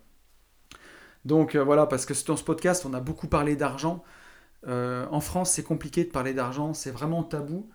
Donc 1.26 1.56
euh, 1.56 1.64
voilà, 1.64 1.86
parce 1.86 2.06
que 2.06 2.14
dans 2.26 2.36
ce 2.36 2.44
podcast, 2.44 2.86
on 2.86 2.94
a 2.94 3.00
beaucoup 3.00 3.28
parlé 3.28 3.56
d'argent. 3.56 4.04
en 4.66 5.22
France, 5.22 5.52
c'est 5.52 5.64
compliqué 5.64 6.04
de 6.04 6.10
parler 6.10 6.34
d'argent, 6.34 6.74
c'est 6.74 6.92
vraiment 6.92 7.24
tabou. 7.24 7.70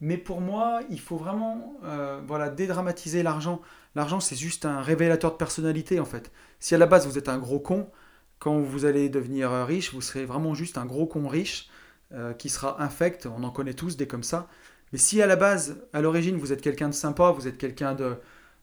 Mais 0.00 0.18
pour 0.18 0.42
moi, 0.42 0.80
il 0.90 1.00
faut 1.00 1.16
vraiment 1.16 1.78
voilà, 2.26 2.50
dédramatiser 2.50 3.22
l'argent. 3.22 3.62
L'argent, 3.96 4.20
c'est 4.20 4.36
juste 4.36 4.66
un 4.66 4.82
révélateur 4.82 5.32
de 5.32 5.38
personnalité, 5.38 6.00
en 6.00 6.04
fait. 6.04 6.30
Si 6.60 6.74
à 6.74 6.78
la 6.78 6.84
base, 6.84 7.06
vous 7.06 7.16
êtes 7.16 7.30
un 7.30 7.38
gros 7.38 7.58
con, 7.58 7.90
quand 8.38 8.58
vous 8.58 8.84
allez 8.84 9.08
devenir 9.08 9.50
euh, 9.50 9.64
riche, 9.64 9.94
vous 9.94 10.02
serez 10.02 10.26
vraiment 10.26 10.54
juste 10.54 10.76
un 10.76 10.84
gros 10.84 11.06
con 11.06 11.26
riche 11.26 11.70
euh, 12.12 12.34
qui 12.34 12.50
sera 12.50 12.82
infect. 12.82 13.24
On 13.24 13.42
en 13.42 13.50
connaît 13.50 13.72
tous 13.72 13.96
des 13.96 14.06
comme 14.06 14.22
ça. 14.22 14.48
Mais 14.92 14.98
si 14.98 15.22
à 15.22 15.26
la 15.26 15.36
base, 15.36 15.78
à 15.94 16.02
l'origine, 16.02 16.36
vous 16.36 16.52
êtes 16.52 16.60
quelqu'un 16.60 16.90
de 16.90 16.94
sympa, 16.94 17.30
vous 17.30 17.48
êtes 17.48 17.56
quelqu'un 17.56 17.94
de. 17.94 18.16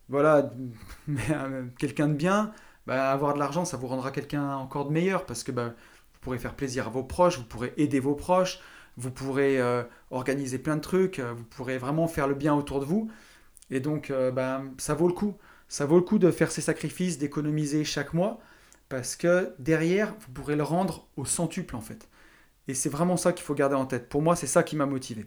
Voilà, 0.08 0.52
euh, 1.10 1.66
quelqu'un 1.80 2.10
de 2.10 2.14
bien, 2.14 2.52
bah, 2.86 3.10
avoir 3.10 3.34
de 3.34 3.40
l'argent, 3.40 3.66
ça 3.66 3.76
vous 3.76 3.88
rendra 3.88 4.12
quelqu'un 4.12 4.54
encore 4.58 4.86
de 4.86 4.92
meilleur 4.92 5.26
parce 5.26 5.44
que 5.44 5.52
bah, 5.52 5.70
vous 5.70 6.20
pourrez 6.22 6.38
faire 6.38 6.54
plaisir 6.54 6.86
à 6.86 6.90
vos 6.92 7.04
proches, 7.04 7.40
vous 7.40 7.46
pourrez 7.46 7.74
aider 7.78 8.00
vos 8.00 8.14
proches, 8.14 8.60
vous 8.98 9.10
pourrez 9.10 9.60
organiser 10.12 10.60
plein 10.60 10.76
de 10.76 10.82
trucs, 10.82 11.20
vous 11.20 11.44
pourrez 11.46 11.80
vraiment 11.80 12.08
faire 12.08 12.28
le 12.28 12.36
bien 12.36 12.54
autour 12.54 12.80
de 12.80 12.86
vous. 12.86 13.10
Et 13.74 13.80
donc, 13.80 14.12
euh, 14.12 14.30
ben, 14.32 14.72
ça 14.78 14.94
vaut 14.94 15.08
le 15.08 15.16
coup. 15.16 15.36
Ça 15.68 15.88
vaut 15.88 15.96
le 15.96 16.04
coup 16.04 16.20
de 16.20 16.30
faire 16.30 16.52
ces 16.52 16.62
sacrifices, 16.62 17.18
d'économiser 17.18 17.84
chaque 17.84 18.14
mois, 18.14 18.40
parce 18.88 19.16
que 19.16 19.56
derrière, 19.58 20.14
vous 20.20 20.32
pourrez 20.32 20.56
le 20.56 20.62
rendre 20.62 21.08
au 21.18 21.26
centuple, 21.26 21.76
en 21.76 21.82
fait. 21.82 22.08
Et 22.68 22.76
c'est 22.76 22.90
vraiment 22.90 23.18
ça 23.18 23.34
qu'il 23.34 23.44
faut 23.44 23.56
garder 23.56 23.76
en 23.76 23.88
tête. 23.88 24.10
Pour 24.10 24.22
moi, 24.22 24.36
c'est 24.36 24.46
ça 24.46 24.62
qui 24.62 24.76
m'a 24.76 24.86
motivé. 24.86 25.26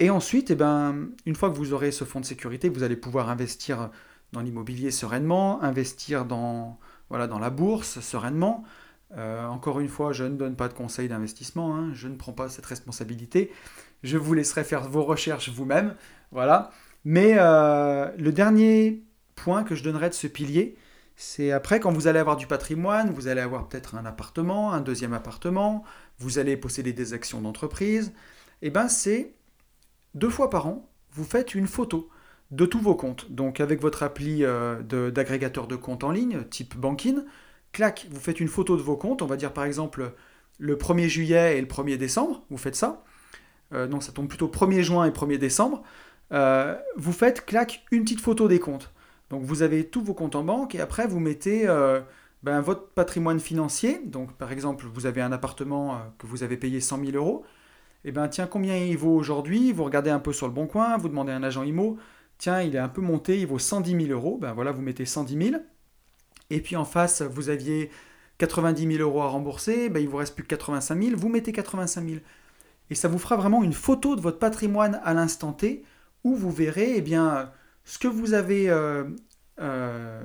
Et 0.00 0.10
ensuite, 0.10 0.50
eh 0.50 0.56
ben, 0.56 1.10
une 1.26 1.36
fois 1.36 1.48
que 1.48 1.54
vous 1.54 1.72
aurez 1.72 1.92
ce 1.92 2.02
fonds 2.02 2.20
de 2.20 2.26
sécurité, 2.26 2.68
vous 2.68 2.82
allez 2.82 2.96
pouvoir 2.96 3.30
investir 3.30 3.90
dans 4.32 4.40
l'immobilier 4.40 4.90
sereinement, 4.90 5.62
investir 5.62 6.24
dans, 6.24 6.80
voilà, 7.08 7.28
dans 7.28 7.38
la 7.38 7.50
bourse 7.50 8.00
sereinement. 8.00 8.64
Euh, 9.16 9.46
encore 9.46 9.78
une 9.78 9.88
fois, 9.88 10.12
je 10.12 10.24
ne 10.24 10.36
donne 10.36 10.56
pas 10.56 10.66
de 10.66 10.74
conseils 10.74 11.08
d'investissement, 11.08 11.76
hein. 11.76 11.90
je 11.94 12.08
ne 12.08 12.16
prends 12.16 12.32
pas 12.32 12.48
cette 12.48 12.66
responsabilité. 12.66 13.52
Je 14.02 14.18
vous 14.18 14.34
laisserai 14.34 14.64
faire 14.64 14.88
vos 14.88 15.04
recherches 15.04 15.50
vous-même. 15.50 15.94
Voilà. 16.32 16.72
Mais 17.06 17.36
euh, 17.38 18.10
le 18.18 18.32
dernier 18.32 19.04
point 19.36 19.62
que 19.62 19.76
je 19.76 19.84
donnerais 19.84 20.08
de 20.08 20.14
ce 20.14 20.26
pilier, 20.26 20.76
c'est 21.14 21.52
après, 21.52 21.78
quand 21.78 21.92
vous 21.92 22.08
allez 22.08 22.18
avoir 22.18 22.36
du 22.36 22.48
patrimoine, 22.48 23.12
vous 23.12 23.28
allez 23.28 23.40
avoir 23.40 23.68
peut-être 23.68 23.94
un 23.94 24.04
appartement, 24.04 24.72
un 24.72 24.80
deuxième 24.80 25.12
appartement, 25.12 25.84
vous 26.18 26.40
allez 26.40 26.56
posséder 26.56 26.92
des 26.92 27.12
actions 27.12 27.40
d'entreprise, 27.40 28.08
et 28.60 28.66
eh 28.66 28.70
ben 28.70 28.88
c'est 28.88 29.34
deux 30.14 30.30
fois 30.30 30.50
par 30.50 30.66
an, 30.66 30.90
vous 31.12 31.22
faites 31.22 31.54
une 31.54 31.68
photo 31.68 32.10
de 32.50 32.66
tous 32.66 32.80
vos 32.80 32.96
comptes. 32.96 33.30
Donc 33.30 33.60
avec 33.60 33.80
votre 33.80 34.02
appli 34.02 34.44
euh, 34.44 34.82
d'agrégateur 34.82 35.68
de, 35.68 35.76
comptes 35.76 36.02
en 36.02 36.10
ligne, 36.10 36.42
type 36.50 36.76
Bankin, 36.76 37.24
clac, 37.70 38.08
vous 38.10 38.20
faites 38.20 38.40
une 38.40 38.48
photo 38.48 38.76
de 38.76 38.82
vos 38.82 38.96
comptes, 38.96 39.22
on 39.22 39.26
va 39.26 39.36
dire 39.36 39.52
par 39.52 39.62
exemple 39.62 40.12
le 40.58 40.74
1er 40.74 41.06
juillet 41.06 41.56
et 41.56 41.60
le 41.60 41.68
1er 41.68 41.98
décembre, 41.98 42.42
vous 42.50 42.58
faites 42.58 42.74
ça. 42.74 43.04
Euh, 43.72 43.86
donc 43.86 44.02
ça 44.02 44.10
tombe 44.10 44.26
plutôt 44.26 44.48
1er 44.48 44.82
juin 44.82 45.04
et 45.04 45.10
1er 45.10 45.38
décembre. 45.38 45.84
Euh, 46.32 46.76
vous 46.96 47.12
faites, 47.12 47.44
clac, 47.44 47.84
une 47.90 48.02
petite 48.02 48.20
photo 48.20 48.48
des 48.48 48.58
comptes. 48.58 48.92
Donc 49.30 49.42
vous 49.42 49.62
avez 49.62 49.88
tous 49.88 50.02
vos 50.02 50.14
comptes 50.14 50.36
en 50.36 50.44
banque 50.44 50.74
et 50.74 50.80
après 50.80 51.06
vous 51.06 51.20
mettez 51.20 51.68
euh, 51.68 52.00
ben, 52.42 52.60
votre 52.60 52.88
patrimoine 52.88 53.40
financier. 53.40 54.00
Donc 54.04 54.32
par 54.32 54.52
exemple, 54.52 54.86
vous 54.92 55.06
avez 55.06 55.20
un 55.20 55.32
appartement 55.32 55.94
euh, 55.94 55.98
que 56.18 56.26
vous 56.26 56.42
avez 56.42 56.56
payé 56.56 56.80
100 56.80 57.04
000 57.04 57.16
euros. 57.16 57.44
Et 58.04 58.10
eh 58.10 58.12
bien 58.12 58.28
tiens, 58.28 58.46
combien 58.46 58.76
il 58.76 58.96
vaut 58.96 59.14
aujourd'hui? 59.16 59.72
Vous 59.72 59.82
regardez 59.82 60.10
un 60.10 60.20
peu 60.20 60.32
sur 60.32 60.46
le 60.46 60.52
bon 60.52 60.66
coin, 60.66 60.96
vous 60.96 61.08
demandez 61.08 61.32
à 61.32 61.36
un 61.36 61.42
agent 61.42 61.64
IMO, 61.64 61.98
tiens, 62.38 62.62
il 62.62 62.76
est 62.76 62.78
un 62.78 62.88
peu 62.88 63.00
monté, 63.00 63.40
il 63.40 63.46
vaut 63.48 63.58
110 63.58 64.06
000 64.06 64.12
euros. 64.12 64.38
Ben 64.40 64.52
voilà, 64.52 64.70
vous 64.70 64.82
mettez 64.82 65.04
110 65.04 65.50
000. 65.50 65.62
Et 66.50 66.60
puis 66.60 66.76
en 66.76 66.84
face, 66.84 67.22
vous 67.22 67.48
aviez 67.48 67.90
90 68.38 68.96
000 68.98 69.02
euros 69.02 69.22
à 69.22 69.28
rembourser, 69.28 69.88
ben, 69.88 70.00
il 70.00 70.08
vous 70.08 70.18
reste 70.18 70.34
plus 70.34 70.44
que 70.44 70.48
85 70.48 71.02
000, 71.02 71.16
vous 71.16 71.28
mettez 71.28 71.52
85 71.52 72.08
000. 72.08 72.20
Et 72.90 72.94
ça 72.94 73.08
vous 73.08 73.18
fera 73.18 73.36
vraiment 73.36 73.64
une 73.64 73.72
photo 73.72 74.14
de 74.14 74.20
votre 74.20 74.38
patrimoine 74.38 75.00
à 75.02 75.14
l'instant 75.14 75.52
T 75.52 75.84
où 76.26 76.34
vous 76.34 76.50
verrez 76.50 76.94
eh 76.96 77.02
bien, 77.02 77.52
ce 77.84 77.98
que 77.98 78.08
vous 78.08 78.34
avez 78.34 78.68
euh, 78.68 79.04
euh, 79.60 80.20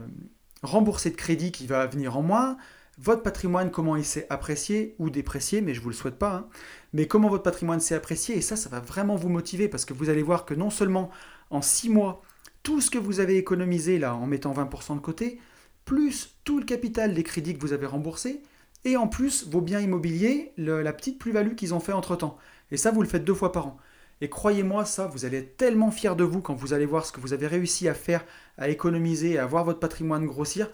remboursé 0.63 1.11
de 1.11 1.15
crédit 1.15 1.51
qui 1.51 1.67
va 1.67 1.85
venir 1.85 2.17
en 2.17 2.23
moins, 2.23 2.57
votre 2.97 3.21
patrimoine, 3.21 3.69
comment 3.69 3.95
il 3.95 4.03
s'est 4.03 4.25
apprécié 4.31 4.95
ou 4.97 5.11
déprécié, 5.11 5.61
mais 5.61 5.75
je 5.75 5.79
ne 5.79 5.83
vous 5.83 5.89
le 5.89 5.95
souhaite 5.95 6.17
pas, 6.17 6.33
hein. 6.37 6.47
mais 6.93 7.05
comment 7.05 7.29
votre 7.29 7.43
patrimoine 7.43 7.79
s'est 7.79 7.93
apprécié, 7.93 8.35
et 8.35 8.41
ça, 8.41 8.55
ça 8.55 8.67
va 8.67 8.79
vraiment 8.79 9.15
vous 9.15 9.29
motiver, 9.29 9.67
parce 9.67 9.85
que 9.85 9.93
vous 9.93 10.09
allez 10.09 10.23
voir 10.23 10.45
que 10.45 10.55
non 10.55 10.71
seulement 10.71 11.11
en 11.51 11.61
6 11.61 11.89
mois, 11.89 12.23
tout 12.63 12.81
ce 12.81 12.89
que 12.89 12.97
vous 12.97 13.19
avez 13.19 13.37
économisé 13.37 13.99
là 13.99 14.15
en 14.15 14.25
mettant 14.25 14.53
20% 14.53 14.95
de 14.95 15.01
côté, 15.01 15.39
plus 15.85 16.35
tout 16.43 16.57
le 16.57 16.65
capital 16.65 17.13
des 17.13 17.23
crédits 17.23 17.53
que 17.53 17.61
vous 17.61 17.73
avez 17.73 17.85
remboursés, 17.85 18.41
et 18.85 18.97
en 18.97 19.07
plus 19.07 19.47
vos 19.47 19.61
biens 19.61 19.79
immobiliers, 19.79 20.51
la 20.57 20.93
petite 20.93 21.19
plus-value 21.19 21.53
qu'ils 21.53 21.75
ont 21.75 21.79
fait 21.79 21.93
entre-temps. 21.93 22.39
Et 22.71 22.77
ça, 22.77 22.89
vous 22.89 23.03
le 23.03 23.07
faites 23.07 23.23
deux 23.23 23.35
fois 23.35 23.51
par 23.51 23.67
an. 23.67 23.77
Et 24.21 24.29
croyez-moi, 24.29 24.85
ça, 24.85 25.07
vous 25.07 25.25
allez 25.25 25.37
être 25.37 25.57
tellement 25.57 25.89
fier 25.89 26.15
de 26.15 26.23
vous 26.23 26.41
quand 26.41 26.53
vous 26.53 26.73
allez 26.73 26.85
voir 26.85 27.05
ce 27.05 27.11
que 27.11 27.19
vous 27.19 27.33
avez 27.33 27.47
réussi 27.47 27.89
à 27.89 27.95
faire, 27.95 28.23
à 28.57 28.69
économiser, 28.69 29.39
à 29.39 29.47
voir 29.47 29.65
votre 29.65 29.79
patrimoine 29.79 30.27
grossir. 30.27 30.69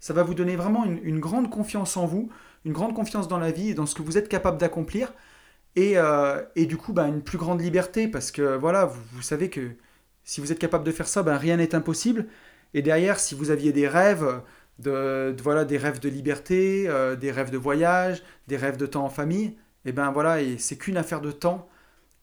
Ça 0.00 0.12
va 0.12 0.24
vous 0.24 0.34
donner 0.34 0.56
vraiment 0.56 0.84
une, 0.84 1.20
grande 1.20 1.50
confiance 1.50 1.96
en 1.96 2.06
vous, 2.06 2.30
une 2.64 2.72
grande 2.72 2.94
confiance 2.94 3.28
dans 3.28 3.38
la 3.38 3.52
vie 3.52 3.70
et 3.70 3.74
dans 3.74 3.86
ce 3.86 3.94
que 3.94 4.02
vous 4.02 4.18
êtes 4.18 4.28
capable 4.28 4.58
d'accomplir. 4.58 5.12
Et, 5.76 5.92
euh, 5.96 6.42
du 6.56 6.76
coup, 6.76 6.92
bah, 6.92 7.06
une 7.06 7.22
plus 7.22 7.38
grande 7.38 7.60
liberté 7.60 8.08
parce 8.08 8.32
que 8.32 8.56
voilà, 8.56 8.86
vous, 8.86 9.22
savez 9.22 9.50
que 9.50 9.70
si 10.24 10.40
vous 10.40 10.50
êtes 10.50 10.58
capable 10.58 10.84
de 10.84 10.90
faire 10.90 11.06
ça, 11.06 11.22
ben, 11.22 11.36
rien 11.36 11.58
n'est 11.58 11.76
impossible. 11.76 12.26
Et 12.74 12.82
derrière, 12.82 13.20
si 13.20 13.36
vous 13.36 13.50
aviez 13.50 13.72
des 13.72 13.86
rêves, 13.86 14.42
de, 14.80 15.36
voilà, 15.42 15.64
des 15.64 15.78
rêves 15.78 16.00
de 16.00 16.08
liberté, 16.08 16.86
euh, 16.88 17.14
des 17.14 17.30
rêves 17.30 17.50
de 17.50 17.58
voyage, 17.58 18.22
des 18.48 18.56
rêves 18.56 18.76
de 18.78 18.86
temps 18.86 19.04
en 19.04 19.10
famille, 19.10 19.56
et 19.84 19.92
ben 19.92 20.10
voilà, 20.12 20.38
c'est 20.58 20.76
qu'une 20.76 20.96
affaire 20.96 21.20
de 21.20 21.30
temps 21.30 21.68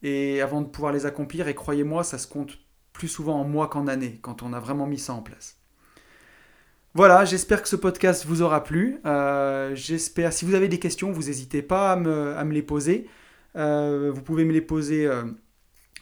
et 0.04 0.42
avant 0.42 0.62
de 0.62 0.68
pouvoir 0.68 0.92
les 0.92 1.06
accomplir. 1.06 1.48
Et 1.48 1.56
croyez-moi, 1.56 2.04
ça 2.04 2.18
se 2.18 2.28
compte 2.28 2.58
plus 2.94 3.08
souvent 3.08 3.40
en 3.40 3.44
mois 3.44 3.68
qu'en 3.68 3.88
années, 3.88 4.20
quand 4.22 4.44
on 4.44 4.54
a 4.54 4.60
vraiment 4.60 4.88
mis 4.88 5.00
ça 5.00 5.14
en 5.14 5.22
place. 5.22 5.58
Voilà, 6.98 7.26
j'espère 7.26 7.62
que 7.62 7.70
ce 7.70 7.76
podcast 7.76 8.26
vous 8.26 8.42
aura 8.42 8.64
plu. 8.64 9.00
Euh, 9.06 9.76
j'espère, 9.76 10.34
si 10.34 10.46
vous 10.46 10.56
avez 10.56 10.68
des 10.68 10.80
questions, 10.80 11.12
vous 11.12 11.26
n'hésitez 11.26 11.62
pas 11.62 11.92
à 11.92 11.96
me, 11.96 12.52
les 12.52 12.64
poser. 12.64 13.08
Euh, 13.56 14.12
vous 14.12 14.24
pouvez 14.24 14.46
me 14.46 14.52
les 14.52 14.62
poser 14.62 15.06
euh, 15.06 15.24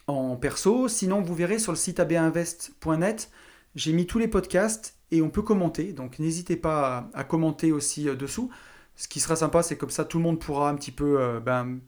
en 0.07 0.37
perso. 0.37 0.87
Sinon, 0.87 1.21
vous 1.21 1.35
verrez 1.35 1.59
sur 1.59 1.73
le 1.73 1.77
site 1.77 1.99
abinvest.net, 1.99 3.29
j'ai 3.75 3.91
mis 3.91 4.07
tous 4.07 4.19
les 4.19 4.29
podcasts 4.29 4.97
et 5.11 5.21
on 5.21 5.29
peut 5.29 5.41
commenter. 5.41 5.91
Donc 5.91 6.17
n'hésitez 6.17 6.55
pas 6.55 7.09
à, 7.13 7.25
commenter 7.25 7.73
aussi 7.73 8.05
dessous. 8.05 8.49
Ce 8.95 9.09
qui 9.09 9.19
sera 9.19 9.35
sympa, 9.35 9.63
c'est 9.63 9.75
comme 9.75 9.89
ça, 9.89 10.05
tout 10.05 10.17
le 10.17 10.23
monde 10.23 10.39
pourra 10.39 10.69
un 10.69 10.75
petit 10.75 10.91
peu 10.93 11.41
ben, 11.45 11.79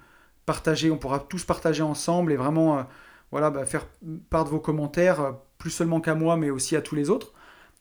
partager, 0.47 0.89
on 0.89 0.97
pourra 0.97 1.19
tous 1.19 1.43
partager 1.43 1.83
ensemble 1.83 2.31
et 2.31 2.37
vraiment 2.37 2.87
voilà, 3.31 3.51
bah, 3.51 3.67
faire 3.67 3.85
part 4.31 4.45
de 4.45 4.49
vos 4.49 4.59
commentaires, 4.59 5.35
plus 5.59 5.69
seulement 5.69 6.01
qu'à 6.01 6.15
moi, 6.15 6.37
mais 6.37 6.49
aussi 6.49 6.75
à 6.75 6.81
tous 6.81 6.95
les 6.95 7.11
autres. 7.11 7.33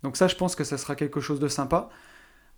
Donc 0.02 0.18
ça, 0.18 0.28
je 0.28 0.36
pense 0.36 0.54
que 0.54 0.64
ça 0.64 0.76
sera 0.76 0.94
quelque 0.94 1.20
chose 1.20 1.40
de 1.40 1.48
sympa. 1.48 1.88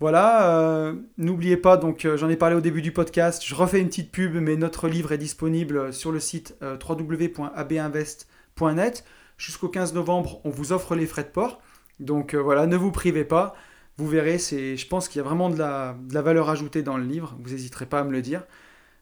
Voilà, 0.00 0.61
euh, 0.61 0.94
n'oubliez 1.16 1.56
pas, 1.56 1.76
donc 1.76 2.04
euh, 2.04 2.16
j'en 2.16 2.28
ai 2.28 2.36
parlé 2.36 2.54
au 2.54 2.61
début 2.61 2.82
du 2.82 2.92
podcast, 2.92 3.42
je 3.44 3.52
refais 3.56 3.80
une 3.80 3.88
petite 3.88 4.12
pub, 4.12 4.36
mais 4.36 4.54
notre 4.54 4.86
livre 4.86 5.11
est 5.11 5.18
disponible 5.18 5.92
sur 5.92 6.12
le 6.12 6.20
site 6.20 6.56
euh, 6.62 6.76
www.abinvest.net. 6.76 9.04
Jusqu'au 9.38 9.68
15 9.68 9.94
novembre, 9.94 10.40
on 10.44 10.50
vous 10.50 10.72
offre 10.72 10.94
les 10.94 11.06
frais 11.06 11.24
de 11.24 11.28
port. 11.28 11.61
Donc 11.98 12.36
voilà, 12.36 12.66
ne 12.66 12.76
vous 12.76 12.92
privez 12.92 13.24
pas. 13.24 13.56
Vous 13.96 14.06
verrez, 14.06 14.38
je 14.38 14.86
pense 14.86 15.09
qu'il 15.09 15.18
y 15.18 15.20
a 15.20 15.24
vraiment 15.24 15.50
de 15.50 15.59
la, 15.59 15.96
de 16.00 16.14
la, 16.14 16.22
valeur 16.22 16.48
ajoutée 16.48 16.82
dans 16.82 16.96
le 16.96 17.04
livre. 17.04 17.36
Vous 17.40 17.50
n'hésiterez 17.50 17.86
pas 17.86 18.00
à 18.00 18.04
me 18.04 18.12
le 18.12 18.22
dire. 18.22 18.44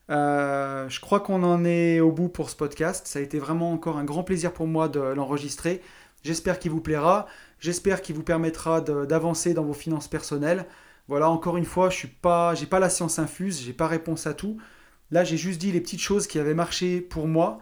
Je 0.08 1.00
crois 1.00 1.20
qu'on 1.20 1.42
en 1.42 1.64
est 1.64 2.00
au 2.00 2.12
bout 2.12 2.28
pour 2.28 2.50
ce 2.50 2.56
podcast. 2.56 3.06
Ça 3.06 3.18
a 3.18 3.22
été 3.22 3.38
vraiment 3.38 3.72
encore 3.72 3.98
un 3.98 4.04
grand 4.04 4.22
plaisir 4.22 4.52
pour 4.52 4.66
moi 4.66 4.88
de 4.88 5.00
l'enregistrer. 5.00 5.82
J'espère 6.22 6.58
qu'il 6.58 6.70
vous 6.70 6.80
plaira. 6.80 7.26
J'espère 7.60 8.02
qu'il 8.02 8.14
vous 8.14 8.22
permettra 8.22 8.80
d'avancer 8.80 9.54
dans 9.54 9.64
vos 9.64 9.74
finances 9.74 10.08
personnelles. 10.08 10.66
Voilà, 11.08 11.30
encore 11.30 11.56
une 11.56 11.64
fois, 11.64 11.88
je 11.88 11.96
suis 11.96 12.08
pas, 12.08 12.54
j'ai 12.54 12.66
pas 12.66 12.80
la 12.80 12.90
science 12.90 13.18
infuse, 13.18 13.62
j'ai 13.62 13.72
pas 13.72 13.86
réponse 13.86 14.26
à 14.26 14.34
tout. 14.34 14.56
Là, 15.10 15.22
j'ai 15.22 15.36
juste 15.36 15.60
dit 15.60 15.70
les 15.70 15.80
petites 15.80 16.00
choses 16.00 16.26
qui 16.26 16.38
avaient 16.38 16.54
marché 16.54 17.00
pour 17.00 17.28
moi. 17.28 17.60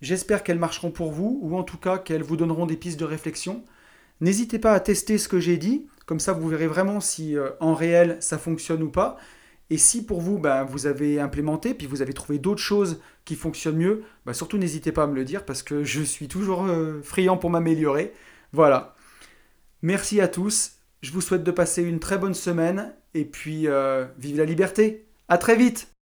J'espère 0.00 0.44
qu'elles 0.44 0.58
marcheront 0.58 0.90
pour 0.90 1.10
vous, 1.10 1.40
ou 1.42 1.56
en 1.56 1.64
tout 1.64 1.78
cas 1.78 1.98
qu'elles 1.98 2.22
vous 2.22 2.36
donneront 2.36 2.66
des 2.66 2.76
pistes 2.76 3.00
de 3.00 3.04
réflexion. 3.04 3.64
N'hésitez 4.20 4.58
pas 4.58 4.72
à 4.72 4.80
tester 4.80 5.18
ce 5.18 5.28
que 5.28 5.40
j'ai 5.40 5.56
dit, 5.56 5.86
comme 6.06 6.20
ça 6.20 6.32
vous 6.32 6.48
verrez 6.48 6.68
vraiment 6.68 7.00
si 7.00 7.36
euh, 7.36 7.50
en 7.60 7.74
réel 7.74 8.16
ça 8.20 8.38
fonctionne 8.38 8.82
ou 8.82 8.90
pas. 8.90 9.18
Et 9.70 9.78
si 9.78 10.04
pour 10.04 10.20
vous, 10.20 10.38
ben, 10.38 10.64
vous 10.64 10.86
avez 10.86 11.18
implémenté, 11.18 11.74
puis 11.74 11.86
vous 11.86 12.02
avez 12.02 12.12
trouvé 12.12 12.38
d'autres 12.38 12.62
choses 12.62 13.00
qui 13.24 13.34
fonctionnent 13.34 13.76
mieux, 13.76 14.04
ben, 14.24 14.32
surtout 14.32 14.58
n'hésitez 14.58 14.92
pas 14.92 15.04
à 15.04 15.06
me 15.06 15.14
le 15.14 15.24
dire 15.24 15.44
parce 15.44 15.62
que 15.62 15.84
je 15.84 16.02
suis 16.02 16.28
toujours 16.28 16.66
euh, 16.66 17.00
friand 17.02 17.36
pour 17.36 17.50
m'améliorer. 17.50 18.12
Voilà. 18.52 18.94
Merci 19.82 20.20
à 20.20 20.28
tous. 20.28 20.76
Je 21.02 21.12
vous 21.12 21.20
souhaite 21.20 21.44
de 21.44 21.50
passer 21.50 21.82
une 21.82 22.00
très 22.00 22.18
bonne 22.18 22.34
semaine 22.34 22.94
et 23.14 23.24
puis 23.24 23.68
euh, 23.68 24.06
vive 24.18 24.38
la 24.38 24.44
liberté. 24.44 25.06
À 25.28 25.38
très 25.38 25.56
vite 25.56 25.95